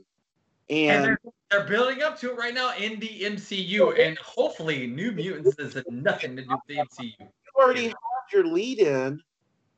And 0.70 1.04
And 1.04 1.04
they're, 1.04 1.18
they're 1.50 1.68
building 1.68 2.02
up 2.02 2.18
to 2.20 2.30
it 2.30 2.38
right 2.38 2.54
now 2.54 2.74
in 2.78 2.98
the 2.98 3.08
MCU, 3.08 4.00
and 4.00 4.16
hopefully, 4.18 4.86
New 4.86 5.12
Mutants 5.12 5.54
has 5.58 5.84
nothing 5.90 6.34
to 6.36 6.44
do 6.44 6.48
with 6.48 6.60
the 6.68 6.76
MCU. 6.76 7.12
you 7.18 7.28
already 7.62 7.88
have 7.88 7.94
your 8.32 8.46
lead 8.46 8.78
in 8.78 9.20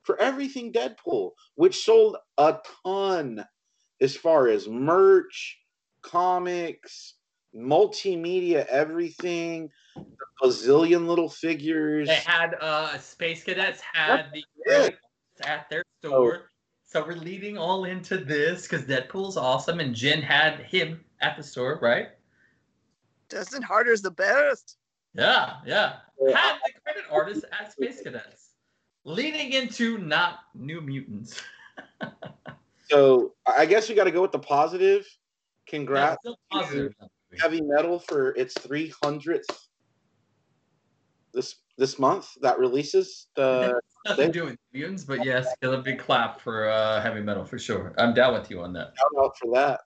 for 0.05 0.21
everything 0.21 0.73
Deadpool, 0.73 1.33
which 1.57 1.83
sold 1.83 2.19
a 2.39 2.59
ton 2.85 3.45
as 4.01 4.15
far 4.15 4.47
as 4.47 4.69
merch, 4.69 5.59
comics, 6.03 7.15
multimedia, 7.57 8.67
everything, 8.67 9.71
a 9.97 10.03
bazillion 10.43 11.07
little 11.07 11.29
figures. 11.29 12.09
They 12.09 12.15
had 12.15 12.55
uh 12.61 12.99
Space 12.99 13.45
Cadets 13.45 13.81
had 13.81 14.27
the 14.33 14.45
it. 14.67 14.99
at 15.43 15.69
their 15.71 15.85
store. 16.01 16.51
So 16.85 17.05
we're 17.05 17.15
leading 17.17 17.59
all 17.59 17.85
into 17.85 18.19
this 18.19 18.69
because 18.69 18.85
Deadpool's 18.85 19.37
awesome, 19.37 19.81
and 19.81 19.95
Jen 19.95 20.23
had 20.23 20.61
him 20.61 21.05
at 21.21 21.37
the 21.37 21.43
store, 21.43 21.79
right? 21.83 22.09
Justin 23.31 23.63
Harder's 23.63 24.03
the 24.03 24.11
best. 24.11 24.77
Yeah, 25.15 25.55
yeah. 25.67 25.95
Yeah. 26.21 26.37
Had 26.37 26.59
the 26.65 26.73
credit 26.85 27.05
artist 27.11 27.45
at 27.59 27.73
Space 27.73 28.01
Cadets. 28.03 28.51
Leading 29.05 29.53
into 29.53 29.99
not 29.99 30.41
New 30.55 30.81
Mutants. 30.81 31.41
So 32.91 33.33
I 33.47 33.67
guess 33.67 33.89
we 33.89 33.95
got 33.95 34.05
to 34.05 34.11
go 34.11 34.21
with 34.21 34.33
the 34.33 34.39
positive. 34.39 35.07
Yeah, 35.07 35.71
Congrats, 35.71 36.19
still 36.21 36.37
positive. 36.53 36.93
Heavy 37.41 37.61
Metal, 37.62 37.99
for 37.99 38.30
its 38.37 38.55
300th 38.55 39.45
this 41.35 41.57
this 41.76 41.99
month 41.99 42.28
that 42.41 42.59
releases. 42.59 43.26
The 43.35 43.80
Nothing 44.07 44.32
to 44.32 44.39
do 44.39 44.45
with 44.45 44.57
mutants, 44.72 45.03
but 45.03 45.24
yes, 45.24 45.47
give 45.62 45.72
a 45.72 45.78
big 45.78 45.99
clap 45.99 46.39
for 46.39 46.68
uh, 46.68 47.01
heavy 47.01 47.22
metal 47.22 47.43
for 47.43 47.59
sure. 47.59 47.95
I'm 47.97 48.12
down 48.12 48.35
with 48.35 48.51
you 48.51 48.61
on 48.61 48.74
that. 48.74 48.93
shout 48.99 49.24
out 49.24 49.39
for 49.39 49.51
that. 49.55 49.80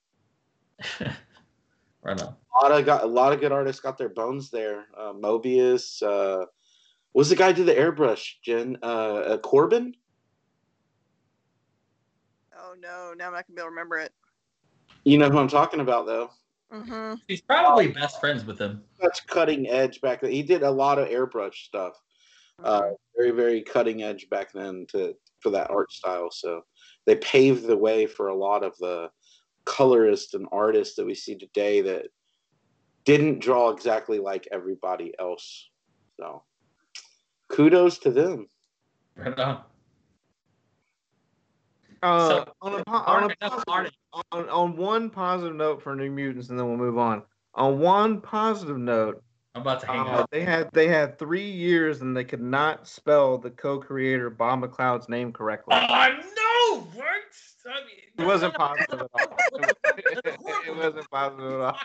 right 2.03 2.21
on. 2.21 2.35
A 2.61 2.65
lot 2.65 2.79
of 2.79 2.85
got 2.85 3.05
a 3.05 3.07
lot 3.07 3.33
of 3.33 3.41
good 3.41 3.53
artists 3.53 3.81
got 3.81 3.97
their 3.97 4.09
bones 4.09 4.51
there. 4.51 4.87
Uh, 4.97 5.13
Moebius. 5.13 6.03
Uh, 6.03 6.47
was 7.15 7.31
the 7.31 7.37
guy 7.37 7.53
who 7.53 7.65
did 7.65 7.67
the 7.67 7.81
airbrush? 7.81 8.35
Jen 8.45 8.77
uh, 8.83 8.87
uh, 8.87 9.39
Corben. 9.39 9.95
Oh 12.57 12.75
no, 12.81 13.15
now 13.17 13.29
I'm 13.29 13.33
not 13.35 13.47
gonna 13.47 13.55
be 13.55 13.61
able 13.61 13.67
to 13.67 13.71
remember 13.71 13.99
it. 13.99 14.13
You 15.05 15.19
know 15.19 15.31
who 15.31 15.39
I'm 15.39 15.49
talking 15.49 15.81
about, 15.81 16.07
though. 16.07 16.31
Hmm 16.71 17.15
He's 17.27 17.41
probably 17.41 17.89
best 17.89 18.21
friends 18.21 18.45
with 18.45 18.59
him. 18.59 18.83
Such 19.01 19.27
cutting 19.27 19.69
edge 19.69 20.01
back 20.01 20.21
then. 20.21 20.33
He 20.33 20.43
did 20.43 20.63
a 20.63 20.71
lot 20.71 20.99
of 20.99 21.09
airbrush 21.09 21.55
stuff. 21.55 21.95
Uh, 22.63 22.91
very 23.17 23.31
very 23.31 23.63
cutting 23.63 24.03
edge 24.03 24.29
back 24.31 24.53
then 24.53 24.85
to 24.89 25.15
for 25.41 25.51
that 25.51 25.71
art 25.71 25.93
style. 25.93 26.31
So 26.31 26.63
they 27.07 27.17
paved 27.17 27.67
the 27.67 27.77
way 27.77 28.07
for 28.07 28.29
a 28.29 28.35
lot 28.35 28.65
of 28.65 28.77
the 28.79 29.11
colorists 29.65 30.35
and 30.35 30.47
artists 30.51 30.97
that 30.97 31.07
we 31.07 31.15
see 31.15 31.37
today 31.37 31.83
that 31.83 32.07
didn't 33.05 33.39
draw 33.39 33.71
exactly 33.71 34.19
like 34.19 34.49
everybody 34.51 35.15
else. 35.19 35.69
So 36.19 36.43
kudos 37.49 37.99
to 37.99 38.11
them. 38.11 38.49
Right 39.17 39.39
on. 39.39 39.63
Uh, 42.03 42.29
So, 42.29 42.53
on, 42.63 42.73
a, 42.75 42.91
on, 42.91 43.31
a 43.31 43.37
positive, 43.37 43.93
on, 44.33 44.49
on 44.49 44.77
one 44.77 45.11
positive 45.11 45.55
note 45.57 45.83
for 45.83 45.95
New 45.97 46.11
Mutants, 46.11 46.49
and 46.51 46.59
then 46.59 46.67
we'll 46.67 46.77
move 46.77 46.99
on. 46.99 47.23
On 47.55 47.79
one 47.79 48.21
positive 48.21 48.79
note, 48.79 49.23
I'm 49.55 49.63
about 49.63 49.81
to 49.81 49.87
hang 49.87 50.01
uh, 50.01 50.19
up. 50.19 50.31
they 50.31 50.45
had 50.45 50.71
they 50.73 50.87
had 50.87 51.19
three 51.19 51.51
years 51.51 52.01
and 52.01 52.17
they 52.17 52.23
could 52.23 52.41
not 52.43 52.87
spell 52.87 53.39
the 53.39 53.51
co-creator 53.51 54.31
Bob 54.31 54.61
McLeod's 54.61 55.09
name 55.09 55.33
correctly. 55.33 55.75
I 55.75 56.11
know, 56.11 56.87
right? 56.97 57.19
I 57.67 57.81
mean, 57.81 57.97
It 58.17 58.25
wasn't 58.25 58.55
positive 58.55 59.01
at 59.01 59.11
all. 59.15 59.37
it 59.57 60.77
wasn't 60.77 61.11
positive 61.11 61.53
at 61.53 61.61
all. 61.61 61.79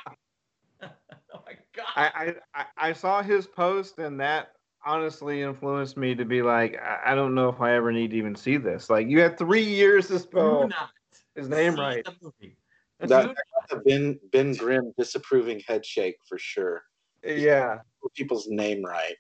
oh 1.34 1.40
my 1.46 1.54
god. 1.74 1.86
I, 1.96 2.36
I- 2.54 2.66
I 2.78 2.94
saw 2.94 3.24
his 3.24 3.48
post 3.48 3.98
and 3.98 4.20
that 4.20 4.52
honestly 4.86 5.42
influenced 5.42 5.98
me 5.98 6.16
to 6.16 6.26
be 6.26 6.42
like, 6.42 6.78
I, 6.82 7.12
I 7.12 7.16
don't 7.16 7.34
know 7.36 7.50
if 7.50 7.62
I 7.62 7.74
ever 7.74 7.92
need 7.92 8.12
to 8.12 8.18
even 8.18 8.36
see 8.36 8.58
this. 8.58 8.90
Like 8.90 9.08
you 9.08 9.20
had 9.22 9.38
three 9.38 9.64
years 9.64 10.08
to 10.08 10.14
Do 10.14 10.20
spell 10.20 10.68
not 10.68 10.90
his 11.36 11.50
name 11.50 11.74
see 11.76 11.82
right. 11.82 12.06
the 12.06 12.14
movie. 12.22 12.58
That- 13.00 13.28
Do 13.28 13.36
The 13.70 13.78
Ben 13.86 14.20
Ben 14.32 14.54
Grimm 14.54 14.94
disapproving 14.98 15.62
head 15.68 15.86
shake 15.86 16.18
for 16.28 16.38
sure. 16.38 16.84
Yeah, 17.26 17.80
People's 18.16 18.48
name 18.50 18.84
right. 18.84 19.16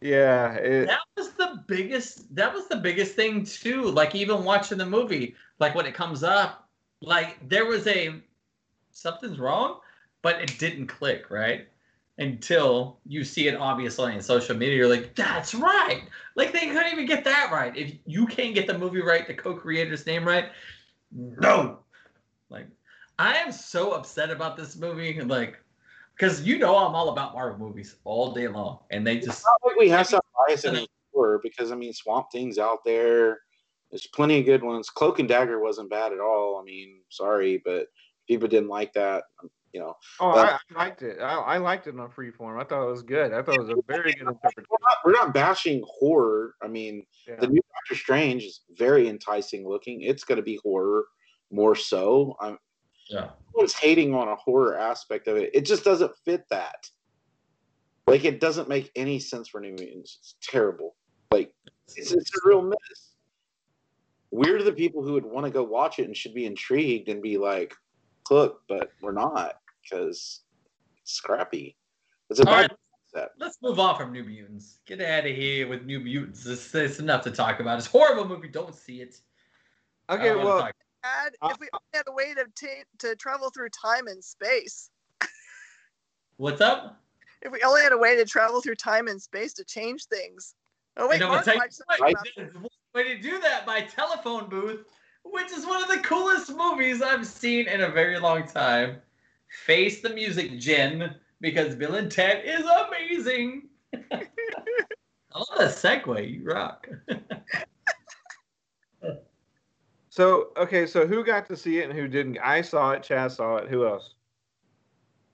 yeah. 0.00 0.54
It, 0.54 0.86
that 0.86 1.00
was 1.16 1.32
the 1.32 1.62
biggest 1.66 2.34
that 2.34 2.52
was 2.52 2.68
the 2.68 2.76
biggest 2.76 3.14
thing 3.14 3.44
too 3.44 3.82
like 3.82 4.14
even 4.14 4.44
watching 4.44 4.78
the 4.78 4.86
movie 4.86 5.34
like 5.58 5.74
when 5.74 5.86
it 5.86 5.94
comes 5.94 6.22
up 6.22 6.68
like 7.00 7.36
there 7.48 7.66
was 7.66 7.86
a 7.86 8.14
something's 8.92 9.38
wrong 9.38 9.80
but 10.22 10.40
it 10.40 10.58
didn't 10.58 10.86
click 10.86 11.30
right 11.30 11.68
until 12.18 12.98
you 13.06 13.24
see 13.24 13.48
it 13.48 13.54
obviously 13.54 14.12
on 14.12 14.20
social 14.20 14.56
media 14.56 14.76
you're 14.76 14.88
like 14.88 15.14
that's 15.14 15.54
right 15.54 16.02
like 16.34 16.52
they 16.52 16.66
couldn't 16.66 16.92
even 16.92 17.06
get 17.06 17.24
that 17.24 17.50
right 17.50 17.74
if 17.76 17.94
you 18.04 18.26
can't 18.26 18.54
get 18.54 18.66
the 18.66 18.78
movie 18.78 19.00
right 19.00 19.26
the 19.26 19.34
co-creator's 19.34 20.04
name 20.04 20.24
right 20.26 20.50
no 21.10 21.78
like 22.50 22.66
i 23.18 23.34
am 23.36 23.50
so 23.50 23.92
upset 23.92 24.30
about 24.30 24.56
this 24.58 24.76
movie 24.76 25.20
like 25.22 25.58
because 26.14 26.42
you 26.42 26.58
know 26.58 26.76
i'm 26.76 26.94
all 26.94 27.08
about 27.08 27.32
marvel 27.32 27.66
movies 27.66 27.96
all 28.04 28.32
day 28.32 28.46
long 28.46 28.78
and 28.90 29.06
they 29.06 29.18
just 29.18 29.42
like 29.64 29.76
we 29.76 29.88
have 29.88 30.06
some 30.06 30.20
bias 30.48 30.64
in 30.64 30.76
it 30.76 30.88
because 31.42 31.72
I 31.72 31.74
mean 31.74 31.92
Swamp 31.92 32.30
Thing's 32.30 32.58
out 32.58 32.84
there. 32.84 33.40
There's 33.90 34.06
plenty 34.06 34.38
of 34.38 34.46
good 34.46 34.62
ones. 34.62 34.88
Cloak 34.88 35.18
and 35.18 35.28
Dagger 35.28 35.60
wasn't 35.60 35.90
bad 35.90 36.12
at 36.12 36.20
all. 36.20 36.58
I 36.60 36.64
mean, 36.64 37.00
sorry, 37.10 37.60
but 37.64 37.88
people 38.26 38.48
didn't 38.48 38.70
like 38.70 38.92
that. 38.94 39.24
You 39.72 39.80
know, 39.80 39.94
oh, 40.20 40.30
Uh, 40.32 40.34
I, 40.34 40.58
I 40.74 40.84
liked 40.84 41.02
it. 41.02 41.18
I, 41.20 41.32
I 41.34 41.56
liked 41.58 41.86
it 41.86 41.98
on 41.98 42.10
Freeform. 42.10 42.60
I 42.60 42.64
thought 42.64 42.86
it 42.86 42.90
was 42.90 43.02
good. 43.02 43.32
I 43.32 43.42
thought 43.42 43.54
it 43.54 43.60
was 43.62 43.70
a 43.70 43.76
very 43.88 44.12
good 44.12 44.28
interpretation. 44.28 44.64
we're 44.70 44.76
not, 44.82 44.96
we're 45.04 45.12
not 45.12 45.32
bashing 45.34 45.82
horror. 45.86 46.54
I 46.62 46.68
mean, 46.68 47.06
Yeah. 47.26 47.36
the 47.40 47.46
new 47.48 47.60
Doctor 47.74 47.94
Strange 47.94 48.42
is 48.44 48.60
very 48.76 49.08
enticing 49.08 49.66
looking. 49.66 50.02
It's 50.02 50.24
going 50.24 50.36
to 50.36 50.42
be 50.42 50.58
horror 50.62 51.06
more 51.50 51.74
so. 51.74 52.36
I'm 52.40 52.58
yeah 53.10 53.30
everyone's 53.48 53.74
hating 53.74 54.14
on 54.14 54.28
a 54.28 54.36
horror 54.36 54.78
aspect 54.78 55.26
of 55.28 55.36
it. 55.36 55.50
It 55.54 55.62
just 55.66 55.84
doesn't 55.84 56.12
fit 56.24 56.44
that. 56.50 56.86
Like 58.06 58.24
it 58.24 58.40
doesn't 58.40 58.68
make 58.68 58.90
any 58.96 59.18
sense 59.18 59.48
for 59.48 59.60
New 59.60 59.74
Mutants. 59.78 60.18
It's 60.20 60.34
terrible. 60.42 60.96
Like 61.30 61.52
it's, 61.96 62.12
it's 62.12 62.30
a 62.36 62.40
real 62.48 62.62
mess. 62.62 63.14
We're 64.30 64.62
the 64.62 64.72
people 64.72 65.02
who 65.02 65.12
would 65.14 65.26
want 65.26 65.44
to 65.46 65.50
go 65.52 65.62
watch 65.62 65.98
it 65.98 66.06
and 66.06 66.16
should 66.16 66.34
be 66.34 66.46
intrigued 66.46 67.08
and 67.08 67.20
be 67.20 67.36
like, 67.38 67.74
"Look," 68.30 68.62
but 68.68 68.92
we're 69.02 69.12
not 69.12 69.56
because 69.82 70.40
it's 71.02 71.12
scrappy. 71.14 71.76
It's 72.30 72.40
a 72.40 72.46
All 72.46 72.52
bad 72.54 72.60
right. 72.62 72.70
concept. 73.12 73.34
Let's 73.40 73.58
move 73.62 73.78
on 73.78 73.96
from 73.96 74.12
New 74.12 74.24
Mutants. 74.24 74.78
Get 74.86 75.00
out 75.00 75.26
of 75.26 75.34
here 75.36 75.68
with 75.68 75.84
New 75.84 76.00
Mutants. 76.00 76.46
It's, 76.46 76.74
it's 76.74 76.98
enough 76.98 77.22
to 77.24 77.30
talk 77.30 77.60
about. 77.60 77.78
It's 77.78 77.86
a 77.88 77.90
horrible 77.90 78.26
movie. 78.26 78.48
Don't 78.48 78.74
see 78.74 79.00
it. 79.02 79.20
Okay, 80.10 80.24
don't 80.28 80.44
well, 80.44 80.60
talk- 80.60 80.74
Had, 81.02 81.34
Uh, 81.42 81.48
if 81.50 81.58
we 81.60 81.68
only 81.72 81.84
had 81.94 82.04
a 82.08 82.12
way 82.12 82.34
to 82.34 82.44
ta- 82.54 82.84
to 83.00 83.16
travel 83.16 83.50
through 83.50 83.68
time 83.70 84.06
and 84.06 84.22
space, 84.22 84.90
what's 86.36 86.60
up? 86.60 86.98
if 87.42 87.50
we 87.50 87.60
only 87.62 87.82
had 87.82 87.92
a 87.92 87.98
way 87.98 88.14
to 88.16 88.24
travel 88.24 88.60
through 88.60 88.76
time 88.76 89.08
and 89.08 89.20
space 89.20 89.52
to 89.54 89.64
change 89.64 90.04
things, 90.06 90.54
Oh 90.96 91.08
wait, 91.08 91.16
and 91.16 91.24
I'm 91.24 91.30
Mark 91.30 91.44
gonna 91.44 91.44
tell 91.44 91.54
you 91.54 91.60
watched 91.60 91.74
something 91.74 92.04
what, 92.04 92.10
about 92.12 92.26
there's 92.36 92.54
one 92.54 92.68
way 92.94 93.16
to 93.16 93.20
do 93.22 93.40
that 93.40 93.66
by 93.66 93.80
telephone 93.82 94.48
booth, 94.48 94.84
which 95.24 95.50
is 95.50 95.66
one 95.66 95.82
of 95.82 95.88
the 95.88 95.98
coolest 96.00 96.50
movies 96.54 97.00
I've 97.02 97.26
seen 97.26 97.66
in 97.66 97.80
a 97.82 97.88
very 97.88 98.18
long 98.18 98.46
time. 98.46 99.00
Face 99.64 100.00
the 100.00 100.10
music, 100.10 100.58
Jen, 100.58 101.16
because 101.40 101.74
Bill 101.74 101.94
and 101.94 102.10
Ted 102.10 102.42
is 102.44 102.64
amazing. 102.64 103.68
I 103.94 105.38
love 105.38 105.48
that 105.58 105.70
segue. 105.70 106.30
You 106.30 106.44
rock. 106.44 106.88
So 110.12 110.48
okay, 110.58 110.84
so 110.84 111.06
who 111.06 111.24
got 111.24 111.46
to 111.46 111.56
see 111.56 111.78
it 111.78 111.88
and 111.88 111.98
who 111.98 112.06
didn't? 112.06 112.36
I 112.36 112.60
saw 112.60 112.90
it. 112.90 113.00
Chaz 113.00 113.36
saw 113.36 113.56
it. 113.56 113.70
Who 113.70 113.86
else? 113.86 114.12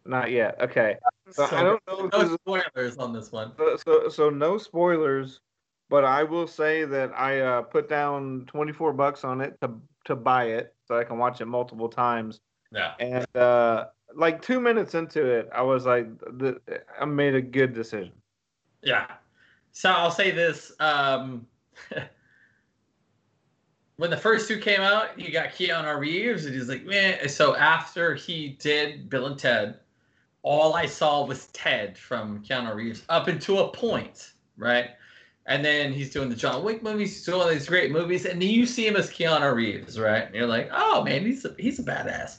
Not 0.04 0.30
yet. 0.30 0.56
Okay. 0.60 0.98
So, 1.30 1.48
I 1.50 1.64
don't 1.64 1.82
know. 1.88 2.08
No 2.12 2.36
spoilers 2.36 2.96
on 2.96 3.12
this 3.12 3.32
one. 3.32 3.54
so, 3.58 3.76
so 3.76 4.08
so 4.08 4.30
no 4.30 4.56
spoilers, 4.56 5.40
but 5.90 6.04
I 6.04 6.22
will 6.22 6.46
say 6.46 6.84
that 6.84 7.10
I 7.12 7.40
uh, 7.40 7.62
put 7.62 7.88
down 7.88 8.44
twenty 8.46 8.72
four 8.72 8.92
bucks 8.92 9.24
on 9.24 9.40
it 9.40 9.60
to 9.62 9.72
to 10.04 10.14
buy 10.14 10.44
it 10.44 10.76
so 10.86 10.96
I 10.96 11.02
can 11.02 11.18
watch 11.18 11.40
it 11.40 11.46
multiple 11.46 11.88
times. 11.88 12.38
Yeah. 12.70 12.92
And 13.00 13.36
uh, 13.36 13.86
like 14.18 14.42
two 14.42 14.60
minutes 14.60 14.94
into 14.94 15.24
it, 15.24 15.48
I 15.54 15.62
was 15.62 15.86
like, 15.86 16.06
the, 16.18 16.60
I 17.00 17.04
made 17.04 17.36
a 17.36 17.40
good 17.40 17.72
decision. 17.72 18.12
Yeah. 18.82 19.06
So 19.70 19.90
I'll 19.90 20.10
say 20.10 20.32
this. 20.32 20.72
Um, 20.80 21.46
when 23.96 24.10
the 24.10 24.16
first 24.16 24.48
two 24.48 24.58
came 24.58 24.80
out, 24.80 25.18
you 25.18 25.30
got 25.30 25.50
Keanu 25.50 25.98
Reeves, 25.98 26.46
and 26.46 26.54
he's 26.54 26.68
like, 26.68 26.84
man. 26.84 27.28
So 27.28 27.54
after 27.54 28.16
he 28.16 28.56
did 28.60 29.08
Bill 29.08 29.26
and 29.26 29.38
Ted, 29.38 29.78
all 30.42 30.74
I 30.74 30.86
saw 30.86 31.24
was 31.24 31.46
Ted 31.48 31.96
from 31.96 32.42
Keanu 32.42 32.74
Reeves 32.74 33.04
up 33.08 33.28
until 33.28 33.66
a 33.66 33.72
point, 33.72 34.32
right? 34.56 34.90
And 35.46 35.64
then 35.64 35.92
he's 35.92 36.10
doing 36.10 36.28
the 36.28 36.36
John 36.36 36.64
Wick 36.64 36.82
movies, 36.82 37.14
he's 37.14 37.24
doing 37.24 37.40
all 37.40 37.48
these 37.48 37.68
great 37.68 37.92
movies, 37.92 38.26
and 38.26 38.42
then 38.42 38.48
you 38.48 38.66
see 38.66 38.86
him 38.86 38.96
as 38.96 39.10
Keanu 39.10 39.54
Reeves, 39.54 39.98
right? 39.98 40.24
And 40.24 40.34
you're 40.34 40.46
like, 40.46 40.68
oh 40.72 41.04
man, 41.04 41.24
he's 41.24 41.44
a, 41.44 41.54
he's 41.56 41.78
a 41.78 41.84
badass. 41.84 42.38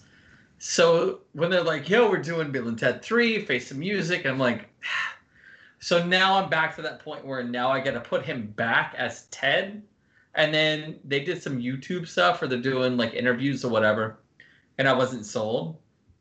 So 0.59 1.21
when 1.31 1.49
they're 1.49 1.63
like, 1.63 1.89
yo, 1.89 2.09
we're 2.09 2.17
doing 2.17 2.51
Bill 2.51 2.67
and 2.67 2.77
Ted 2.77 3.01
3, 3.01 3.45
Face 3.45 3.69
the 3.69 3.75
Music, 3.75 4.25
I'm 4.25 4.37
like, 4.37 4.67
so 5.79 6.05
now 6.05 6.35
I'm 6.35 6.49
back 6.49 6.75
to 6.75 6.81
that 6.81 6.99
point 6.99 7.25
where 7.25 7.41
now 7.43 7.71
I 7.71 7.79
got 7.79 7.91
to 7.93 8.01
put 8.01 8.25
him 8.25 8.47
back 8.57 8.93
as 8.97 9.23
Ted. 9.27 9.81
And 10.35 10.53
then 10.53 10.99
they 11.05 11.21
did 11.21 11.41
some 11.41 11.59
YouTube 11.59 12.07
stuff 12.07 12.41
where 12.41 12.49
they're 12.49 12.59
doing 12.59 12.97
like 12.97 13.13
interviews 13.13 13.63
or 13.63 13.69
whatever. 13.71 14.19
And 14.77 14.87
I 14.87 14.93
wasn't 14.93 15.25
sold. 15.25 15.77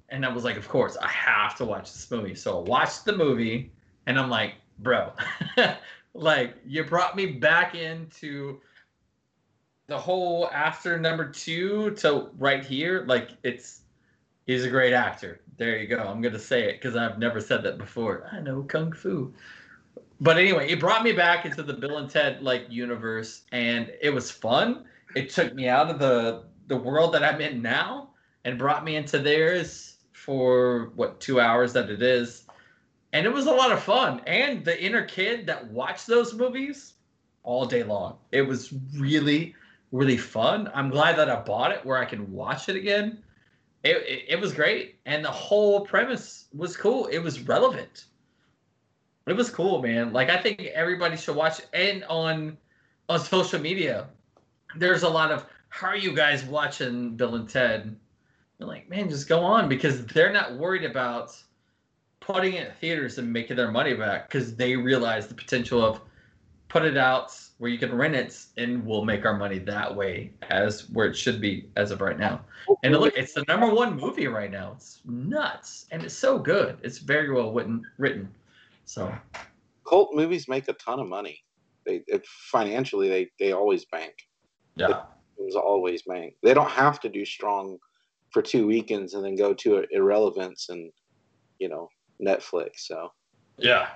And 0.08 0.24
I 0.24 0.32
was 0.32 0.44
like, 0.44 0.56
of 0.56 0.68
course, 0.68 0.96
I 0.96 1.08
have 1.08 1.56
to 1.56 1.64
watch 1.64 1.92
this 1.92 2.08
movie. 2.10 2.34
So 2.36 2.60
I 2.60 2.68
watched 2.68 3.04
the 3.04 3.16
movie 3.16 3.72
and 4.06 4.18
I'm 4.18 4.30
like, 4.30 4.54
bro, 4.78 5.12
like 6.14 6.54
you 6.64 6.84
brought 6.84 7.16
me 7.16 7.26
back 7.26 7.74
into 7.74 8.60
the 9.88 9.98
whole 9.98 10.48
after 10.52 10.98
number 10.98 11.28
two 11.28 11.90
to 11.96 12.30
right 12.38 12.64
here. 12.64 13.04
Like 13.06 13.30
it's, 13.42 13.82
he's 14.48 14.64
a 14.64 14.70
great 14.70 14.92
actor. 14.92 15.40
There 15.56 15.78
you 15.78 15.86
go. 15.86 15.98
I'm 15.98 16.20
going 16.20 16.34
to 16.34 16.40
say 16.40 16.64
it 16.64 16.80
because 16.80 16.96
I've 16.96 17.20
never 17.20 17.40
said 17.40 17.62
that 17.62 17.78
before. 17.78 18.28
I 18.32 18.40
know 18.40 18.64
Kung 18.64 18.92
Fu 18.92 19.32
but 20.20 20.36
anyway, 20.36 20.68
it 20.68 20.80
brought 20.80 21.04
me 21.04 21.12
back 21.12 21.44
into 21.44 21.62
the 21.62 21.74
Bill 21.74 21.98
and 21.98 22.10
Ted 22.10 22.42
like 22.42 22.66
universe, 22.68 23.42
and 23.52 23.92
it 24.02 24.10
was 24.10 24.30
fun. 24.30 24.84
It 25.14 25.30
took 25.30 25.54
me 25.54 25.68
out 25.68 25.90
of 25.90 25.98
the 25.98 26.44
the 26.66 26.76
world 26.76 27.14
that 27.14 27.24
I'm 27.24 27.40
in 27.40 27.62
now 27.62 28.10
and 28.44 28.58
brought 28.58 28.84
me 28.84 28.96
into 28.96 29.18
theirs 29.18 29.96
for 30.12 30.92
what 30.96 31.20
two 31.20 31.40
hours 31.40 31.72
that 31.74 31.88
it 31.88 32.02
is, 32.02 32.46
and 33.12 33.26
it 33.26 33.32
was 33.32 33.46
a 33.46 33.52
lot 33.52 33.72
of 33.72 33.82
fun. 33.82 34.20
And 34.26 34.64
the 34.64 34.82
inner 34.82 35.04
kid 35.04 35.46
that 35.46 35.70
watched 35.70 36.06
those 36.06 36.34
movies 36.34 36.94
all 37.44 37.64
day 37.64 37.84
long, 37.84 38.16
it 38.32 38.42
was 38.42 38.72
really 38.96 39.54
really 39.90 40.18
fun. 40.18 40.68
I'm 40.74 40.90
glad 40.90 41.16
that 41.16 41.30
I 41.30 41.40
bought 41.40 41.72
it 41.72 41.86
where 41.86 41.96
I 41.96 42.04
can 42.04 42.30
watch 42.30 42.68
it 42.68 42.76
again. 42.76 43.22
It, 43.84 43.96
it, 43.96 44.24
it 44.28 44.40
was 44.40 44.52
great, 44.52 44.96
and 45.06 45.24
the 45.24 45.30
whole 45.30 45.86
premise 45.86 46.46
was 46.52 46.76
cool. 46.76 47.06
It 47.06 47.18
was 47.18 47.40
relevant 47.40 48.06
it 49.28 49.36
was 49.36 49.50
cool, 49.50 49.82
man. 49.82 50.12
Like 50.12 50.30
I 50.30 50.40
think 50.40 50.62
everybody 50.74 51.16
should 51.16 51.36
watch. 51.36 51.60
And 51.72 52.04
on 52.04 52.56
on 53.08 53.20
social 53.20 53.60
media, 53.60 54.08
there's 54.76 55.02
a 55.02 55.08
lot 55.08 55.30
of 55.30 55.46
how 55.68 55.88
are 55.88 55.96
you 55.96 56.14
guys 56.14 56.44
watching 56.44 57.16
Bill 57.16 57.34
and 57.34 57.48
Ted? 57.48 57.94
You're 58.58 58.68
like, 58.68 58.88
man, 58.88 59.08
just 59.08 59.28
go 59.28 59.40
on 59.40 59.68
because 59.68 60.04
they're 60.06 60.32
not 60.32 60.56
worried 60.56 60.84
about 60.84 61.36
putting 62.20 62.54
it 62.54 62.68
in 62.68 62.74
theaters 62.74 63.18
and 63.18 63.32
making 63.32 63.56
their 63.56 63.70
money 63.70 63.94
back 63.94 64.28
because 64.28 64.56
they 64.56 64.76
realize 64.76 65.28
the 65.28 65.34
potential 65.34 65.84
of 65.84 66.00
put 66.68 66.84
it 66.84 66.96
out 66.96 67.38
where 67.58 67.70
you 67.70 67.78
can 67.78 67.94
rent 67.94 68.14
it 68.14 68.36
and 68.56 68.84
we'll 68.86 69.04
make 69.04 69.26
our 69.26 69.36
money 69.36 69.58
that 69.58 69.94
way 69.94 70.30
as 70.50 70.88
where 70.90 71.06
it 71.06 71.16
should 71.16 71.40
be 71.40 71.68
as 71.76 71.90
of 71.90 72.00
right 72.00 72.18
now. 72.18 72.40
And 72.84 72.94
look, 72.96 73.14
it's 73.16 73.34
the 73.34 73.44
number 73.48 73.72
one 73.72 73.96
movie 73.96 74.28
right 74.28 74.50
now. 74.50 74.72
It's 74.76 75.00
nuts 75.04 75.86
and 75.90 76.02
it's 76.04 76.14
so 76.14 76.38
good. 76.38 76.78
It's 76.82 76.98
very 76.98 77.32
well 77.32 77.52
written. 77.52 77.84
Written. 77.98 78.28
So 78.84 79.12
Cult 79.88 80.14
movies 80.14 80.48
make 80.48 80.68
a 80.68 80.72
ton 80.74 81.00
of 81.00 81.08
money. 81.08 81.42
They 81.84 82.02
it, 82.06 82.24
financially 82.26 83.08
they 83.08 83.30
they 83.40 83.52
always 83.52 83.84
bank. 83.86 84.14
yeah, 84.76 85.02
It 85.38 85.44
was 85.44 85.56
always 85.56 86.02
bank. 86.02 86.34
They 86.42 86.54
don't 86.54 86.70
have 86.70 87.00
to 87.00 87.08
do 87.08 87.24
strong 87.24 87.78
for 88.30 88.40
two 88.42 88.66
weekends 88.66 89.14
and 89.14 89.24
then 89.24 89.34
go 89.34 89.52
to 89.54 89.84
irrelevance 89.90 90.68
and 90.68 90.92
you 91.58 91.68
know 91.68 91.88
Netflix. 92.24 92.86
So 92.86 93.10
yeah. 93.56 93.88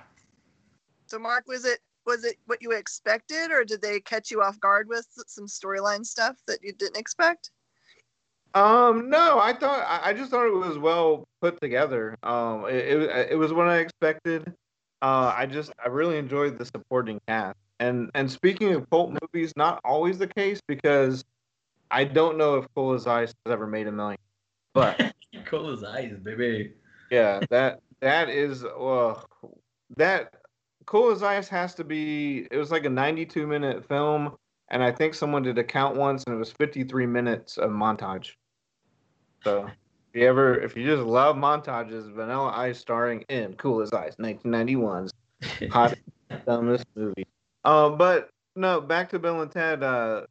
So 1.05 1.19
Mark, 1.19 1.47
was 1.47 1.63
it 1.63 1.79
was 2.05 2.23
it 2.23 2.37
what 2.45 2.61
you 2.61 2.71
expected, 2.71 3.51
or 3.51 3.63
did 3.63 3.81
they 3.81 3.99
catch 3.99 4.31
you 4.31 4.41
off 4.41 4.59
guard 4.59 4.87
with 4.87 5.07
some 5.27 5.47
storyline 5.47 6.05
stuff 6.05 6.37
that 6.47 6.59
you 6.63 6.73
didn't 6.73 6.97
expect? 6.97 7.51
Um, 8.55 9.09
no, 9.09 9.39
I 9.39 9.53
thought 9.53 9.85
I 9.87 10.09
I 10.09 10.13
just 10.13 10.29
thought 10.29 10.45
it 10.45 10.53
was 10.53 10.77
well 10.77 11.27
put 11.41 11.59
together. 11.61 12.17
Um, 12.23 12.65
it 12.65 12.87
it, 12.87 13.31
it 13.31 13.35
was 13.35 13.51
what 13.53 13.67
I 13.67 13.77
expected. 13.77 14.53
Uh, 15.01 15.33
I 15.35 15.45
just 15.45 15.71
I 15.83 15.89
really 15.89 16.17
enjoyed 16.17 16.57
the 16.57 16.65
supporting 16.65 17.19
cast. 17.27 17.57
And 17.79 18.11
and 18.13 18.31
speaking 18.31 18.73
of 18.73 18.89
cult 18.89 19.17
movies, 19.21 19.53
not 19.57 19.81
always 19.83 20.17
the 20.17 20.27
case 20.27 20.61
because 20.67 21.25
I 21.89 22.03
don't 22.03 22.37
know 22.37 22.55
if 22.55 22.65
Cool 22.75 22.93
as 22.93 23.07
Ice 23.07 23.33
has 23.45 23.53
ever 23.53 23.67
made 23.67 23.87
a 23.87 23.91
million. 23.91 24.19
But 24.73 25.13
cool 25.45 25.69
as 25.69 25.83
ice, 25.83 26.13
baby. 26.23 26.73
yeah, 27.11 27.39
that 27.49 27.79
that 28.01 28.29
is 28.29 28.63
uh, 28.63 29.19
that 29.97 30.33
Cool 30.85 31.11
as 31.11 31.23
Ice 31.23 31.47
has 31.49 31.75
to 31.75 31.83
be. 31.83 32.47
It 32.51 32.57
was 32.57 32.71
like 32.71 32.85
a 32.85 32.89
92 32.89 33.47
minute 33.47 33.87
film, 33.87 34.35
and 34.69 34.83
I 34.83 34.91
think 34.91 35.13
someone 35.13 35.43
did 35.43 35.57
a 35.57 35.63
count 35.63 35.95
once, 35.95 36.23
and 36.25 36.35
it 36.35 36.39
was 36.39 36.51
53 36.51 37.05
minutes 37.05 37.57
of 37.57 37.71
montage. 37.71 38.31
So 39.43 39.69
if 40.13 40.21
you 40.21 40.27
ever, 40.27 40.59
if 40.59 40.75
you 40.77 40.85
just 40.85 41.03
love 41.03 41.35
montages, 41.35 42.11
Vanilla 42.13 42.51
Ice 42.55 42.79
starring 42.79 43.21
in 43.29 43.53
Cool 43.53 43.81
as 43.81 43.91
Ice, 43.93 44.15
1991's 44.15 45.11
hot 45.71 45.95
dumbest 46.45 46.85
movie. 46.95 47.27
Um, 47.65 47.97
but 47.97 48.29
no, 48.55 48.81
back 48.81 49.09
to 49.09 49.19
Bill 49.19 49.41
and 49.41 49.51
Ted. 49.51 49.83
Uh, 49.83 50.23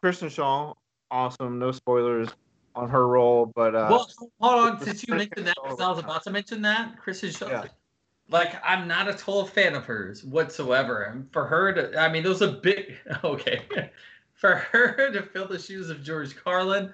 Kristen 0.00 0.28
Schaal, 0.28 0.74
awesome. 1.10 1.58
No 1.58 1.72
spoilers 1.72 2.28
on 2.74 2.88
her 2.90 3.06
role, 3.06 3.50
but 3.54 3.74
uh, 3.74 3.88
well, 3.90 4.10
hold 4.40 4.70
on. 4.70 4.80
Since 4.82 5.06
you 5.06 5.14
mentioned 5.14 5.46
that, 5.46 5.56
because 5.62 5.80
I 5.80 5.88
was 5.88 5.98
about 5.98 6.22
to 6.24 6.30
mention 6.30 6.62
that, 6.62 6.98
Kristen 6.98 7.30
Schaal. 7.30 7.48
Yeah. 7.48 7.64
Like, 8.30 8.54
I'm 8.64 8.88
not 8.88 9.08
a 9.08 9.12
total 9.12 9.46
fan 9.46 9.74
of 9.74 9.84
hers 9.84 10.24
whatsoever. 10.24 11.02
And 11.02 11.30
for 11.32 11.46
her 11.46 11.72
to, 11.72 12.00
I 12.00 12.10
mean, 12.10 12.22
those 12.22 12.42
are 12.42 12.52
big. 12.52 12.96
Okay, 13.24 13.90
for 14.34 14.56
her 14.56 15.10
to 15.12 15.22
fill 15.22 15.48
the 15.48 15.58
shoes 15.58 15.90
of 15.90 16.02
George 16.02 16.36
Carlin, 16.36 16.92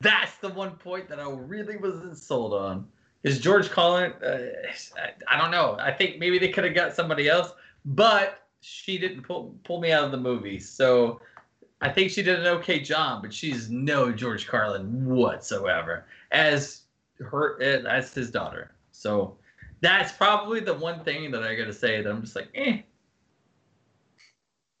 that's 0.00 0.36
the 0.36 0.50
one 0.50 0.72
point 0.72 1.08
that 1.08 1.18
I 1.18 1.28
really 1.28 1.76
wasn't 1.76 2.18
sold 2.18 2.52
on. 2.52 2.86
Is 3.22 3.40
George 3.40 3.70
Carlin? 3.70 4.12
Uh, 4.22 4.50
I, 4.96 5.34
I 5.34 5.40
don't 5.40 5.50
know. 5.50 5.76
I 5.80 5.90
think 5.90 6.18
maybe 6.18 6.38
they 6.38 6.50
could 6.50 6.64
have 6.64 6.74
got 6.74 6.94
somebody 6.94 7.28
else, 7.28 7.52
but 7.86 8.46
she 8.60 8.98
didn't 8.98 9.22
pull 9.22 9.54
pull 9.64 9.80
me 9.80 9.92
out 9.92 10.04
of 10.04 10.10
the 10.10 10.18
movie. 10.18 10.58
So 10.58 11.20
I 11.80 11.88
think 11.90 12.10
she 12.10 12.22
did 12.22 12.40
an 12.40 12.46
okay 12.58 12.80
job, 12.80 13.22
but 13.22 13.32
she's 13.32 13.70
no 13.70 14.12
George 14.12 14.46
Carlin 14.46 15.06
whatsoever 15.06 16.06
as 16.32 16.82
her 17.18 17.60
as 17.62 18.12
his 18.12 18.30
daughter. 18.30 18.72
So 18.92 19.36
that's 19.84 20.12
probably 20.12 20.60
the 20.60 20.72
one 20.74 21.04
thing 21.04 21.30
that 21.30 21.42
I 21.42 21.54
got 21.54 21.66
to 21.66 21.74
say 21.74 22.00
that 22.00 22.10
I'm 22.10 22.22
just 22.22 22.34
like, 22.34 22.48
eh. 22.54 22.78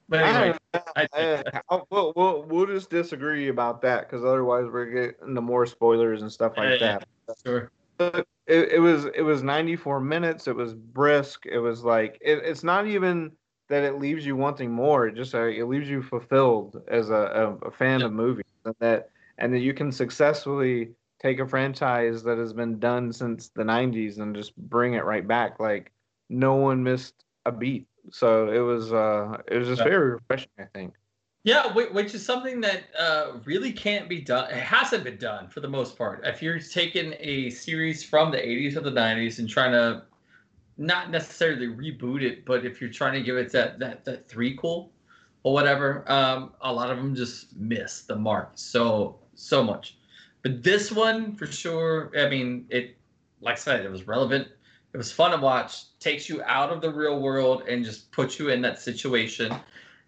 But 0.08 0.24
anyway, 0.24 0.56
I, 0.96 1.06
Uh, 1.12 1.42
I'll- 1.68 1.86
we'll, 1.90 2.12
we'll, 2.16 2.42
we'll 2.44 2.66
just 2.66 2.88
disagree 2.90 3.48
about 3.48 3.82
that 3.82 4.08
because 4.08 4.24
otherwise 4.24 4.64
we're 4.70 4.86
getting 4.86 5.28
into 5.28 5.40
more 5.40 5.66
spoilers 5.66 6.22
and 6.22 6.32
stuff 6.32 6.54
like 6.56 6.80
Yeah, 6.80 6.98
that. 7.28 7.36
sure. 7.44 7.70
It, 8.46 8.72
it 8.72 8.80
was 8.80 9.06
it 9.06 9.22
was 9.22 9.42
94 9.42 10.00
minutes. 10.00 10.48
It 10.48 10.56
was 10.56 10.74
brisk. 10.74 11.46
It 11.46 11.58
was 11.58 11.82
like 11.84 12.18
it, 12.20 12.38
it's 12.38 12.64
not 12.64 12.86
even 12.86 13.32
that 13.68 13.84
it 13.84 13.98
leaves 13.98 14.26
you 14.26 14.36
wanting 14.36 14.70
more. 14.70 15.06
It 15.06 15.14
just 15.14 15.34
uh, 15.34 15.46
it 15.46 15.64
leaves 15.64 15.88
you 15.88 16.02
fulfilled 16.02 16.82
as 16.88 17.10
a, 17.10 17.14
a, 17.62 17.68
a 17.68 17.70
fan 17.70 18.00
Yeah. 18.00 18.06
of 18.06 18.12
movies, 18.12 18.44
and 18.64 18.74
that 18.80 19.10
and 19.38 19.52
that 19.54 19.60
you 19.60 19.72
can 19.72 19.90
successfully 19.92 20.90
take 21.24 21.40
a 21.40 21.46
franchise 21.46 22.22
that 22.22 22.36
has 22.36 22.52
been 22.52 22.78
done 22.78 23.10
since 23.10 23.48
the 23.48 23.62
90s 23.62 24.18
and 24.18 24.36
just 24.36 24.54
bring 24.56 24.92
it 24.92 25.04
right 25.04 25.26
back. 25.26 25.58
Like 25.58 25.90
no 26.28 26.56
one 26.56 26.82
missed 26.82 27.24
a 27.46 27.52
beat. 27.52 27.86
So 28.10 28.50
it 28.50 28.58
was 28.58 28.92
uh 28.92 29.38
it 29.48 29.56
was 29.58 29.68
just 29.68 29.82
very 29.82 30.12
refreshing. 30.12 30.50
I 30.58 30.66
think. 30.74 30.94
Yeah, 31.44 31.72
which 31.74 32.14
is 32.14 32.24
something 32.24 32.62
that 32.62 32.84
uh, 32.98 33.32
really 33.44 33.70
can't 33.70 34.08
be 34.08 34.22
done. 34.22 34.50
It 34.50 34.62
hasn't 34.62 35.04
been 35.04 35.18
done 35.18 35.48
for 35.48 35.60
the 35.60 35.68
most 35.68 35.98
part. 35.98 36.22
If 36.24 36.40
you're 36.40 36.58
taking 36.58 37.14
a 37.18 37.50
series 37.50 38.02
from 38.02 38.30
the 38.30 38.38
80s 38.38 38.76
or 38.76 38.80
the 38.80 38.90
90s 38.90 39.40
and 39.40 39.46
trying 39.46 39.72
to 39.72 40.04
not 40.78 41.10
necessarily 41.10 41.66
reboot 41.66 42.22
it, 42.22 42.46
but 42.46 42.64
if 42.64 42.80
you're 42.80 42.88
trying 42.88 43.12
to 43.12 43.22
give 43.22 43.36
it 43.36 43.52
that 43.52 43.78
that 43.78 44.04
that 44.04 44.28
three 44.28 44.56
threequel 44.56 44.90
or 45.42 45.52
whatever, 45.52 46.10
um, 46.10 46.54
a 46.62 46.72
lot 46.72 46.90
of 46.90 46.96
them 46.96 47.14
just 47.14 47.54
miss 47.56 48.02
the 48.02 48.16
mark 48.16 48.52
so 48.54 49.18
so 49.34 49.62
much. 49.62 49.98
But 50.44 50.62
this 50.62 50.92
one 50.92 51.34
for 51.34 51.46
sure. 51.46 52.12
I 52.16 52.28
mean, 52.28 52.66
it 52.68 52.96
like 53.40 53.54
I 53.54 53.58
said, 53.58 53.84
it 53.84 53.90
was 53.90 54.06
relevant. 54.06 54.46
It 54.92 54.96
was 54.96 55.10
fun 55.10 55.32
to 55.32 55.38
watch. 55.38 55.98
Takes 55.98 56.28
you 56.28 56.42
out 56.44 56.70
of 56.70 56.80
the 56.80 56.92
real 56.92 57.18
world 57.18 57.62
and 57.68 57.84
just 57.84 58.12
puts 58.12 58.38
you 58.38 58.50
in 58.50 58.62
that 58.62 58.78
situation. 58.78 59.52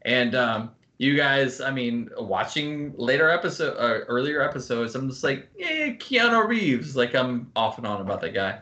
And 0.03 0.35
um, 0.35 0.71
you 0.99 1.17
guys, 1.17 1.61
I 1.61 1.71
mean, 1.71 2.11
watching 2.19 2.95
later 2.97 3.31
episode, 3.31 3.77
uh, 3.79 4.05
earlier 4.07 4.43
episodes, 4.43 4.95
I'm 4.95 5.09
just 5.09 5.25
like, 5.25 5.49
yeah, 5.57 5.89
Keanu 5.95 6.47
Reeves. 6.47 6.95
Like 6.95 7.15
I'm 7.15 7.51
off 7.57 7.79
and 7.79 7.87
on 7.87 8.01
about 8.01 8.21
that 8.21 8.35
guy. 8.35 8.61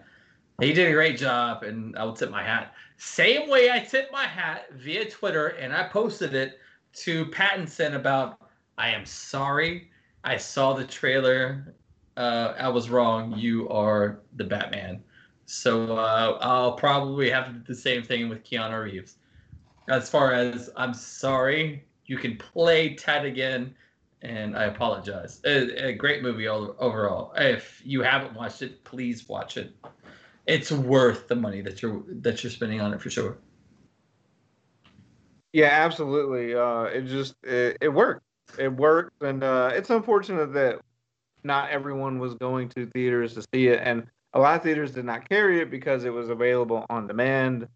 He 0.60 0.72
did 0.72 0.88
a 0.88 0.92
great 0.92 1.18
job, 1.18 1.64
and 1.64 1.98
I 1.98 2.04
will 2.04 2.12
tip 2.12 2.30
my 2.30 2.44
hat. 2.44 2.74
Same 2.96 3.50
way 3.50 3.72
I 3.72 3.80
tipped 3.80 4.12
my 4.12 4.24
hat 4.24 4.66
via 4.74 5.10
Twitter, 5.10 5.48
and 5.48 5.72
I 5.74 5.88
posted 5.88 6.34
it 6.34 6.60
to 6.98 7.26
Pattinson 7.26 7.96
about, 7.96 8.38
I 8.78 8.90
am 8.90 9.04
sorry. 9.04 9.90
I 10.24 10.38
saw 10.38 10.72
the 10.72 10.84
trailer. 10.84 11.74
Uh, 12.16 12.54
I 12.58 12.68
was 12.68 12.88
wrong. 12.88 13.34
You 13.36 13.68
are 13.68 14.20
the 14.36 14.44
Batman. 14.44 15.04
So 15.46 15.96
uh, 15.96 16.38
I'll 16.40 16.72
probably 16.72 17.28
have 17.30 17.46
to 17.46 17.52
do 17.52 17.62
the 17.66 17.74
same 17.74 18.02
thing 18.02 18.30
with 18.30 18.42
Keanu 18.42 18.84
Reeves. 18.84 19.16
As 19.88 20.08
far 20.08 20.32
as 20.32 20.70
I'm 20.76 20.94
sorry, 20.94 21.84
you 22.06 22.16
can 22.16 22.38
play 22.38 22.94
Ted 22.94 23.26
again, 23.26 23.74
and 24.22 24.56
I 24.56 24.64
apologize. 24.64 25.40
A, 25.44 25.88
a 25.88 25.92
great 25.92 26.22
movie 26.22 26.46
all, 26.46 26.74
overall. 26.78 27.34
If 27.36 27.82
you 27.84 28.00
haven't 28.00 28.34
watched 28.34 28.62
it, 28.62 28.82
please 28.84 29.28
watch 29.28 29.58
it. 29.58 29.74
It's 30.46 30.72
worth 30.72 31.28
the 31.28 31.36
money 31.36 31.60
that 31.60 31.82
you're 31.82 32.02
that 32.08 32.42
you're 32.42 32.50
spending 32.50 32.80
on 32.80 32.94
it 32.94 33.02
for 33.02 33.10
sure. 33.10 33.36
Yeah, 35.52 35.68
absolutely. 35.70 36.54
Uh, 36.54 36.84
it 36.84 37.02
just 37.02 37.34
it, 37.42 37.76
it 37.82 37.88
worked. 37.88 38.22
It 38.58 38.68
worked, 38.68 39.22
and 39.22 39.42
uh, 39.42 39.70
it's 39.72 39.90
unfortunate 39.90 40.52
that 40.52 40.80
not 41.42 41.70
everyone 41.70 42.18
was 42.18 42.34
going 42.34 42.68
to 42.70 42.86
theaters 42.86 43.34
to 43.34 43.42
see 43.52 43.68
it, 43.68 43.80
and 43.82 44.06
a 44.32 44.38
lot 44.38 44.56
of 44.56 44.62
theaters 44.62 44.92
did 44.92 45.04
not 45.04 45.28
carry 45.28 45.60
it 45.60 45.70
because 45.70 46.04
it 46.04 46.10
was 46.10 46.28
available 46.28 46.86
on 46.90 47.06
demand 47.06 47.68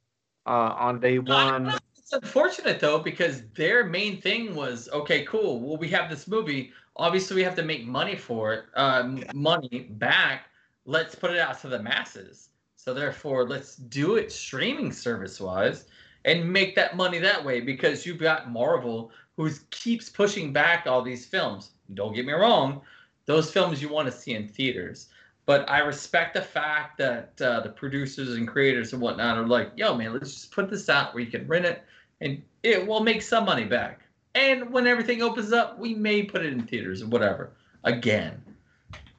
uh, 0.47 0.75
on 0.79 1.01
day 1.01 1.19
one. 1.19 1.73
It's 1.97 2.13
unfortunate 2.13 2.81
though 2.81 2.99
because 2.99 3.43
their 3.55 3.85
main 3.85 4.21
thing 4.21 4.55
was 4.55 4.89
okay, 4.93 5.25
cool. 5.25 5.61
Well, 5.61 5.77
we 5.77 5.89
have 5.91 6.09
this 6.09 6.27
movie. 6.27 6.73
Obviously, 6.97 7.37
we 7.37 7.43
have 7.43 7.55
to 7.57 7.63
make 7.63 7.87
money 7.87 8.17
for 8.17 8.55
it, 8.55 8.65
um, 8.75 9.23
money 9.35 9.89
back. 9.91 10.47
Let's 10.85 11.15
put 11.15 11.31
it 11.31 11.39
out 11.39 11.61
to 11.61 11.69
the 11.69 11.81
masses. 11.81 12.49
So 12.77 12.95
therefore, 12.95 13.47
let's 13.47 13.77
do 13.77 14.17
it 14.17 14.33
streaming 14.33 14.93
service 14.93 15.41
wise 15.41 15.85
and 16.25 16.51
make 16.51 16.75
that 16.77 16.97
money 16.97 17.19
that 17.19 17.45
way 17.45 17.61
because 17.61 18.07
you've 18.07 18.19
got 18.19 18.51
Marvel 18.51 19.11
who 19.39 19.49
keeps 19.71 20.11
pushing 20.11 20.53
back 20.53 20.89
all 20.89 21.01
these 21.01 21.25
films. 21.25 21.71
Don't 21.95 22.13
get 22.13 22.27
me 22.27 22.33
wrong, 22.33 22.83
those 23.25 23.53
films 23.53 23.81
you 23.81 23.89
want 23.89 24.07
to 24.07 24.13
see 24.13 24.35
in 24.35 24.49
theaters. 24.49 25.11
But 25.47 25.71
I 25.71 25.79
respect 25.79 26.35
the 26.35 26.43
fact 26.43 26.99
that 26.99 27.41
uh, 27.41 27.61
the 27.61 27.69
producers 27.69 28.37
and 28.37 28.49
creators 28.49 28.93
and 28.93 29.01
whatnot 29.01 29.39
are 29.39 29.47
like, 29.47 29.71
yo, 29.77 29.97
man, 29.97 30.13
let's 30.13 30.35
just 30.35 30.51
put 30.51 30.69
this 30.69 30.89
out 30.89 31.15
where 31.15 31.23
you 31.23 31.31
can 31.31 31.47
rent 31.47 31.65
it 31.65 31.85
and 32.21 32.43
it 32.65 32.85
will 32.85 33.01
make 33.01 33.23
some 33.23 33.45
money 33.45 33.65
back. 33.65 34.01
And 34.35 34.73
when 34.73 34.89
everything 34.89 35.23
opens 35.23 35.53
up, 35.53 35.79
we 35.79 35.95
may 35.95 36.25
put 36.25 36.45
it 36.45 36.53
in 36.53 36.67
theaters 36.67 37.01
or 37.01 37.07
whatever 37.07 37.53
again. 37.85 38.43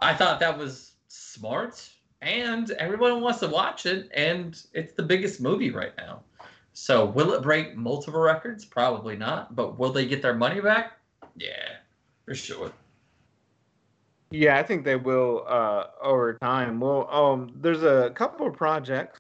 I 0.02 0.14
thought 0.14 0.42
that 0.42 0.58
was 0.58 0.92
smart, 1.08 1.90
and 2.22 2.72
everyone 2.72 3.22
wants 3.22 3.40
to 3.40 3.48
watch 3.48 3.86
it, 3.86 4.10
and 4.14 4.62
it's 4.74 4.94
the 4.94 5.04
biggest 5.04 5.40
movie 5.40 5.72
right 5.72 5.94
now. 5.98 6.24
So, 6.82 7.04
will 7.04 7.34
it 7.34 7.44
break 7.44 7.76
multiple 7.76 8.22
records? 8.22 8.64
Probably 8.64 9.18
not. 9.18 9.54
But 9.54 9.78
will 9.78 9.92
they 9.92 10.06
get 10.06 10.22
their 10.22 10.34
money 10.34 10.62
back? 10.62 10.94
Yeah, 11.36 11.76
for 12.24 12.34
sure. 12.34 12.72
Yeah, 14.32 14.58
I 14.58 14.64
think 14.64 14.86
they 14.86 14.96
will 14.96 15.44
uh, 15.46 15.88
over 16.02 16.36
time. 16.36 16.80
Well, 16.80 17.10
um, 17.12 17.52
there's 17.60 17.84
a 17.84 18.12
couple 18.16 18.48
of 18.48 18.54
projects 18.54 19.20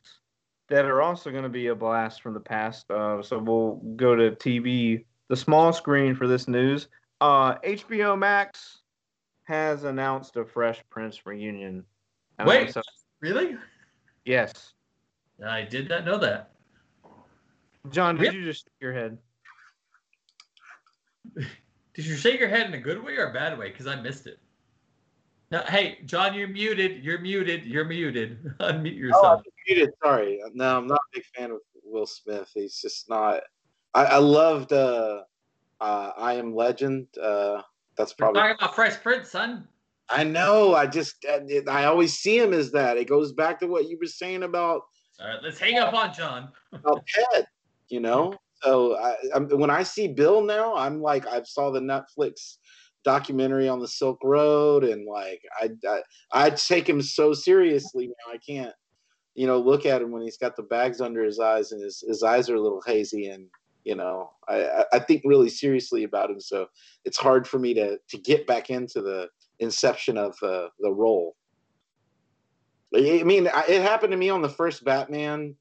that 0.69 0.85
are 0.85 1.01
also 1.01 1.31
going 1.31 1.43
to 1.43 1.49
be 1.49 1.67
a 1.67 1.75
blast 1.75 2.21
from 2.21 2.33
the 2.33 2.39
past. 2.39 2.89
Uh, 2.89 3.21
so 3.21 3.37
we'll 3.37 3.75
go 3.97 4.15
to 4.15 4.31
TV, 4.31 5.03
the 5.27 5.35
small 5.35 5.73
screen 5.73 6.15
for 6.15 6.27
this 6.29 6.47
news. 6.47 6.87
Uh, 7.19 7.55
HBO 7.57 8.17
Max 8.17 8.77
has 9.43 9.83
announced 9.83 10.37
a 10.37 10.45
Fresh 10.45 10.81
Prince 10.89 11.25
reunion. 11.25 11.83
Wait. 12.45 12.73
so- 12.73 12.81
Really? 13.19 13.57
yes, 14.23 14.71
I 15.45 15.63
did 15.63 15.89
not 15.89 16.05
know 16.05 16.17
that. 16.19 16.48
John, 17.89 18.15
did 18.17 18.23
Really? 18.23 18.37
you 18.37 18.45
just 18.45 18.65
shake 18.65 18.73
your 18.81 18.93
head? 18.93 19.17
Did 21.95 22.05
you 22.05 22.15
shake 22.15 22.39
your 22.39 22.47
head 22.49 22.65
in 22.67 22.73
a 22.73 22.79
good 22.79 23.03
way 23.03 23.17
or 23.17 23.29
a 23.29 23.33
bad 23.33 23.57
way? 23.57 23.71
Because 23.71 23.85
I 23.87 23.95
missed 23.99 24.25
it. 24.25 24.39
No, 25.51 25.61
hey, 25.67 25.99
John, 26.05 26.33
you're 26.33 26.47
muted. 26.47 27.03
You're 27.03 27.19
muted. 27.19 27.65
You're 27.65 27.83
muted. 27.85 28.41
Unmute 28.59 28.93
Oh, 28.93 28.95
yourself. 28.95 29.41
I'm 29.45 29.51
muted. 29.67 29.89
Sorry. 30.03 30.39
No, 30.53 30.77
I'm 30.77 30.87
not 30.87 30.95
a 30.99 31.09
big 31.17 31.25
fan 31.35 31.51
of 31.51 31.57
Will 31.83 32.05
Smith. 32.05 32.49
He's 32.53 32.79
just 32.79 33.09
not. 33.09 33.41
I, 33.93 34.05
I 34.05 34.17
loved 34.17 34.71
uh, 34.71 35.23
uh, 35.81 36.11
I 36.17 36.35
Am 36.35 36.55
Legend. 36.55 37.07
Uh, 37.21 37.63
that's 37.97 38.13
We're 38.13 38.25
probably. 38.27 38.41
talking 38.41 38.55
about 38.59 38.75
Fresh 38.75 39.01
Prince, 39.01 39.31
son. 39.31 39.67
I 40.09 40.23
know. 40.23 40.75
I 40.75 40.85
just. 40.87 41.25
uh, 41.25 41.39
I 41.69 41.85
always 41.85 42.13
see 42.17 42.37
him 42.39 42.53
as 42.53 42.71
that. 42.71 42.97
It 42.97 43.09
goes 43.09 43.33
back 43.33 43.59
to 43.59 43.67
what 43.67 43.89
you 43.89 43.97
were 43.99 44.05
saying 44.07 44.43
about 44.43 44.83
All 45.19 45.27
right, 45.27 45.39
let's 45.43 45.59
hang 45.59 45.79
up 45.79 45.93
on 45.93 46.13
John. 46.13 46.49
about 46.71 47.03
Ted. 47.33 47.45
You 47.89 47.99
know. 47.99 48.33
So 48.61 48.97
I, 48.97 49.39
when 49.39 49.69
I 49.69 49.83
see 49.83 50.07
Bill 50.07 50.41
now, 50.41 50.75
I'm 50.75 51.01
like, 51.01 51.25
I 51.27 51.41
saw 51.43 51.71
the 51.71 51.79
Netflix 51.79 52.57
documentary 53.05 53.69
on 53.69 53.79
the 53.79 53.87
Silk 53.87 54.19
Road, 54.23 54.83
and 54.83 55.05
like, 55.05 55.41
I, 55.59 55.69
I, 55.87 56.01
I 56.31 56.49
take 56.49 56.87
him 56.87 57.01
so 57.01 57.33
seriously 57.33 58.07
now. 58.07 58.33
I 58.33 58.37
can't, 58.37 58.73
you 59.33 59.47
know, 59.47 59.59
look 59.59 59.85
at 59.85 60.01
him 60.01 60.11
when 60.11 60.23
he's 60.23 60.37
got 60.37 60.55
the 60.57 60.63
bags 60.63 60.99
under 60.99 61.23
his 61.23 61.39
eyes 61.39 61.71
and 61.71 61.81
his, 61.81 62.03
his 62.05 62.21
eyes 62.21 62.49
are 62.49 62.55
a 62.55 62.61
little 62.61 62.83
hazy, 62.85 63.27
and 63.27 63.45
you 63.85 63.95
know, 63.95 64.31
I, 64.47 64.83
I- 64.91 64.99
think 64.99 65.21
really 65.25 65.49
seriously 65.49 66.03
about 66.03 66.29
him. 66.29 66.41
So 66.41 66.67
it's 67.05 67.17
hard 67.17 67.47
for 67.47 67.59
me 67.59 67.73
to 67.75 67.97
to 68.09 68.17
get 68.17 68.45
back 68.45 68.69
into 68.69 69.01
the 69.01 69.29
inception 69.59 70.17
of 70.17 70.35
uh, 70.43 70.67
the 70.79 70.91
role. 70.91 71.35
I 72.93 73.23
mean, 73.23 73.47
it 73.47 73.81
happened 73.81 74.11
to 74.11 74.17
me 74.17 74.29
on 74.29 74.41
the 74.41 74.49
first 74.49 74.83
Batman 74.83 75.55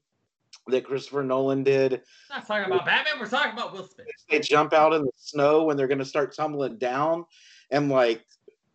that 0.69 0.85
Christopher 0.85 1.23
Nolan 1.23 1.63
did 1.63 1.91
We're 1.91 2.35
not 2.37 2.47
talking 2.47 2.65
about 2.71 2.85
Batman. 2.85 3.19
We're 3.19 3.27
talking 3.27 3.53
about 3.53 3.73
Will 3.73 3.87
Smith. 3.87 4.07
they 4.29 4.39
jump 4.39 4.73
out 4.73 4.93
in 4.93 5.03
the 5.03 5.11
snow 5.15 5.63
when 5.63 5.77
they're 5.77 5.87
going 5.87 5.99
to 5.99 6.05
start 6.05 6.35
tumbling 6.35 6.77
down 6.77 7.25
and 7.71 7.89
like 7.89 8.25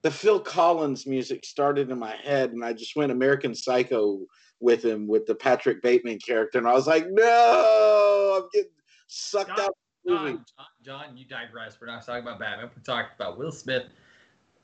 the 0.02 0.10
phil 0.10 0.38
collins 0.38 1.06
music 1.06 1.44
started 1.44 1.90
in 1.90 1.98
my 1.98 2.14
head 2.16 2.52
and 2.52 2.64
i 2.64 2.72
just 2.72 2.94
went 2.94 3.10
american 3.10 3.54
psycho 3.54 4.20
with 4.60 4.84
him 4.84 5.06
with 5.06 5.26
the 5.26 5.34
patrick 5.34 5.82
bateman 5.82 6.18
character 6.18 6.58
and 6.58 6.68
i 6.68 6.72
was 6.72 6.86
like 6.86 7.06
no 7.10 8.40
i'm 8.42 8.48
getting 8.52 8.70
sucked 9.06 9.48
John, 9.48 9.60
out 9.60 9.68
of 9.68 9.74
the 10.04 10.12
movie 10.12 10.32
John, 10.32 10.44
John, 10.56 10.66
John, 11.06 11.16
you 11.16 11.24
digress. 11.24 11.78
We're 11.80 11.86
not 11.86 12.04
talking 12.04 12.22
about 12.22 12.38
Batman. 12.38 12.70
We're 12.76 12.82
talking 12.82 13.10
about 13.16 13.38
Will 13.38 13.52
Smith. 13.52 13.84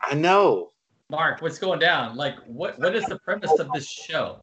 i 0.02 0.14
know 0.14 0.70
Mark, 1.10 1.42
what's 1.42 1.58
going 1.58 1.80
down? 1.80 2.16
Like, 2.16 2.36
what 2.46 2.78
what 2.78 2.94
is 2.94 3.04
the 3.06 3.18
premise 3.18 3.58
of 3.58 3.72
this 3.72 3.90
show? 3.90 4.40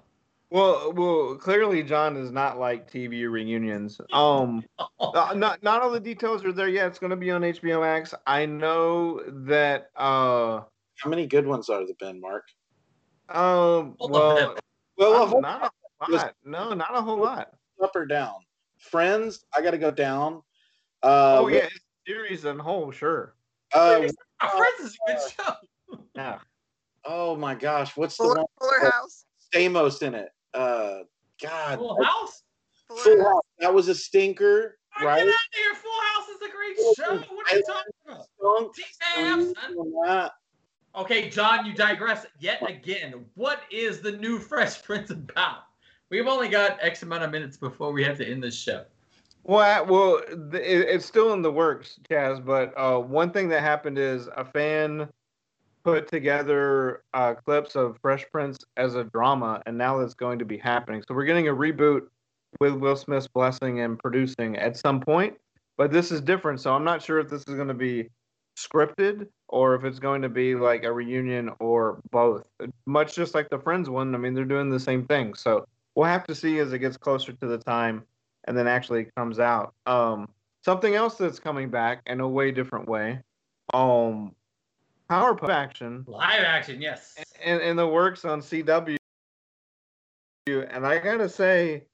Well, 0.50 0.94
well, 0.94 1.36
clearly 1.36 1.84
John 1.84 2.14
does 2.14 2.32
not 2.32 2.58
like 2.58 2.90
TV 2.90 3.30
reunions. 3.30 4.00
Um, 4.14 4.64
uh, 4.80 5.34
not 5.36 5.62
not 5.62 5.82
all 5.82 5.92
the 5.92 6.00
details 6.00 6.46
are 6.46 6.54
there 6.54 6.70
yet. 6.70 6.88
It's 6.88 7.00
going 7.00 7.10
to 7.10 7.18
be 7.18 7.32
on 7.32 7.42
HBO 7.42 7.82
Max. 7.82 8.14
I 8.26 8.46
know 8.46 9.22
that. 9.28 9.88
Uh, 9.96 10.62
how 10.98 11.10
many 11.10 11.28
good 11.28 11.46
ones 11.46 11.70
are 11.70 11.86
there 11.86 11.96
been 12.00 12.20
mark 12.20 12.44
um, 13.30 13.96
All 14.00 14.10
well, 14.10 14.36
them. 14.36 14.56
well 14.98 15.24
a 15.24 15.26
whole 15.26 15.42
not 15.42 15.72
a 16.08 16.12
lot. 16.12 16.36
No, 16.44 16.74
not 16.74 16.96
a 16.96 17.02
whole 17.02 17.18
lot. 17.20 17.50
up 17.82 17.96
or 17.96 18.06
down 18.06 18.34
friends 18.80 19.46
i 19.56 19.62
gotta 19.62 19.78
go 19.78 19.90
down 19.90 20.42
uh 21.04 21.38
oh 21.40 21.48
yeah, 21.48 21.60
it's 21.60 21.76
a 21.76 21.80
series 22.12 22.46
and 22.46 22.60
whole, 22.62 22.92
sure. 22.92 23.36
uh, 23.74 24.08
Our 24.40 24.50
Friends 24.50 24.80
is 24.80 24.98
a 25.08 25.12
good 25.12 25.32
show. 25.32 26.00
Yeah. 26.16 26.40
oh 27.06 27.36
my 27.36 27.56
gosh 27.56 27.96
what's 27.98 28.18
the 28.18 28.28
one 28.28 28.46
Fuller 28.60 28.92
House. 28.92 29.26
stamos 29.54 30.02
in 30.02 30.16
it 30.16 30.30
uh 30.58 31.04
god 31.42 31.78
Full 31.80 32.04
House. 32.04 32.44
Fuller 32.88 33.02
Full 33.02 33.18
House. 33.18 33.28
House. 33.34 33.42
That 33.60 33.74
was 33.74 33.88
a 33.90 33.96
stinker, 33.96 34.78
Oh, 35.00 35.06
right? 35.06 35.20
Get 35.20 35.28
out 35.28 35.34
of 35.34 35.36
here. 35.54 35.74
Full 35.76 36.02
House 36.02 36.30
is 36.30 36.42
a 36.42 36.52
great 36.52 36.96
show. 36.98 37.36
What 37.36 37.52
are 37.52 37.58
you 37.58 37.64
talking 37.68 37.92
about? 38.08 38.76
Damn, 39.16 39.54
son. 39.54 40.30
Okay, 40.96 41.30
John, 41.30 41.66
you 41.66 41.74
digress 41.74 42.26
yet 42.40 42.68
again. 42.68 43.26
What 43.36 43.62
is 43.72 44.02
the 44.02 44.14
new 44.14 44.40
Fresh 44.50 44.82
Prince 44.84 45.12
about? 45.12 45.60
We've 46.10 46.26
only 46.28 46.48
got 46.48 46.80
X 46.82 47.04
amount 47.04 47.24
of 47.24 47.32
minutes 47.32 47.58
before 47.58 47.92
we 47.92 48.04
have 48.04 48.18
to 48.18 48.26
end 48.28 48.42
this 48.44 48.58
show. 48.58 48.86
Well, 49.44 49.60
I- 49.60 49.82
well, 49.82 50.22
th- 50.52 50.64
it, 50.64 50.88
it's 50.90 51.06
still 51.06 51.34
in 51.34 51.42
the 51.44 51.52
works, 51.52 52.00
Chaz. 52.10 52.44
But 52.44 52.74
uh, 52.78 53.00
one 53.00 53.32
thing 53.32 53.50
that 53.50 53.62
happened 53.62 53.98
is 54.00 54.28
a 54.36 54.44
fan 54.46 55.08
put 55.88 56.10
together 56.10 57.02
uh, 57.14 57.34
clips 57.34 57.78
of 57.78 57.98
Fresh 58.02 58.26
Prince 58.30 58.58
as 58.76 58.96
a 58.96 59.06
drama, 59.06 59.62
and 59.66 59.78
now 59.78 59.98
that's 59.98 60.14
going 60.14 60.38
to 60.38 60.44
be 60.44 60.58
happening. 60.58 61.02
So 61.08 61.16
we're 61.16 61.24
getting 61.24 61.48
a 61.48 61.54
reboot 61.54 62.02
with 62.60 62.74
Will 62.74 62.98
Smith's 62.98 63.30
blessing 63.30 63.80
and 63.80 63.98
producing 63.98 64.58
at 64.58 64.76
some 64.76 65.00
point. 65.00 65.36
But 65.78 65.94
this 65.94 66.12
is 66.12 66.20
different, 66.20 66.60
so 66.60 66.74
I'm 66.76 66.84
not 66.84 67.02
sure 67.02 67.20
if 67.20 67.30
this 67.30 67.40
is 67.48 67.56
going 67.56 67.70
to 67.70 67.74
be 67.74 68.10
scripted 68.58 69.28
or 69.48 69.76
if 69.76 69.86
it's 69.86 69.98
going 69.98 70.22
to 70.24 70.28
be 70.28 70.56
like 70.56 70.84
a 70.84 70.92
reunion 70.92 71.52
or 71.60 72.02
both. 72.12 72.44
Much 72.86 73.16
just 73.16 73.34
like 73.34 73.50
the 73.50 73.60
Friends 73.60 73.90
one. 73.90 74.14
I 74.14 74.18
mean, 74.18 74.34
they're 74.34 74.44
doing 74.44 74.70
the 74.70 74.82
same 74.82 75.06
thing. 75.06 75.36
So 75.36 75.66
we'll 75.96 76.08
have 76.08 76.28
to 76.28 76.36
see 76.36 76.60
as 76.60 76.74
it 76.74 76.80
gets 76.80 76.98
closer 76.98 77.32
to 77.32 77.48
the 77.48 77.60
time 77.60 78.04
and 78.46 78.58
then 78.58 78.68
actually 78.68 79.08
comes 79.16 79.40
out. 79.40 79.74
Um, 79.86 80.28
something 80.66 80.96
else 80.96 81.16
that's 81.16 81.40
coming 81.40 81.70
back 81.70 82.02
in 82.08 82.20
a 82.20 82.28
way 82.28 82.52
different 82.52 82.90
way. 82.90 83.22
Um, 83.74 84.34
Powerpuff 85.10 85.50
Action 85.50 86.04
Live 86.08 86.44
action, 86.44 86.82
yes. 86.82 87.16
And 87.44 87.62
in 87.62 87.76
the 87.76 87.88
works 87.88 88.26
on 88.26 88.42
CW. 88.42 88.98
And 90.48 90.86
I 90.86 90.98
gotta 91.00 91.30
say, 91.30 91.86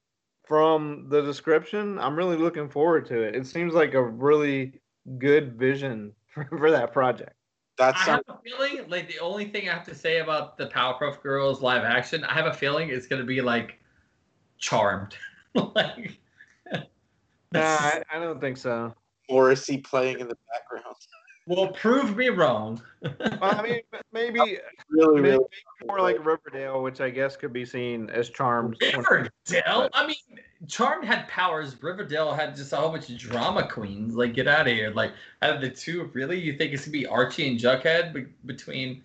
from 0.44 1.06
the 1.08 1.22
description, 1.22 1.98
I'm 1.98 2.16
really 2.16 2.36
looking 2.36 2.68
forward 2.68 3.06
to 3.06 3.22
it. 3.22 3.34
It 3.34 3.46
seems 3.46 3.74
like 3.74 3.94
a 3.94 4.02
really 4.02 4.80
good 5.18 5.58
vision 5.58 6.12
for, 6.26 6.44
for 6.46 6.70
that 6.70 6.92
project. 6.92 7.32
That's 7.76 8.00
I 8.00 8.12
have 8.12 8.22
a 8.28 8.38
feeling 8.44 8.88
like 8.88 9.08
the 9.08 9.18
only 9.18 9.46
thing 9.46 9.68
I 9.68 9.74
have 9.74 9.84
to 9.86 9.94
say 9.94 10.18
about 10.18 10.56
the 10.56 10.68
Powerpuff 10.68 11.20
Girls 11.22 11.60
live 11.60 11.82
action, 11.82 12.22
I 12.22 12.34
have 12.34 12.46
a 12.46 12.52
feeling 12.52 12.90
it's 12.90 13.06
gonna 13.06 13.24
be 13.24 13.40
like 13.40 13.80
Charmed. 14.58 15.16
like 15.74 16.18
Nah, 16.72 16.82
I, 17.54 18.02
I 18.12 18.18
don't 18.18 18.40
think 18.40 18.56
so. 18.56 18.94
Morrissey 19.30 19.78
playing 19.78 20.20
in 20.20 20.28
the 20.28 20.36
background. 20.52 20.96
Well, 21.46 21.68
prove 21.68 22.16
me 22.16 22.28
wrong. 22.28 22.80
Well, 23.02 23.12
I 23.42 23.62
mean, 23.62 23.80
maybe, 24.12 24.58
Really, 24.88 25.20
maybe 25.20 25.30
really. 25.32 25.44
more 25.86 26.00
like 26.00 26.24
Riverdale, 26.24 26.82
which 26.82 27.00
I 27.00 27.10
guess 27.10 27.36
could 27.36 27.52
be 27.52 27.64
seen 27.64 28.08
as 28.10 28.30
Charmed. 28.30 28.76
Riverdale. 28.80 29.90
I 29.92 30.06
mean, 30.06 30.16
Charmed 30.68 31.04
had 31.04 31.28
powers. 31.28 31.76
Riverdale 31.82 32.32
had 32.32 32.56
just 32.56 32.72
a 32.72 32.76
whole 32.76 32.90
bunch 32.90 33.10
of 33.10 33.18
drama 33.18 33.68
queens. 33.68 34.14
Like, 34.14 34.32
get 34.34 34.48
out 34.48 34.62
of 34.68 34.72
here. 34.72 34.90
Like, 34.90 35.12
out 35.42 35.56
of 35.56 35.60
the 35.60 35.70
two, 35.70 36.10
really, 36.14 36.40
you 36.40 36.56
think 36.56 36.72
it's 36.72 36.84
gonna 36.86 36.92
be 36.92 37.06
Archie 37.06 37.48
and 37.48 37.58
Jughead 37.60 38.12
be- 38.14 38.26
between 38.46 39.02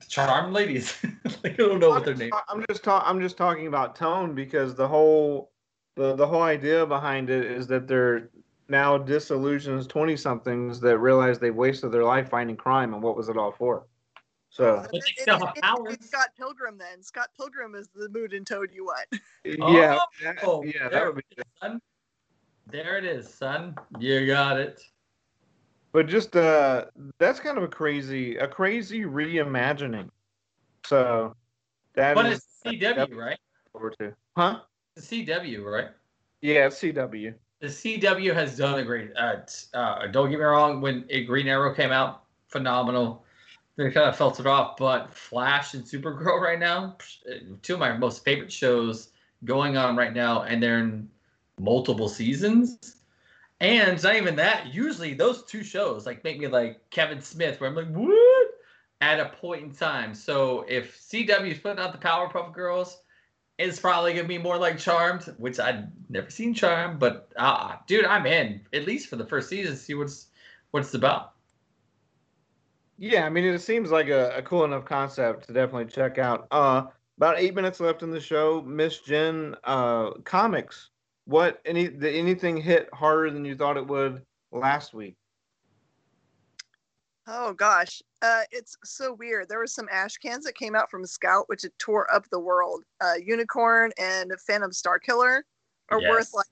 the 0.00 0.06
Charmed 0.06 0.52
ladies? 0.54 0.96
like, 1.44 1.52
I 1.54 1.56
don't 1.56 1.80
know 1.80 1.90
what 1.90 2.04
their 2.04 2.14
I'm 2.14 2.18
name. 2.20 2.30
just, 2.30 2.44
I'm 2.48 2.64
just 2.68 2.82
ta- 2.84 3.04
I'm 3.04 3.20
just 3.20 3.36
talking 3.36 3.66
about 3.66 3.96
tone 3.96 4.34
because 4.34 4.74
the 4.74 4.88
whole 4.88 5.50
the 5.96 6.14
the 6.14 6.26
whole 6.26 6.42
idea 6.42 6.86
behind 6.86 7.28
it 7.30 7.44
is 7.44 7.66
that 7.66 7.86
they're 7.88 8.30
now 8.68 8.98
disillusioned 8.98 9.88
twenty 9.88 10.16
somethings 10.16 10.80
that 10.80 10.98
realize 10.98 11.38
they've 11.38 11.54
wasted 11.54 11.92
their 11.92 12.04
life 12.04 12.30
fighting 12.30 12.56
crime 12.56 12.94
and 12.94 13.02
what 13.02 13.16
was 13.16 13.28
it 13.28 13.36
all 13.36 13.52
for. 13.52 13.86
So 14.50 14.76
But 14.90 14.94
It- 14.94 15.02
it- 15.18 15.92
it- 15.92 16.04
Scott 16.04 16.30
Pilgrim 16.36 16.78
then. 16.78 17.02
Scott 17.02 17.28
Pilgrim 17.36 17.74
is 17.74 17.88
the 17.88 18.08
mood 18.08 18.32
and 18.32 18.46
toad 18.46 18.72
you 18.72 18.86
want. 18.86 19.06
yeah, 19.44 19.98
that- 20.22 20.38
Oh, 20.42 20.62
yeah, 20.62 20.84
that 20.84 20.90
there 20.90 21.12
would 21.12 21.16
be. 21.16 21.22
it 21.30 21.38
is, 21.38 21.44
son. 21.60 21.80
There 22.68 22.98
it 22.98 23.04
is, 23.04 23.32
son. 23.32 23.76
You 23.98 24.26
got 24.26 24.58
it. 24.58 24.80
But 25.92 26.08
just 26.08 26.36
uh, 26.36 26.86
that's 27.18 27.40
kind 27.40 27.56
of 27.56 27.64
a 27.64 27.68
crazy 27.68 28.36
a 28.36 28.48
crazy 28.48 29.02
reimagining. 29.02 30.10
So 30.84 31.34
that 31.94 32.14
But 32.14 32.26
is 32.26 32.46
it's 32.64 32.82
CW, 32.82 33.16
right? 33.16 33.38
forward 33.72 33.96
to, 34.00 34.14
huh? 34.36 34.60
It's 34.96 35.06
CW, 35.06 35.64
right? 35.64 35.90
Yeah, 36.40 36.66
it's 36.66 36.78
CW. 36.80 37.34
The 37.60 37.68
CW 37.68 38.34
has 38.34 38.56
done 38.56 38.78
a 38.78 38.84
great. 38.84 39.10
Uh, 39.16 39.36
uh, 39.74 40.06
don't 40.08 40.30
get 40.30 40.38
me 40.38 40.44
wrong. 40.44 40.80
When 40.80 41.06
Green 41.26 41.48
Arrow 41.48 41.74
came 41.74 41.90
out, 41.90 42.24
phenomenal. 42.48 43.24
They 43.76 43.90
kind 43.90 44.08
of 44.08 44.40
it 44.40 44.46
off, 44.46 44.78
but 44.78 45.12
Flash 45.12 45.74
and 45.74 45.84
Supergirl 45.84 46.40
right 46.40 46.58
now, 46.58 46.96
two 47.60 47.74
of 47.74 47.80
my 47.80 47.96
most 47.96 48.24
favorite 48.24 48.50
shows 48.50 49.10
going 49.44 49.76
on 49.76 49.96
right 49.96 50.14
now, 50.14 50.42
and 50.42 50.62
they're 50.62 50.78
in 50.78 51.10
multiple 51.60 52.08
seasons. 52.08 52.96
And 53.60 53.90
it's 53.90 54.02
not 54.02 54.16
even 54.16 54.36
that. 54.36 54.72
Usually, 54.72 55.14
those 55.14 55.44
two 55.44 55.62
shows 55.62 56.06
like 56.06 56.24
make 56.24 56.38
me 56.38 56.46
like 56.46 56.88
Kevin 56.90 57.20
Smith, 57.20 57.60
where 57.60 57.68
I'm 57.68 57.76
like, 57.76 57.90
what? 57.90 58.48
At 59.02 59.20
a 59.20 59.28
point 59.28 59.62
in 59.62 59.72
time. 59.72 60.14
So 60.14 60.64
if 60.68 60.98
CW 60.98 61.52
is 61.52 61.58
putting 61.58 61.78
out 61.78 61.92
the 61.92 62.06
Powerpuff 62.06 62.54
Girls, 62.54 62.98
it's 63.58 63.80
probably 63.80 64.12
gonna 64.12 64.28
be 64.28 64.38
more 64.38 64.58
like 64.58 64.78
Charmed, 64.78 65.24
which 65.38 65.58
I'd 65.58 65.90
never 66.10 66.30
seen 66.30 66.54
Charmed, 66.54 66.98
but 66.98 67.30
uh, 67.36 67.76
dude, 67.86 68.04
I'm 68.04 68.26
in 68.26 68.60
at 68.72 68.86
least 68.86 69.08
for 69.08 69.16
the 69.16 69.26
first 69.26 69.48
season. 69.48 69.76
See 69.76 69.94
what's 69.94 70.28
what 70.70 70.80
it's 70.80 70.94
about. 70.94 71.32
Yeah, 72.98 73.26
I 73.26 73.30
mean, 73.30 73.44
it 73.44 73.58
seems 73.60 73.90
like 73.90 74.08
a, 74.08 74.36
a 74.36 74.42
cool 74.42 74.64
enough 74.64 74.84
concept 74.84 75.46
to 75.46 75.52
definitely 75.52 75.86
check 75.86 76.18
out. 76.18 76.46
Uh, 76.50 76.84
about 77.18 77.38
eight 77.38 77.54
minutes 77.54 77.80
left 77.80 78.02
in 78.02 78.10
the 78.10 78.20
show. 78.20 78.62
Miss 78.62 79.00
Jen, 79.00 79.54
uh, 79.64 80.10
comics. 80.24 80.90
What 81.24 81.60
any 81.64 81.88
did 81.88 82.14
anything 82.14 82.56
hit 82.56 82.88
harder 82.92 83.30
than 83.30 83.44
you 83.44 83.54
thought 83.54 83.76
it 83.76 83.86
would 83.86 84.22
last 84.52 84.94
week? 84.94 85.16
Oh 87.28 87.52
gosh, 87.52 88.02
uh, 88.22 88.42
it's 88.52 88.76
so 88.84 89.12
weird. 89.12 89.48
There 89.48 89.58
were 89.58 89.66
some 89.66 89.88
ash 89.90 90.16
cans 90.16 90.44
that 90.44 90.54
came 90.54 90.76
out 90.76 90.90
from 90.90 91.04
Scout, 91.04 91.48
which 91.48 91.62
had 91.62 91.76
tore 91.78 92.12
up 92.14 92.28
the 92.30 92.38
world. 92.38 92.84
Uh, 93.00 93.14
Unicorn 93.24 93.90
and 93.98 94.30
Phantom 94.46 94.72
Star 94.72 94.98
Killer 94.98 95.44
are 95.88 96.00
worth 96.00 96.32
like 96.34 96.46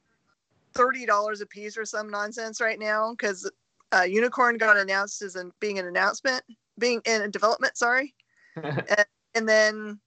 thirty 0.74 1.06
dollars 1.06 1.40
a 1.40 1.46
piece 1.46 1.76
or 1.78 1.84
some 1.84 2.10
nonsense 2.10 2.60
right 2.60 2.78
now 2.80 3.12
because 3.12 3.48
uh, 3.92 4.02
Unicorn 4.02 4.58
got 4.58 4.76
announced 4.76 5.22
as 5.22 5.36
an, 5.36 5.52
being 5.60 5.78
an 5.78 5.86
announcement, 5.86 6.42
being 6.78 7.00
in 7.04 7.30
development. 7.30 7.76
Sorry, 7.76 8.12
and 8.56 9.48
then 9.48 10.00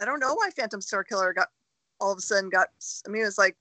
I 0.00 0.04
don't 0.04 0.20
know 0.20 0.34
why 0.34 0.50
Phantom 0.50 0.80
Star 0.80 1.04
Killer 1.04 1.32
got 1.32 1.48
all 2.00 2.10
of 2.10 2.18
a 2.18 2.22
sudden 2.22 2.50
got. 2.50 2.68
I 3.06 3.10
mean, 3.10 3.22
it 3.22 3.26
was 3.26 3.38
like 3.38 3.56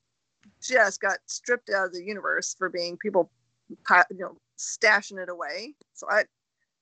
just 0.60 1.02
got 1.02 1.20
stripped 1.28 1.70
out 1.70 1.86
of 1.86 1.94
the 1.94 2.04
universe 2.04 2.56
for 2.58 2.68
being 2.70 2.98
people, 2.98 3.30
you 3.70 4.18
know, 4.18 4.38
stashing 4.62 5.22
it 5.22 5.30
away. 5.30 5.74
So 5.94 6.08
I, 6.10 6.24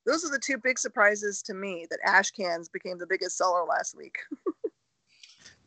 those 0.06 0.24
are 0.24 0.30
the 0.30 0.38
two 0.38 0.58
big 0.58 0.78
surprises 0.78 1.42
to 1.42 1.54
me 1.54 1.86
that 1.90 1.98
ash 2.04 2.30
cans 2.30 2.68
became 2.68 2.98
the 2.98 3.06
biggest 3.06 3.36
seller 3.36 3.64
last 3.64 3.96
week. 3.96 4.16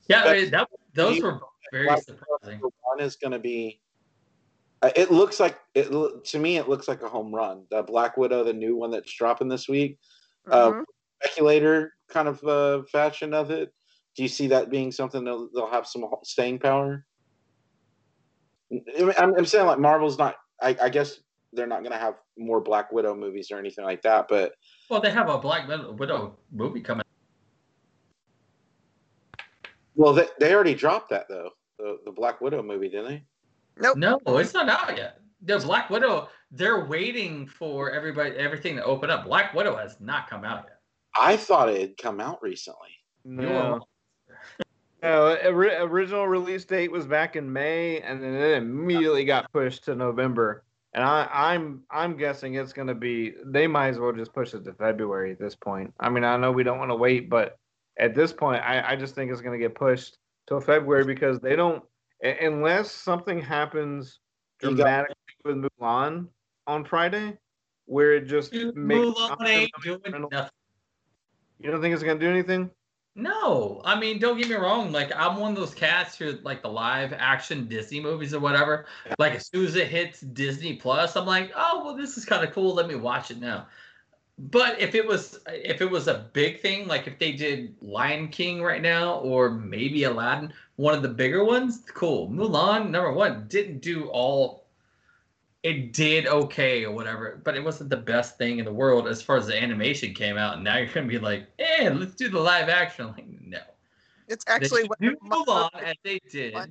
Yeah, 0.10 0.24
I 0.26 0.34
mean, 0.34 0.52
that 0.52 0.68
those 0.94 1.22
were 1.22 1.40
very 1.72 1.98
surprising. 2.02 2.60
One 2.82 3.00
is 3.00 3.16
going 3.16 3.32
to 3.32 3.40
be. 3.40 3.80
uh, 4.82 4.92
It 4.98 5.12
looks 5.12 5.40
like 5.40 5.58
it 5.74 5.90
to 6.26 6.40
me. 6.40 6.58
It 6.58 6.68
looks 6.68 6.90
like 6.90 7.02
a 7.04 7.08
home 7.08 7.34
run. 7.34 7.66
The 7.72 7.84
Black 7.84 8.18
Widow, 8.18 8.44
the 8.44 8.52
new 8.52 8.76
one 8.76 8.92
that's 8.92 9.14
dropping 9.14 9.48
this 9.48 9.70
week, 9.70 9.98
Uh, 10.52 10.72
Mhm. 10.72 10.84
speculator 11.22 11.94
kind 12.10 12.28
of 12.28 12.44
uh, 12.44 12.84
fashion 12.92 13.34
of 13.34 13.50
it. 13.50 13.74
Do 14.18 14.24
you 14.24 14.30
see 14.30 14.48
that 14.48 14.70
being 14.70 14.92
something 14.92 15.24
that 15.24 15.50
they'll 15.56 15.68
have 15.72 15.88
some 15.88 16.06
staying 16.24 16.60
power? 16.60 17.06
I 18.72 19.04
mean, 19.04 19.14
I'm, 19.18 19.34
I'm 19.38 19.46
saying 19.46 19.68
like 19.68 19.80
Marvel's 19.80 20.18
not. 20.18 20.36
I, 20.62 20.76
I 20.82 20.90
guess 20.90 21.18
they're 21.54 21.68
not 21.68 21.80
going 21.82 21.92
to 21.92 21.98
have 21.98 22.16
more 22.38 22.60
Black 22.62 22.92
Widow 22.92 23.16
movies 23.16 23.52
or 23.52 23.58
anything 23.58 23.86
like 23.86 24.02
that. 24.02 24.28
But 24.28 24.54
Well, 24.90 25.02
they 25.02 25.12
have 25.12 25.30
a 25.30 25.38
Black 25.38 25.68
Widow- 25.68 25.94
Widow 25.94 26.38
movie 26.52 26.82
coming. 26.82 27.04
well, 29.96 30.14
they, 30.14 30.28
they 30.40 30.54
already 30.54 30.76
dropped 30.76 31.10
that 31.12 31.28
though. 31.30 31.50
The, 31.80 31.98
the 32.06 32.12
Black 32.12 32.42
Widow 32.42 32.64
movie, 32.64 32.90
didn't 32.90 33.08
they? 33.08 33.24
Nope. 33.78 33.98
No, 33.98 34.38
it's 34.38 34.54
not 34.54 34.70
out 34.70 34.96
yet. 34.98 35.20
The 35.42 35.60
Black 35.60 35.90
Widow, 35.90 36.30
they're 36.52 36.86
waiting 36.86 37.48
for 37.48 37.92
everybody, 37.92 38.32
everything 38.36 38.76
to 38.78 38.84
open 38.84 39.10
up. 39.10 39.26
Black 39.26 39.54
Widow 39.54 39.76
has 39.76 39.98
not 40.00 40.30
come 40.30 40.46
out 40.46 40.66
yet. 40.68 40.80
I 41.20 41.36
thought 41.38 41.70
it 41.70 41.80
had 41.82 41.98
come 41.98 42.20
out 42.20 42.42
recently. 42.42 42.90
no, 43.26 43.82
no. 45.02 45.38
original 45.84 46.28
release 46.28 46.66
date 46.66 46.92
was 46.92 47.06
back 47.06 47.36
in 47.36 47.52
May, 47.52 48.00
and 48.02 48.24
then 48.24 48.34
it 48.34 48.58
immediately 48.58 49.26
got 49.26 49.52
pushed 49.52 49.84
to 49.86 49.96
November. 49.96 50.64
And 50.96 51.04
I, 51.04 51.28
I'm 51.32 51.82
I'm 51.90 52.18
guessing 52.18 52.56
it's 52.56 52.74
going 52.74 52.88
to 52.88 52.96
be. 52.96 53.34
They 53.46 53.66
might 53.66 53.90
as 53.90 54.00
well 54.00 54.14
just 54.14 54.34
push 54.34 54.54
it 54.54 54.64
to 54.66 54.74
February 54.74 55.32
at 55.32 55.40
this 55.40 55.56
point. 55.56 55.94
I 56.00 56.10
mean, 56.10 56.24
I 56.24 56.38
know 56.38 56.52
we 56.52 56.64
don't 56.64 56.78
want 56.78 56.92
to 56.92 56.96
wait, 56.96 57.30
but 57.30 57.58
at 57.98 58.14
this 58.14 58.32
point, 58.32 58.62
I, 58.64 58.92
I 58.92 58.96
just 58.96 59.16
think 59.16 59.32
it's 59.32 59.42
going 59.42 59.60
to 59.60 59.64
get 59.64 59.76
pushed 59.76 60.18
till 60.48 60.60
February 60.60 61.06
because 61.06 61.40
they 61.40 61.56
don't 61.56 61.84
unless 62.22 62.92
something 62.92 63.42
happens 63.42 64.20
dramatically 64.60 65.16
with 65.44 65.66
Mulan 65.80 66.28
on 66.68 66.86
Friday, 66.86 67.38
where 67.86 68.14
it 68.14 68.28
just 68.28 68.52
Dude, 68.52 68.76
makes 68.76 69.02
Mulan 69.02 69.48
ain't 69.48 69.72
doing 69.84 70.00
nothing. 70.32 70.50
You 71.60 71.72
don't 71.72 71.82
think 71.82 71.94
it's 71.94 72.04
going 72.04 72.20
to 72.20 72.26
do 72.26 72.32
anything? 72.32 72.70
No, 73.16 73.82
I 73.86 74.00
mean, 74.00 74.18
don't 74.18 74.40
get 74.40 74.50
me 74.50 74.56
wrong. 74.56 74.92
Like, 74.92 75.12
I'm 75.16 75.38
one 75.38 75.52
of 75.52 75.58
those 75.58 75.76
cats 75.76 76.18
who 76.18 76.32
like 76.44 76.64
the 76.64 76.70
live 76.70 77.14
action 77.14 77.68
Disney 77.68 78.00
movies 78.00 78.34
or 78.34 78.40
whatever. 78.40 78.88
Like, 79.20 79.36
as 79.36 79.46
soon 79.48 79.66
as 79.66 79.76
it 79.76 79.88
hits 79.88 80.22
Disney 80.22 80.78
Plus, 80.78 81.16
I'm 81.16 81.28
like, 81.28 81.52
oh, 81.56 81.84
well, 81.86 81.96
this 81.96 82.18
is 82.18 82.26
kind 82.26 82.44
of 82.44 82.54
cool. 82.54 82.74
Let 82.74 82.88
me 82.88 82.96
watch 82.96 83.30
it 83.30 83.40
now. 83.40 83.68
But 84.40 84.80
if 84.82 84.96
it 84.96 85.06
was 85.06 85.40
if 85.48 85.80
it 85.82 85.90
was 85.92 86.08
a 86.08 86.30
big 86.34 86.60
thing, 86.60 86.88
like 86.88 87.06
if 87.06 87.20
they 87.20 87.34
did 87.34 87.76
Lion 87.82 88.30
King 88.30 88.64
right 88.64 88.82
now, 88.82 89.20
or 89.20 89.52
maybe 89.52 90.06
Aladdin, 90.06 90.52
one 90.76 90.96
of 90.96 91.04
the 91.04 91.10
bigger 91.10 91.46
ones, 91.46 91.84
cool. 91.94 92.30
Mulan, 92.30 92.90
number 92.90 93.12
one, 93.14 93.46
didn't 93.48 93.82
do 93.82 94.08
all. 94.10 94.63
It 95.64 95.94
did 95.94 96.28
okay 96.28 96.84
or 96.84 96.92
whatever, 96.92 97.42
but 97.44 97.56
it 97.56 97.64
wasn't 97.64 97.90
the 97.90 97.98
best 97.98 98.38
thing 98.38 98.60
in 98.60 98.66
the 98.66 98.74
world 98.74 99.08
as 99.08 99.22
far 99.22 99.38
as 99.38 99.48
the 99.48 99.62
animation 99.62 100.14
came 100.14 100.38
out. 100.38 100.56
And 100.56 100.64
now 100.64 100.78
you're 100.78 100.88
gonna 100.88 101.08
be 101.08 101.18
like, 101.18 101.48
eh, 101.58 101.90
let's 101.90 102.16
do 102.16 102.30
the 102.30 102.40
live 102.40 102.68
action. 102.68 103.08
Like, 103.08 103.26
no. 103.42 103.60
It's 104.28 104.44
actually 104.48 104.82
should 104.82 104.90
what 104.90 105.00
do 105.00 105.16
Mulan 105.24 105.70
as 105.82 105.96
they 106.04 106.20
did. 106.30 106.54
What? 106.54 106.70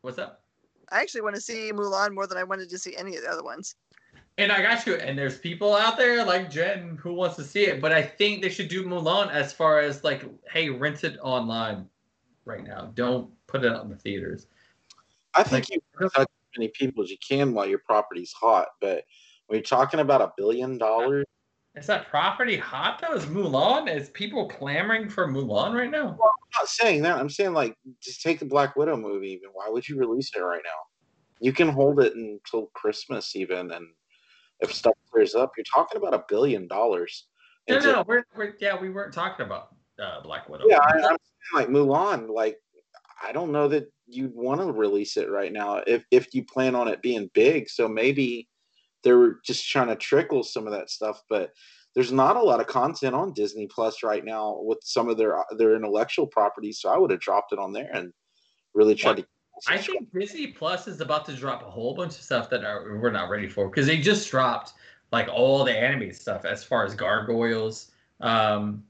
What's 0.00 0.18
up? 0.18 0.42
I 0.90 1.00
actually 1.00 1.20
want 1.20 1.34
to 1.36 1.40
see 1.40 1.72
Mulan 1.72 2.14
more 2.14 2.26
than 2.26 2.38
I 2.38 2.44
wanted 2.44 2.68
to 2.70 2.78
see 2.78 2.96
any 2.96 3.16
of 3.16 3.22
the 3.22 3.30
other 3.30 3.42
ones. 3.42 3.76
And 4.38 4.52
I 4.52 4.60
got 4.60 4.86
you. 4.86 4.94
And 4.96 5.18
there's 5.18 5.38
people 5.38 5.74
out 5.74 5.96
there 5.96 6.24
like 6.24 6.50
Jen 6.50 6.96
who 7.00 7.14
wants 7.14 7.36
to 7.36 7.44
see 7.44 7.66
it, 7.66 7.80
but 7.80 7.92
I 7.92 8.02
think 8.02 8.42
they 8.42 8.50
should 8.50 8.68
do 8.68 8.84
Mulan 8.84 9.30
as 9.30 9.52
far 9.52 9.78
as 9.80 10.04
like, 10.04 10.24
hey, 10.50 10.68
rent 10.68 11.04
it 11.04 11.18
online 11.22 11.88
right 12.44 12.64
now. 12.64 12.90
Don't 12.94 13.30
put 13.46 13.64
it 13.64 13.72
out 13.72 13.84
in 13.84 13.90
the 13.90 13.96
theaters. 13.96 14.46
I 15.34 15.42
think 15.42 15.52
Like- 15.52 15.74
you 15.74 15.80
can 15.98 16.10
touch 16.10 16.20
as 16.20 16.26
many 16.56 16.70
people 16.74 17.02
as 17.02 17.10
you 17.10 17.16
can 17.26 17.54
while 17.54 17.66
your 17.66 17.80
property's 17.86 18.32
hot, 18.32 18.68
but 18.80 19.04
when 19.46 19.58
you're 19.58 19.62
talking 19.62 20.00
about 20.00 20.20
a 20.20 20.32
billion 20.36 20.78
dollars, 20.78 21.24
Is 21.74 21.86
that 21.86 22.08
property 22.08 22.56
hot 22.56 23.00
though? 23.00 23.14
Is 23.14 23.26
Mulan? 23.26 23.94
Is 23.94 24.10
people 24.10 24.48
clamoring 24.48 25.08
for 25.08 25.28
Mulan 25.28 25.74
right 25.74 25.90
now? 25.90 26.08
I'm 26.08 26.60
not 26.60 26.68
saying 26.68 27.02
that. 27.02 27.18
I'm 27.18 27.28
saying 27.28 27.52
like 27.52 27.76
just 28.02 28.22
take 28.22 28.38
the 28.38 28.46
Black 28.46 28.76
Widow 28.76 28.96
movie. 28.96 29.28
Even 29.28 29.50
why 29.52 29.68
would 29.68 29.88
you 29.88 29.98
release 29.98 30.30
it 30.34 30.40
right 30.40 30.62
now? 30.64 30.80
You 31.40 31.52
can 31.52 31.68
hold 31.68 32.00
it 32.00 32.14
until 32.16 32.70
Christmas 32.74 33.36
even, 33.36 33.70
and 33.72 33.86
if 34.60 34.72
stuff 34.72 34.94
clears 35.12 35.34
up, 35.34 35.52
you're 35.56 35.64
talking 35.72 36.00
about 36.00 36.14
a 36.14 36.24
billion 36.28 36.66
dollars. 36.66 37.26
No, 37.68 37.78
no. 37.78 38.04
We're, 38.06 38.24
we're 38.34 38.54
yeah, 38.58 38.80
we 38.80 38.90
weren't 38.90 39.12
talking 39.12 39.44
about 39.44 39.68
uh, 40.02 40.22
Black 40.22 40.48
Widow. 40.48 40.64
Yeah, 40.66 40.78
I, 40.78 40.92
I'm 40.94 41.02
saying 41.02 41.18
like 41.54 41.68
Mulan. 41.68 42.30
Like 42.30 42.56
I 43.22 43.32
don't 43.32 43.52
know 43.52 43.68
that 43.68 43.92
you'd 44.06 44.34
want 44.34 44.60
to 44.60 44.72
release 44.72 45.16
it 45.16 45.30
right 45.30 45.52
now 45.52 45.82
if 45.86 46.04
if 46.10 46.34
you 46.34 46.44
plan 46.44 46.74
on 46.74 46.88
it 46.88 47.02
being 47.02 47.30
big. 47.34 47.68
So 47.68 47.88
maybe 47.88 48.48
they 49.02 49.12
were 49.12 49.40
just 49.44 49.68
trying 49.68 49.88
to 49.88 49.96
trickle 49.96 50.42
some 50.42 50.66
of 50.66 50.72
that 50.72 50.90
stuff, 50.90 51.20
but 51.28 51.52
there's 51.94 52.12
not 52.12 52.36
a 52.36 52.42
lot 52.42 52.60
of 52.60 52.66
content 52.66 53.14
on 53.14 53.32
Disney 53.32 53.66
Plus 53.66 54.02
right 54.02 54.24
now 54.24 54.58
with 54.60 54.78
some 54.82 55.08
of 55.08 55.16
their 55.16 55.42
their 55.56 55.74
intellectual 55.74 56.26
properties. 56.26 56.80
So 56.80 56.90
I 56.90 56.98
would 56.98 57.10
have 57.10 57.20
dropped 57.20 57.52
it 57.52 57.58
on 57.58 57.72
there 57.72 57.90
and 57.92 58.12
really 58.74 58.94
tried 58.94 59.18
to. 59.18 59.26
I 59.66 59.78
think 59.78 60.12
Disney 60.12 60.48
Plus 60.48 60.86
is 60.86 61.00
about 61.00 61.24
to 61.26 61.32
drop 61.32 61.62
a 61.62 61.70
whole 61.70 61.94
bunch 61.94 62.16
of 62.16 62.20
stuff 62.20 62.50
that 62.50 62.62
are, 62.62 62.98
we're 63.00 63.10
not 63.10 63.30
ready 63.30 63.48
for 63.48 63.68
because 63.68 63.86
they 63.86 63.98
just 63.98 64.30
dropped 64.30 64.74
like 65.12 65.28
all 65.28 65.64
the 65.64 65.72
anime 65.72 66.12
stuff 66.12 66.44
as 66.44 66.62
far 66.62 66.84
as 66.84 66.94
gargoyles. 66.94 67.92
Um, 68.20 68.84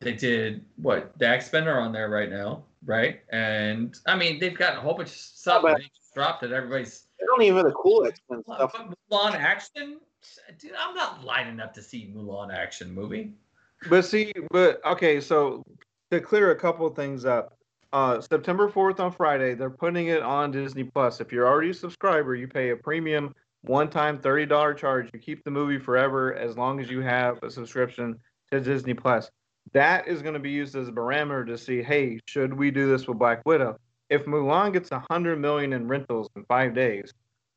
they 0.00 0.12
did 0.12 0.64
what 0.76 1.18
the 1.18 1.28
X 1.28 1.52
are 1.54 1.80
on 1.80 1.92
there 1.92 2.10
right 2.10 2.30
now, 2.30 2.64
right? 2.84 3.20
And 3.30 3.96
I 4.06 4.16
mean 4.16 4.38
they've 4.38 4.56
got 4.56 4.76
a 4.76 4.80
whole 4.80 4.94
bunch 4.94 5.10
of 5.10 5.14
stuff 5.14 5.62
but- 5.62 5.78
they 5.78 5.84
just 5.84 6.14
dropped 6.14 6.42
that 6.42 6.52
everybody's. 6.52 7.06
They 7.18 7.26
don't 7.26 7.42
even 7.42 7.56
have 7.56 7.66
the 7.66 7.72
cool 7.72 8.06
X 8.06 8.20
Men 8.30 8.42
But 8.46 8.70
stuff. 8.70 8.86
Mulan 9.12 9.34
action, 9.34 10.00
dude, 10.58 10.72
I'm 10.78 10.94
not 10.94 11.22
lining 11.24 11.60
up 11.60 11.74
to 11.74 11.82
see 11.82 12.12
Mulan 12.14 12.52
action 12.52 12.92
movie. 12.94 13.34
But 13.88 14.04
see, 14.04 14.32
but 14.50 14.84
okay, 14.84 15.20
so 15.20 15.62
to 16.10 16.20
clear 16.20 16.50
a 16.50 16.56
couple 16.56 16.86
of 16.86 16.96
things 16.96 17.24
up, 17.24 17.56
uh, 17.92 18.20
September 18.20 18.68
4th 18.68 19.00
on 19.00 19.12
Friday, 19.12 19.54
they're 19.54 19.70
putting 19.70 20.08
it 20.08 20.22
on 20.22 20.50
Disney 20.50 20.84
Plus. 20.84 21.20
If 21.20 21.32
you're 21.32 21.46
already 21.46 21.70
a 21.70 21.74
subscriber, 21.74 22.34
you 22.34 22.46
pay 22.46 22.70
a 22.70 22.76
premium 22.76 23.34
one-time 23.62 24.18
$30 24.18 24.76
charge. 24.76 25.10
You 25.12 25.20
keep 25.20 25.42
the 25.44 25.50
movie 25.50 25.78
forever 25.78 26.34
as 26.34 26.56
long 26.56 26.80
as 26.80 26.90
you 26.90 27.00
have 27.00 27.42
a 27.42 27.50
subscription 27.50 28.18
to 28.50 28.60
Disney 28.60 28.94
Plus. 28.94 29.30
That 29.72 30.08
is 30.08 30.22
going 30.22 30.34
to 30.34 30.40
be 30.40 30.50
used 30.50 30.74
as 30.76 30.88
a 30.88 30.92
barometer 30.92 31.44
to 31.46 31.56
see, 31.58 31.82
hey, 31.82 32.18
should 32.26 32.52
we 32.52 32.70
do 32.70 32.88
this 32.88 33.06
with 33.06 33.18
Black 33.18 33.42
Widow? 33.46 33.76
If 34.08 34.24
Mulan 34.26 34.72
gets 34.72 34.90
100 34.90 35.36
million 35.38 35.72
in 35.72 35.86
rentals 35.86 36.28
in 36.34 36.44
five 36.46 36.74
days, 36.74 37.12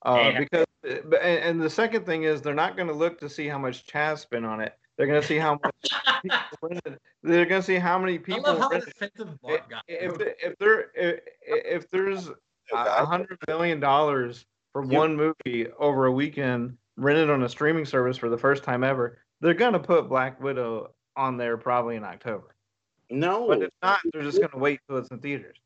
uh, 0.06 0.32
Yeah. 0.34 0.40
because 0.40 0.66
and, 0.84 1.14
and 1.16 1.62
the 1.62 1.70
second 1.70 2.06
thing 2.06 2.24
is 2.24 2.42
they're 2.42 2.54
not 2.54 2.76
going 2.76 2.90
to 2.90 2.94
look 2.94 3.18
to 3.22 3.30
see 3.30 3.48
how 3.48 3.58
much 3.58 3.88
Chaz 3.88 4.20
spent 4.20 4.46
on 4.46 4.60
it. 4.62 4.74
They're 4.98 5.08
going 5.08 5.22
to 5.22 5.28
see 5.28 5.38
how 5.38 5.58
much 5.64 6.22
people 6.22 6.40
rented. 6.62 7.00
They're 7.24 7.46
going 7.46 7.62
to 7.62 7.66
see 7.66 7.76
how 7.76 7.98
many 7.98 8.16
I 8.16 8.18
people 8.18 8.44
love 8.44 8.60
how 8.60 8.70
rented. 8.70 8.90
defensive 8.94 9.30
Mark 9.42 9.70
got. 9.70 9.84
If 9.88 10.18
if 10.20 10.58
there 10.60 10.92
if, 10.94 11.20
if 11.42 11.90
there's 11.90 12.30
a 12.74 13.06
hundred 13.06 13.38
million 13.48 13.80
dollars 13.80 14.46
for 14.74 14.84
You- 14.84 14.98
one 14.98 15.16
movie 15.16 15.68
over 15.80 16.06
a 16.06 16.12
weekend 16.12 16.78
rented 16.98 17.30
on 17.32 17.42
a 17.44 17.50
streaming 17.50 17.86
service 17.86 18.18
for 18.18 18.30
the 18.30 18.38
first 18.38 18.64
time 18.64 18.84
ever, 18.84 19.18
they're 19.42 19.54
gonna 19.56 19.80
put 19.80 20.10
Black 20.10 20.40
Widow 20.44 20.92
on 21.16 21.38
there 21.38 21.58
probably 21.58 21.96
in 21.96 22.04
October. 22.04 22.56
No, 23.10 23.48
But 23.48 23.62
if 23.64 23.70
not, 23.82 24.00
they're 24.12 24.24
just 24.24 24.42
gonna 24.42 24.58
wait 24.58 24.80
till 24.88 24.98
it's 24.98 25.12
in 25.12 25.20
theaters. 25.20 25.58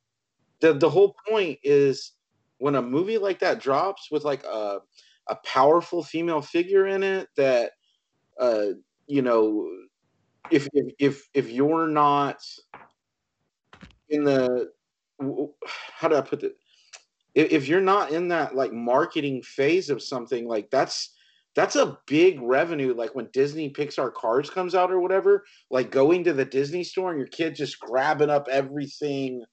the 0.59 0.73
the 0.73 0.89
whole 0.89 1.15
point 1.27 1.59
is 1.63 2.13
when 2.57 2.75
a 2.75 2.81
movie 2.81 3.17
like 3.17 3.39
that 3.39 3.59
drops 3.59 4.09
with 4.11 4.23
like 4.23 4.43
a 4.43 4.79
a 5.27 5.35
powerful 5.45 6.03
female 6.03 6.41
figure 6.41 6.87
in 6.87 7.03
it 7.03 7.27
that 7.35 7.73
uh 8.39 8.67
you 9.07 9.21
know 9.21 9.69
if 10.49 10.67
if 10.73 10.93
if, 10.99 11.29
if 11.33 11.49
you're 11.49 11.87
not 11.87 12.41
in 14.09 14.23
the 14.23 14.71
how 15.91 16.07
do 16.07 16.15
I 16.15 16.21
put 16.21 16.43
it 16.43 16.55
if 17.35 17.67
you're 17.67 17.81
not 17.81 18.11
in 18.11 18.29
that 18.29 18.55
like 18.55 18.73
marketing 18.73 19.41
phase 19.43 19.89
of 19.89 20.01
something 20.01 20.47
like 20.47 20.69
that's 20.71 21.15
that's 21.57 21.75
a 21.75 21.97
big 22.05 22.39
revenue 22.41 22.93
like 22.93 23.13
when 23.15 23.27
disney 23.33 23.69
pixar 23.69 24.13
cars 24.13 24.49
comes 24.49 24.75
out 24.75 24.91
or 24.91 25.01
whatever 25.01 25.43
like 25.69 25.91
going 25.91 26.23
to 26.23 26.31
the 26.31 26.45
disney 26.45 26.83
store 26.83 27.09
and 27.09 27.19
your 27.19 27.27
kid 27.27 27.55
just 27.55 27.79
grabbing 27.79 28.29
up 28.29 28.47
everything 28.49 29.43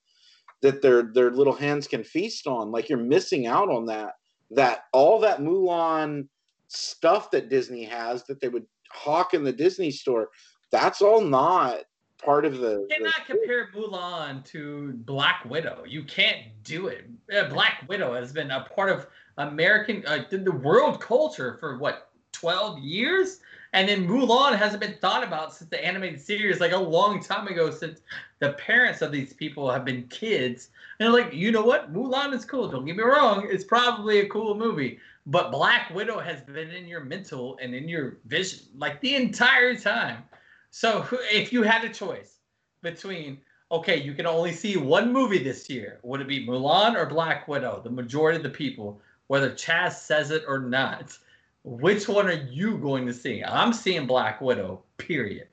that 0.65 0.81
their 0.81 1.03
their 1.03 1.31
little 1.31 1.53
hands 1.53 1.87
can 1.87 2.03
feast 2.03 2.47
on. 2.47 2.73
Like 2.73 2.89
you're 2.89 2.99
missing 2.99 3.47
out 3.47 3.69
on 3.69 3.85
that. 3.87 4.15
That 4.51 4.85
all 4.95 5.21
that 5.21 5.41
Mulan 5.41 6.27
stuff 6.69 7.31
that 7.33 7.51
Disney 7.51 7.85
has 7.85 8.25
that 8.25 8.41
they 8.41 8.49
would 8.49 8.65
hawk 8.91 9.35
in 9.35 9.45
the 9.45 9.53
Disney 9.53 9.91
store. 9.91 10.31
That's 10.73 11.03
all 11.03 11.21
not 11.21 11.81
part 12.25 12.47
of 12.47 12.59
the. 12.61 12.71
You 12.71 12.87
the 12.89 12.95
cannot 12.95 13.27
compare 13.27 13.69
Mulan 13.77 14.43
to 14.47 14.95
Black 15.05 15.45
Widow. 15.45 15.85
You 15.87 16.03
can't 16.03 16.47
do 16.63 16.87
it. 16.87 17.11
Uh, 17.31 17.51
Black 17.51 17.85
Widow 17.87 18.15
has 18.15 18.33
been 18.33 18.51
a 18.51 18.65
part 18.75 18.89
of 18.89 19.07
American, 19.39 20.05
uh, 20.07 20.25
the 20.31 20.53
world 20.53 21.01
culture 21.01 21.57
for 21.61 21.79
what, 21.79 22.11
12 22.33 22.79
years? 22.81 23.41
And 23.73 23.89
then 23.89 24.07
Mulan 24.07 24.57
hasn't 24.57 24.81
been 24.81 24.97
thought 25.01 25.25
about 25.25 25.53
since 25.53 25.69
the 25.69 25.85
animated 25.85 26.21
series, 26.21 26.61
like 26.61 26.71
a 26.71 26.79
long 26.79 27.21
time 27.21 27.49
ago, 27.49 27.73
since 27.73 28.03
the 28.39 28.53
parents 28.53 29.03
of 29.03 29.11
these 29.11 29.33
people 29.33 29.69
have 29.69 29.85
been 29.85 30.07
kids. 30.09 30.71
And 31.01 31.13
like, 31.13 31.35
you 31.35 31.51
know 31.51 31.65
what? 31.65 31.93
Mulan 31.93 32.33
is 32.33 32.45
cool. 32.45 32.69
Don't 32.69 32.85
get 32.85 32.97
me 32.97 33.03
wrong. 33.03 33.49
It's 33.51 33.65
probably 33.65 34.21
a 34.21 34.29
cool 34.29 34.55
movie. 34.55 35.01
But 35.27 35.51
Black 35.51 35.91
Widow 35.91 36.21
has 36.21 36.41
been 36.43 36.71
in 36.71 36.87
your 36.87 37.01
mental 37.01 37.59
and 37.61 37.75
in 37.75 37.89
your 37.89 38.19
vision 38.27 38.61
like 38.77 39.01
the 39.01 39.17
entire 39.17 39.75
time. 39.75 40.23
So 40.71 41.07
if 41.33 41.53
you 41.53 41.63
had 41.63 41.85
a 41.85 41.89
choice 41.89 42.39
between 42.83 43.39
okay, 43.73 44.01
you 44.01 44.15
can 44.15 44.27
only 44.27 44.53
see 44.53 44.77
one 44.77 45.13
movie 45.13 45.43
this 45.43 45.69
year, 45.69 45.99
would 46.05 46.21
it 46.21 46.29
be 46.29 46.47
Mulan 46.47 46.95
or 46.95 47.07
Black 47.07 47.49
Widow? 47.49 47.81
The 47.83 47.91
majority 47.91 48.37
of 48.37 48.45
the 48.45 48.51
people, 48.51 49.01
whether 49.29 49.51
Chaz 49.51 49.93
says 49.95 50.31
it 50.31 50.45
or 50.47 50.59
not, 50.59 51.17
which 51.65 52.09
one 52.09 52.27
are 52.27 52.33
you 52.51 52.79
going 52.79 53.07
to 53.07 53.15
see? 53.15 53.43
I'm 53.43 53.73
seeing 53.73 54.07
Black 54.07 54.41
Widow. 54.41 54.83
Period. 54.99 55.49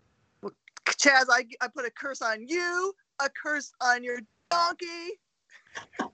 Chaz, 0.85 1.25
I, 1.31 1.45
I 1.61 1.67
put 1.67 1.85
a 1.85 1.91
curse 1.91 2.21
on 2.21 2.47
you, 2.47 2.93
a 3.19 3.29
curse 3.29 3.71
on 3.81 4.03
your 4.03 4.19
donkey. 4.49 5.19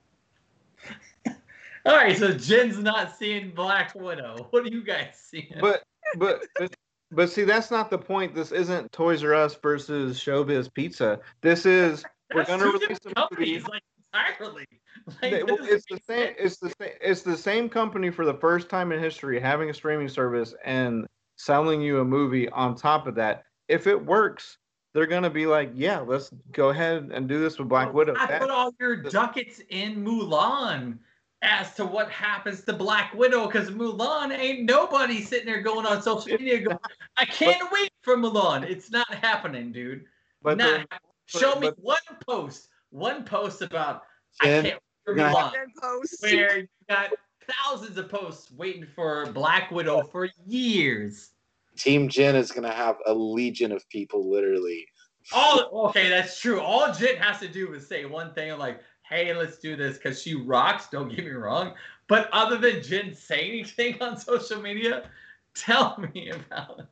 All 1.86 1.96
right, 1.96 2.18
so 2.18 2.34
Jen's 2.34 2.78
not 2.78 3.18
seeing 3.18 3.52
Black 3.52 3.96
Widow. 3.96 4.48
What 4.50 4.66
are 4.66 4.68
you 4.68 4.84
guys 4.84 5.14
seeing? 5.14 5.54
But 5.62 5.84
but 6.18 6.42
but, 6.60 6.76
but 7.12 7.30
see, 7.30 7.46
that's 7.46 7.72
not 7.72 7.90
the 7.90 7.98
point. 7.98 8.36
This 8.36 8.52
isn't 8.52 8.92
Toys 8.92 9.24
R 9.24 9.34
Us 9.34 9.56
versus 9.56 10.20
Showbiz 10.20 10.74
Pizza. 10.74 11.20
This 11.42 11.66
is 11.66 12.04
we're 12.34 12.42
That's 12.42 12.50
gonna 12.50 12.66
release 12.66 13.00
different 13.00 13.18
a 13.18 13.28
movie. 13.32 13.60
like 13.62 13.84
entirely. 14.18 14.66
Like, 15.22 15.32
They- 15.32 15.44
well, 15.44 15.58
it's 15.62 15.86
the 15.90 16.00
same. 16.06 16.34
It's 16.38 16.58
the 16.58 16.70
same. 16.82 16.90
It's 17.00 17.22
the 17.22 17.38
same 17.38 17.70
company 17.70 18.10
for 18.10 18.26
the 18.26 18.34
first 18.34 18.68
time 18.68 18.92
in 18.92 19.00
history 19.00 19.40
having 19.40 19.70
a 19.70 19.74
streaming 19.74 20.10
service 20.10 20.54
and 20.66 21.06
selling 21.38 21.80
you 21.82 22.00
a 22.02 22.06
movie 22.06 22.50
on 22.50 22.76
top 22.76 23.08
of 23.08 23.16
that. 23.16 23.44
If 23.70 23.88
it 23.88 24.06
works, 24.06 24.58
they're 24.94 25.06
gonna 25.06 25.30
be 25.30 25.46
like, 25.46 25.72
yeah, 25.76 26.00
let's 26.00 26.32
go 26.52 26.70
ahead 26.70 27.10
and 27.14 27.26
do 27.28 27.40
this 27.40 27.58
with 27.58 27.70
Black 27.70 27.94
Widow. 27.94 28.16
I 28.20 28.26
That- 28.26 28.42
put 28.42 28.50
all 28.50 28.74
your 28.82 28.98
ducats 28.98 29.62
in 29.70 30.04
Mulan 30.04 30.98
as 31.42 31.74
to 31.76 31.86
what 31.86 32.10
happens 32.12 32.64
to 32.66 32.74
Black 32.74 33.14
Widow 33.14 33.46
because 33.46 33.70
Mulan 33.70 34.38
ain't 34.38 34.64
nobody 34.64 35.22
sitting 35.22 35.46
there 35.46 35.62
going 35.62 35.86
on 35.86 36.02
social 36.02 36.32
media 36.38 36.60
going, 36.62 36.80
I 37.18 37.24
can't 37.26 37.72
wait 37.72 37.92
for 38.02 38.18
Mulan. 38.18 38.64
It's 38.70 38.92
not 38.92 39.08
happening, 39.14 39.72
dude. 39.72 40.06
but 40.42 40.58
not. 40.58 40.86
Show 41.28 41.60
me 41.60 41.68
but- 41.70 41.80
one 41.80 41.98
post, 42.28 42.68
one 42.98 43.24
post 43.24 43.62
about 43.62 44.04
I 44.42 44.46
can't 44.46 44.64
wait 44.66 44.74
for 45.06 45.16
you're 45.16 45.30
gonna 45.30 45.36
Mulan, 45.36 45.52
Then 45.54 45.74
post. 45.82 46.22
where 46.22 46.60
you 46.60 46.68
got 46.90 47.12
thousands 47.48 47.98
of 47.98 48.10
posts 48.10 48.52
waiting 48.52 48.86
for 48.86 49.26
Black 49.28 49.72
Widow 49.72 50.04
for 50.04 50.30
years. 50.46 51.32
Team 51.78 52.10
Jen 52.10 52.36
is 52.36 52.52
gonna 52.52 52.74
have 52.74 52.98
a 53.06 53.14
legion 53.14 53.72
of 53.72 53.88
people, 53.90 54.30
literally. 54.30 54.86
All 55.34 55.88
okay, 55.90 56.10
that's 56.10 56.40
true. 56.40 56.60
All 56.60 56.92
Jen 56.94 57.18
has 57.18 57.40
to 57.40 57.48
do 57.48 57.74
is 57.74 57.88
say 57.88 58.06
one 58.06 58.34
thing 58.34 58.58
like, 58.58 58.82
"Hey, 59.04 59.34
let's 59.34 59.60
do 59.60 59.76
this," 59.76 59.98
because 59.98 60.22
she 60.22 60.36
rocks. 60.36 60.88
Don't 60.90 61.10
get 61.10 61.26
me 61.26 61.32
wrong, 61.32 61.74
but 62.08 62.30
other 62.32 62.58
than 62.58 62.82
Jen 62.82 63.14
saying 63.14 63.52
anything 63.52 64.02
on 64.02 64.18
social 64.18 64.62
media, 64.62 65.10
tell 65.54 65.98
me 66.14 66.30
about. 66.32 66.80
It. 66.80 66.86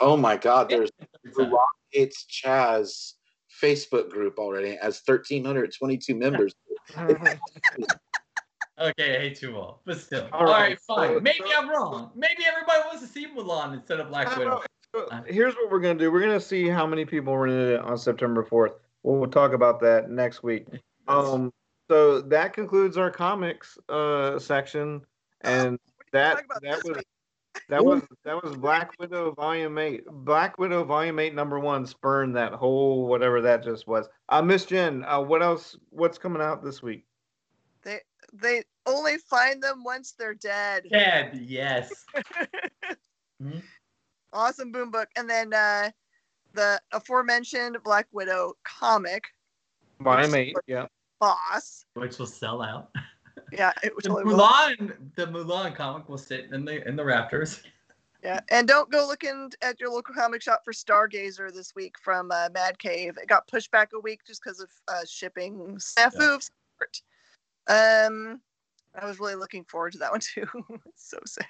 Oh 0.00 0.16
my 0.16 0.36
God, 0.36 0.68
there's 0.68 0.90
Every 1.26 1.44
the. 1.44 1.50
Rock 1.50 1.68
It's 1.92 2.26
Chaz 2.26 3.14
Facebook 3.62 4.10
group 4.10 4.38
already 4.38 4.70
It 4.70 4.82
has 4.82 5.00
1,322 5.04 6.14
members. 6.14 6.54
Okay, 8.78 9.16
I 9.16 9.20
hate 9.20 9.40
you 9.40 9.56
all, 9.56 9.80
but 9.86 9.98
still. 9.98 10.28
All 10.32 10.40
All 10.40 10.44
right, 10.46 10.68
right, 10.68 10.80
fine. 10.80 11.14
so- 11.14 11.20
Maybe 11.20 11.44
so- 11.50 11.56
I'm 11.58 11.70
wrong. 11.70 12.10
Maybe 12.14 12.44
everybody 12.46 12.80
wants 12.84 13.00
to 13.00 13.08
see 13.08 13.26
Mulan 13.26 13.72
instead 13.72 14.00
of 14.00 14.08
Black 14.08 14.36
Widow. 14.36 14.62
so 14.94 15.08
Here's 15.26 15.54
what 15.54 15.70
we're 15.70 15.80
gonna 15.80 15.98
do. 15.98 16.12
We're 16.12 16.20
gonna 16.20 16.38
see 16.38 16.68
how 16.68 16.86
many 16.86 17.06
people 17.06 17.32
were 17.32 17.46
in 17.46 17.54
it 17.54 17.80
on 17.80 17.96
September 17.96 18.44
4th. 18.44 18.74
We'll, 19.02 19.16
we'll 19.16 19.30
talk 19.30 19.52
about 19.54 19.80
that 19.80 20.10
next 20.10 20.42
week. 20.42 20.66
Um, 21.08 21.52
so 21.90 22.20
that 22.20 22.52
concludes 22.52 22.98
our 22.98 23.10
comics 23.10 23.78
uh 23.88 24.38
section, 24.38 25.00
and 25.40 25.78
that 26.12 26.42
that 26.60 26.84
was 26.84 26.96
week. 26.98 27.06
That 27.68 27.84
was 27.84 28.02
that 28.24 28.42
was 28.42 28.56
Black 28.56 28.90
Widow 28.98 29.32
Volume 29.32 29.78
Eight. 29.78 30.04
Black 30.06 30.58
Widow 30.58 30.84
Volume 30.84 31.18
Eight 31.18 31.34
Number 31.34 31.58
One 31.58 31.86
spurned 31.86 32.36
that 32.36 32.52
whole 32.52 33.06
whatever 33.06 33.40
that 33.42 33.64
just 33.64 33.86
was. 33.86 34.08
Uh, 34.28 34.42
Miss 34.42 34.64
Jen, 34.64 35.04
uh, 35.04 35.20
what 35.20 35.42
else? 35.42 35.76
What's 35.90 36.18
coming 36.18 36.42
out 36.42 36.62
this 36.62 36.82
week? 36.82 37.04
They 37.82 38.00
they 38.32 38.62
only 38.86 39.18
find 39.18 39.62
them 39.62 39.82
once 39.84 40.14
they're 40.18 40.34
dead. 40.34 40.84
Dead, 40.90 41.38
yes. 41.42 42.04
awesome 44.32 44.72
boom 44.72 44.90
book, 44.90 45.08
and 45.16 45.28
then 45.28 45.52
uh, 45.52 45.90
the 46.54 46.80
aforementioned 46.92 47.78
Black 47.84 48.06
Widow 48.12 48.54
comic 48.64 49.24
Volume 50.00 50.34
Eight. 50.34 50.56
Yeah. 50.66 50.86
boss. 51.20 51.84
Which 51.94 52.18
will 52.18 52.26
sell 52.26 52.62
out. 52.62 52.90
Yeah, 53.52 53.72
it 53.82 53.92
The 53.96 54.08
totally 54.08 54.24
will. 54.24 54.38
Mulan, 54.38 54.92
the 55.14 55.26
Mulan 55.26 55.74
comic 55.74 56.08
will 56.08 56.18
sit 56.18 56.50
in 56.52 56.64
the 56.64 56.86
in 56.86 56.96
the 56.96 57.02
Raptors. 57.02 57.62
Yeah, 58.22 58.40
and 58.50 58.66
don't 58.66 58.90
go 58.90 59.06
looking 59.06 59.52
at 59.62 59.78
your 59.78 59.90
local 59.90 60.14
comic 60.14 60.42
shop 60.42 60.62
for 60.64 60.72
Stargazer 60.72 61.52
this 61.52 61.74
week 61.76 61.96
from 62.02 62.32
uh, 62.32 62.48
Mad 62.52 62.78
Cave. 62.78 63.18
It 63.22 63.28
got 63.28 63.46
pushed 63.46 63.70
back 63.70 63.90
a 63.94 64.00
week 64.00 64.20
just 64.26 64.42
because 64.42 64.58
of 64.60 64.68
uh, 64.88 65.04
shipping 65.08 65.76
snafu 65.76 66.34
of 66.34 66.42
some 66.42 66.54
sort. 66.78 67.02
Um, 67.68 68.40
I 69.00 69.06
was 69.06 69.20
really 69.20 69.34
looking 69.34 69.64
forward 69.64 69.92
to 69.92 69.98
that 69.98 70.10
one 70.10 70.20
too. 70.34 70.46
it's 70.86 71.10
so 71.10 71.18
sad. 71.24 71.46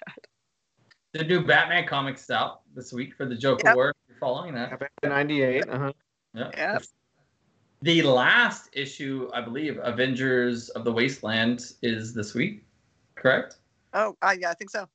The 1.12 1.24
new 1.24 1.46
Batman 1.46 1.86
comics 1.86 2.28
out 2.28 2.60
this 2.74 2.92
week 2.92 3.14
for 3.14 3.24
the 3.24 3.36
Joker 3.36 3.62
Yep. 3.68 3.74
War. 3.74 3.94
You're 4.08 4.18
following 4.18 4.54
that. 4.54 4.78
Ninety-eight. 5.02 5.68
Uh-huh. 5.68 5.92
Yeah. 6.34 6.50
Yeah. 6.54 6.78
The 7.82 8.02
last 8.02 8.70
issue, 8.72 9.30
I 9.34 9.40
believe, 9.40 9.78
Avengers 9.82 10.70
of 10.70 10.84
the 10.84 10.92
Wasteland 10.92 11.72
is 11.82 12.14
this 12.14 12.34
week. 12.34 12.64
Correct? 13.14 13.56
Oh, 13.92 14.16
uh, 14.22 14.34
yeah, 14.38 14.50
I 14.50 14.54
think 14.54 14.70
so. 14.70 14.88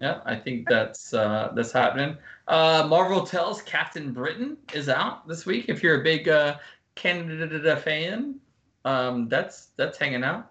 Yeah, 0.00 0.20
I 0.24 0.36
think 0.36 0.68
that's 0.68 1.12
uh, 1.12 1.52
that's 1.54 1.72
happening. 1.72 2.16
Uh, 2.48 2.86
Marvel 2.88 3.26
tells 3.26 3.62
Captain 3.62 4.12
Britain 4.12 4.56
is 4.72 4.88
out 4.88 5.28
this 5.28 5.44
week. 5.44 5.66
If 5.68 5.82
you're 5.82 6.00
a 6.00 6.04
big 6.04 6.28
uh, 6.28 6.56
Canada 6.94 7.76
fan, 7.76 8.36
um, 8.84 9.28
that's 9.28 9.68
that's 9.76 9.98
hanging 9.98 10.24
out. 10.24 10.50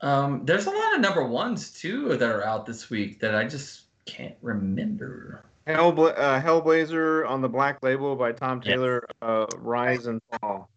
Um, 0.00 0.42
there's 0.44 0.66
a 0.66 0.70
lot 0.70 0.94
of 0.94 1.00
number 1.00 1.26
ones 1.26 1.70
too 1.72 2.16
that 2.16 2.30
are 2.30 2.44
out 2.44 2.66
this 2.66 2.88
week 2.88 3.20
that 3.20 3.34
I 3.34 3.46
just 3.46 3.82
can't 4.06 4.36
remember. 4.40 5.44
Hellbla- 5.76 6.18
uh, 6.18 6.40
Hellblazer 6.40 7.28
on 7.28 7.40
the 7.40 7.48
Black 7.48 7.82
Label 7.82 8.16
by 8.16 8.32
Tom 8.32 8.60
Yes. 8.64 8.72
Taylor. 8.74 9.06
Uh, 9.22 9.46
Rise 9.58 10.06
and 10.06 10.20
Fall. 10.40 10.70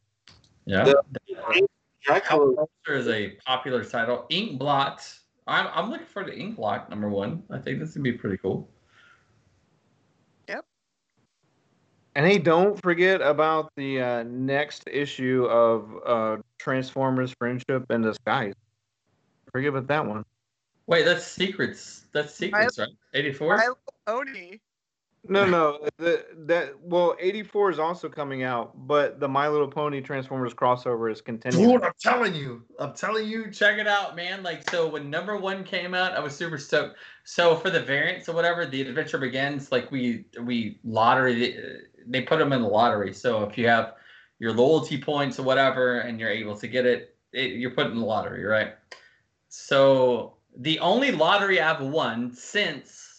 Yeah, 0.65 0.83
The- 0.85 1.67
Dracula, 2.01 2.65
Hellblazer 2.87 2.97
is 2.97 3.07
a 3.07 3.29
popular 3.45 3.83
title. 3.85 4.25
Inkblot. 4.29 5.19
I'm 5.47 5.67
I'm 5.73 5.89
looking 5.89 6.05
for 6.07 6.23
the 6.23 6.31
Inkblot 6.31 6.89
number 6.89 7.09
one. 7.09 7.43
I 7.49 7.57
think 7.59 7.79
this 7.79 7.93
would 7.95 8.03
be 8.03 8.13
pretty 8.13 8.37
cool. 8.37 8.69
Yep. 10.47 10.65
And 12.15 12.25
hey, 12.25 12.37
don't 12.39 12.81
forget 12.81 13.21
about 13.21 13.71
the 13.75 14.01
uh, 14.01 14.23
next 14.23 14.83
issue 14.87 15.45
of 15.45 15.89
uh, 16.05 16.41
Transformers: 16.57 17.33
Friendship 17.37 17.85
in 17.89 18.01
Disguise. 18.01 18.53
Forget 19.51 19.69
about 19.69 19.87
that 19.87 20.05
one. 20.05 20.25
Wait, 20.87 21.05
that's 21.05 21.25
secrets. 21.25 22.05
That's 22.11 22.33
secrets, 22.33 22.77
right? 22.77 22.89
84. 23.13 23.57
My 23.57 23.63
Little 23.63 23.77
Pony. 24.05 24.59
No, 25.25 25.45
no, 25.45 25.87
the 25.97 26.25
that 26.47 26.73
well, 26.81 27.15
eighty 27.17 27.43
four 27.43 27.69
is 27.69 27.79
also 27.79 28.09
coming 28.09 28.43
out, 28.43 28.73
but 28.87 29.21
the 29.21 29.27
My 29.27 29.47
Little 29.47 29.69
Pony 29.69 30.01
Transformers 30.01 30.53
crossover 30.53 31.09
is 31.09 31.21
continuing. 31.21 31.69
Dude, 31.69 31.83
I'm 31.83 31.93
telling 31.97 32.35
you, 32.35 32.61
I'm 32.77 32.93
telling 32.93 33.29
you, 33.29 33.49
check 33.49 33.79
it 33.79 33.87
out, 33.87 34.17
man. 34.17 34.43
Like, 34.43 34.69
so 34.69 34.89
when 34.89 35.09
number 35.09 35.37
one 35.37 35.63
came 35.63 35.93
out, 35.93 36.11
I 36.11 36.19
was 36.19 36.35
super 36.35 36.57
stoked. 36.57 36.97
So 37.23 37.55
for 37.55 37.69
the 37.69 37.79
variants 37.79 38.27
or 38.27 38.33
whatever, 38.33 38.65
the 38.65 38.81
adventure 38.81 39.17
begins. 39.17 39.71
Like 39.71 39.89
we 39.91 40.25
we 40.41 40.79
lottery, 40.83 41.57
uh, 41.57 41.61
they 42.05 42.21
put 42.21 42.39
them 42.39 42.51
in 42.51 42.61
the 42.61 42.67
lottery. 42.67 43.13
So 43.13 43.43
if 43.43 43.57
you 43.57 43.65
have 43.69 43.93
your 44.39 44.51
loyalty 44.51 44.99
points 44.99 45.39
or 45.39 45.43
whatever, 45.43 45.99
and 45.99 46.19
you're 46.19 46.29
able 46.29 46.57
to 46.57 46.67
get 46.67 46.85
it, 46.85 47.15
it 47.31 47.51
you're 47.51 47.71
put 47.71 47.87
in 47.87 47.95
the 47.97 48.05
lottery, 48.05 48.43
right? 48.43 48.73
So 49.47 50.33
the 50.57 50.79
only 50.79 51.11
lottery 51.11 51.61
I've 51.61 51.81
won 51.81 52.33
since 52.33 53.12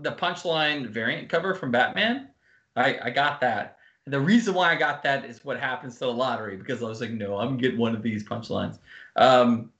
the 0.00 0.12
punchline 0.12 0.88
variant 0.88 1.28
cover 1.28 1.54
from 1.54 1.70
Batman, 1.70 2.28
I 2.76 2.98
I 3.04 3.10
got 3.10 3.40
that. 3.40 3.78
The 4.06 4.20
reason 4.20 4.54
why 4.54 4.70
I 4.70 4.74
got 4.74 5.02
that 5.04 5.24
is 5.24 5.44
what 5.44 5.58
happens 5.58 5.94
to 5.94 6.00
the 6.00 6.12
lottery 6.12 6.56
because 6.56 6.82
I 6.82 6.86
was 6.86 7.00
like, 7.00 7.10
no, 7.10 7.38
I'm 7.38 7.56
getting 7.56 7.78
one 7.78 7.94
of 7.94 8.02
these 8.02 8.22
punchlines. 8.22 8.78
Um, 9.16 9.70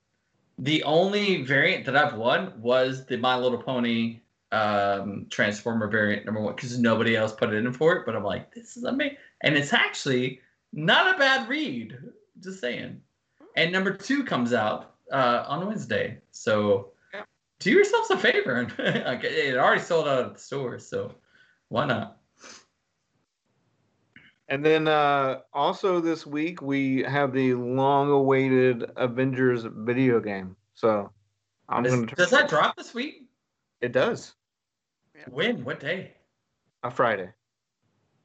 the 0.58 0.82
only 0.84 1.42
variant 1.42 1.84
that 1.86 1.96
I've 1.96 2.14
won 2.14 2.52
was 2.60 3.04
the 3.04 3.18
My 3.18 3.36
Little 3.36 3.62
Pony 3.62 4.20
um, 4.52 5.26
Transformer 5.30 5.88
variant 5.88 6.24
number 6.24 6.40
one 6.40 6.54
because 6.54 6.78
nobody 6.78 7.16
else 7.16 7.32
put 7.32 7.52
it 7.52 7.56
in 7.56 7.72
for 7.72 7.96
it. 7.96 8.06
But 8.06 8.16
I'm 8.16 8.24
like, 8.24 8.54
this 8.54 8.76
is 8.76 8.84
amazing, 8.84 9.18
and 9.42 9.56
it's 9.56 9.72
actually 9.72 10.40
not 10.72 11.14
a 11.14 11.18
bad 11.18 11.48
read. 11.48 11.98
Just 12.40 12.60
saying. 12.60 13.00
And 13.56 13.70
number 13.72 13.92
two 13.92 14.24
comes 14.24 14.52
out 14.52 14.94
uh, 15.12 15.44
on 15.46 15.66
Wednesday, 15.66 16.18
so. 16.30 16.90
Do 17.60 17.70
yourselves 17.70 18.10
a 18.10 18.18
favor. 18.18 18.66
Like, 18.78 19.24
it 19.24 19.56
already 19.56 19.80
sold 19.80 20.08
out 20.08 20.26
at 20.26 20.34
the 20.34 20.40
store, 20.40 20.78
so 20.78 21.14
why 21.68 21.86
not? 21.86 22.18
And 24.48 24.64
then 24.64 24.88
uh, 24.88 25.40
also 25.52 26.00
this 26.00 26.26
week 26.26 26.60
we 26.60 27.02
have 27.02 27.32
the 27.32 27.54
long 27.54 28.10
awaited 28.10 28.84
Avengers 28.96 29.64
video 29.68 30.20
game. 30.20 30.56
So 30.74 31.10
I'm 31.68 31.86
Is- 31.86 31.94
going 31.94 32.06
to 32.08 32.14
does 32.14 32.30
that 32.30 32.48
drop 32.48 32.76
this 32.76 32.92
week? 32.92 33.26
It 33.80 33.92
does. 33.92 34.34
When? 35.30 35.64
What 35.64 35.80
day? 35.80 36.12
A 36.82 36.90
Friday. 36.90 37.30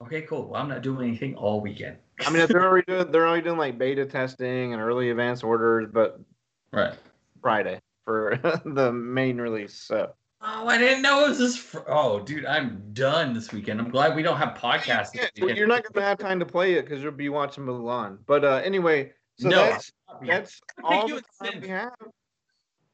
Okay, 0.02 0.22
cool. 0.22 0.50
Well, 0.50 0.62
I'm 0.62 0.70
not 0.70 0.82
doing 0.82 1.08
anything 1.10 1.36
all 1.36 1.62
weekend. 1.62 1.98
I 2.26 2.30
mean, 2.30 2.46
they're 2.48 2.66
already 2.66 2.86
doing 2.88 3.12
they're 3.12 3.28
already 3.28 3.44
doing 3.44 3.58
like 3.58 3.78
beta 3.78 4.06
testing 4.06 4.74
and 4.74 4.82
early 4.82 5.10
advance 5.10 5.44
orders, 5.44 5.88
but 5.92 6.20
right. 6.72 6.94
Friday 7.42 7.80
for 8.06 8.40
the 8.66 8.92
main 8.92 9.40
release. 9.40 9.76
So 9.76 10.14
Oh, 10.42 10.68
I 10.68 10.78
didn't 10.78 11.02
know 11.02 11.26
it 11.26 11.30
was 11.30 11.38
this. 11.38 11.58
Fr- 11.58 11.80
oh, 11.88 12.22
dude, 12.22 12.46
I'm 12.46 12.82
done 12.94 13.34
this 13.34 13.52
weekend. 13.52 13.82
I'm 13.82 13.90
glad 13.90 14.16
we 14.16 14.24
don't 14.24 14.38
have 14.38 14.58
podcasts. 14.58 15.10
Yeah, 15.14 15.28
this 15.36 15.42
well, 15.42 15.54
you're 15.54 15.68
not 15.68 15.84
going 15.84 16.02
to 16.02 16.02
have 16.02 16.18
time 16.18 16.40
to 16.40 16.46
play 16.46 16.76
it 16.76 16.84
because 16.86 17.04
you'll 17.04 17.12
be 17.12 17.28
watching 17.28 17.66
Mulan. 17.66 18.20
But 18.26 18.46
uh, 18.46 18.62
anyway, 18.64 19.12
so 19.38 19.50
No, 19.50 19.66
that's 19.66 19.92
that's 20.26 20.62
all 20.84 21.08
the 21.08 21.16
with 21.16 21.26
time 21.44 21.62
we 21.62 21.68
have. 21.68 21.92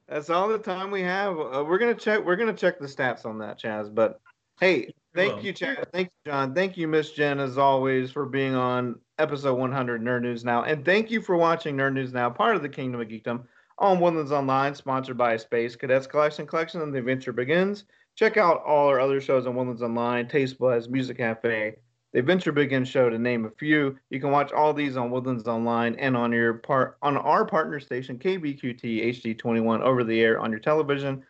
That's 0.07 0.29
all 0.31 0.47
the 0.47 0.57
time 0.57 0.89
we 0.89 1.01
have. 1.01 1.39
Uh, 1.39 1.63
we're 1.67 1.77
gonna 1.79 1.95
check. 1.95 2.23
We're 2.23 2.35
gonna 2.35 2.53
check 2.53 2.79
the 2.79 2.87
stats 2.87 3.25
on 3.25 3.39
that, 3.39 3.59
Chaz. 3.59 3.93
But 3.93 4.19
hey, 4.59 4.93
thank 5.15 5.43
you, 5.43 5.53
Chaz. 5.53 5.83
Thank 5.91 6.09
you, 6.09 6.31
John. 6.31 6.53
Thank 6.53 6.77
you, 6.77 6.87
Miss 6.87 7.11
Jen, 7.11 7.39
as 7.39 7.57
always, 7.57 8.11
for 8.11 8.25
being 8.25 8.53
on 8.53 8.99
episode 9.17 9.55
100 9.55 10.03
Nerd 10.03 10.21
News 10.21 10.43
Now, 10.43 10.63
and 10.63 10.85
thank 10.85 11.09
you 11.09 11.21
for 11.21 11.37
watching 11.37 11.75
Nerd 11.75 11.93
News 11.93 12.13
Now, 12.13 12.29
part 12.29 12.55
of 12.55 12.61
the 12.61 12.69
Kingdom 12.69 13.01
of 13.01 13.07
Geekdom 13.07 13.45
on 13.77 13.99
Woodlands 13.99 14.31
Online, 14.31 14.73
sponsored 14.73 15.17
by 15.17 15.37
Space 15.37 15.75
Cadets 15.75 16.07
Collection 16.07 16.47
Collection, 16.47 16.81
and 16.81 16.93
the 16.93 16.99
adventure 16.99 17.33
begins. 17.33 17.85
Check 18.15 18.37
out 18.37 18.63
all 18.65 18.87
our 18.87 18.99
other 18.99 19.19
shows 19.19 19.45
on 19.45 19.55
Woodlands 19.55 19.81
Online, 19.81 20.27
Taste 20.27 20.57
Buds, 20.57 20.87
Music 20.87 21.17
Cafe, 21.17 21.75
the 22.13 22.19
Adventure 22.19 22.53
Begins 22.53 22.87
show, 22.87 23.09
to 23.09 23.19
name 23.19 23.45
a 23.45 23.49
few. 23.49 23.97
You 24.09 24.21
can 24.21 24.31
watch 24.31 24.53
all 24.53 24.73
these 24.73 24.95
on 24.95 25.11
Woodlands 25.11 25.49
Online 25.49 25.95
and 25.95 26.15
on 26.15 26.31
your 26.31 26.53
part 26.53 26.97
on 27.01 27.17
our 27.17 27.45
partner 27.45 27.77
station 27.81 28.17
KBQT 28.17 29.07
HD21 29.07 29.81
over 29.81 30.05
the 30.05 30.21
air 30.21 30.39
on 30.39 30.49
your 30.49 30.61
television. 30.61 31.25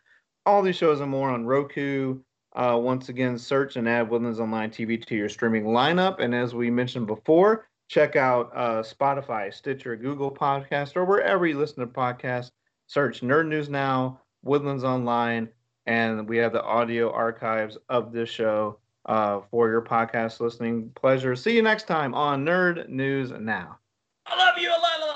All 0.45 0.61
these 0.61 0.75
shows 0.75 0.99
and 0.99 1.09
more 1.09 1.31
on 1.31 1.47
Roku. 1.47 2.19
Uh, 2.55 2.79
once 2.79 3.09
again, 3.09 3.37
search 3.39 3.77
and 3.77 3.89
add 3.89 4.09
Woodlands 4.09 4.39
Online 4.39 4.69
TV 4.69 5.03
to 5.07 5.15
your 5.15 5.27
streaming 5.27 5.63
lineup. 5.63 6.19
And 6.19 6.35
as 6.35 6.53
we 6.53 6.69
mentioned 6.69 7.07
before, 7.07 7.67
check 7.87 8.15
out 8.15 8.51
uh, 8.55 8.81
Spotify, 8.81 9.53
Stitcher, 9.53 9.95
Google 9.95 10.31
Podcast, 10.31 10.95
or 10.95 11.05
wherever 11.05 11.45
you 11.45 11.57
listen 11.57 11.79
to 11.79 11.87
podcasts. 11.87 12.51
Search 12.87 13.21
Nerd 13.21 13.47
News 13.47 13.69
Now, 13.69 14.21
Woodlands 14.43 14.83
Online, 14.83 15.49
and 15.85 16.27
we 16.29 16.37
have 16.37 16.53
the 16.53 16.63
audio 16.63 17.11
archives 17.11 17.77
of 17.89 18.11
this 18.11 18.29
show 18.29 18.77
uh, 19.05 19.41
for 19.51 19.69
your 19.69 19.81
podcast 19.81 20.39
listening 20.39 20.91
pleasure. 20.95 21.35
See 21.35 21.55
you 21.55 21.61
next 21.61 21.87
time 21.87 22.13
on 22.13 22.45
Nerd 22.45 22.89
News 22.89 23.31
Now. 23.31 23.79
I 24.27 24.37
love 24.37 24.57
you, 24.57 24.69
Alana. 24.69 25.14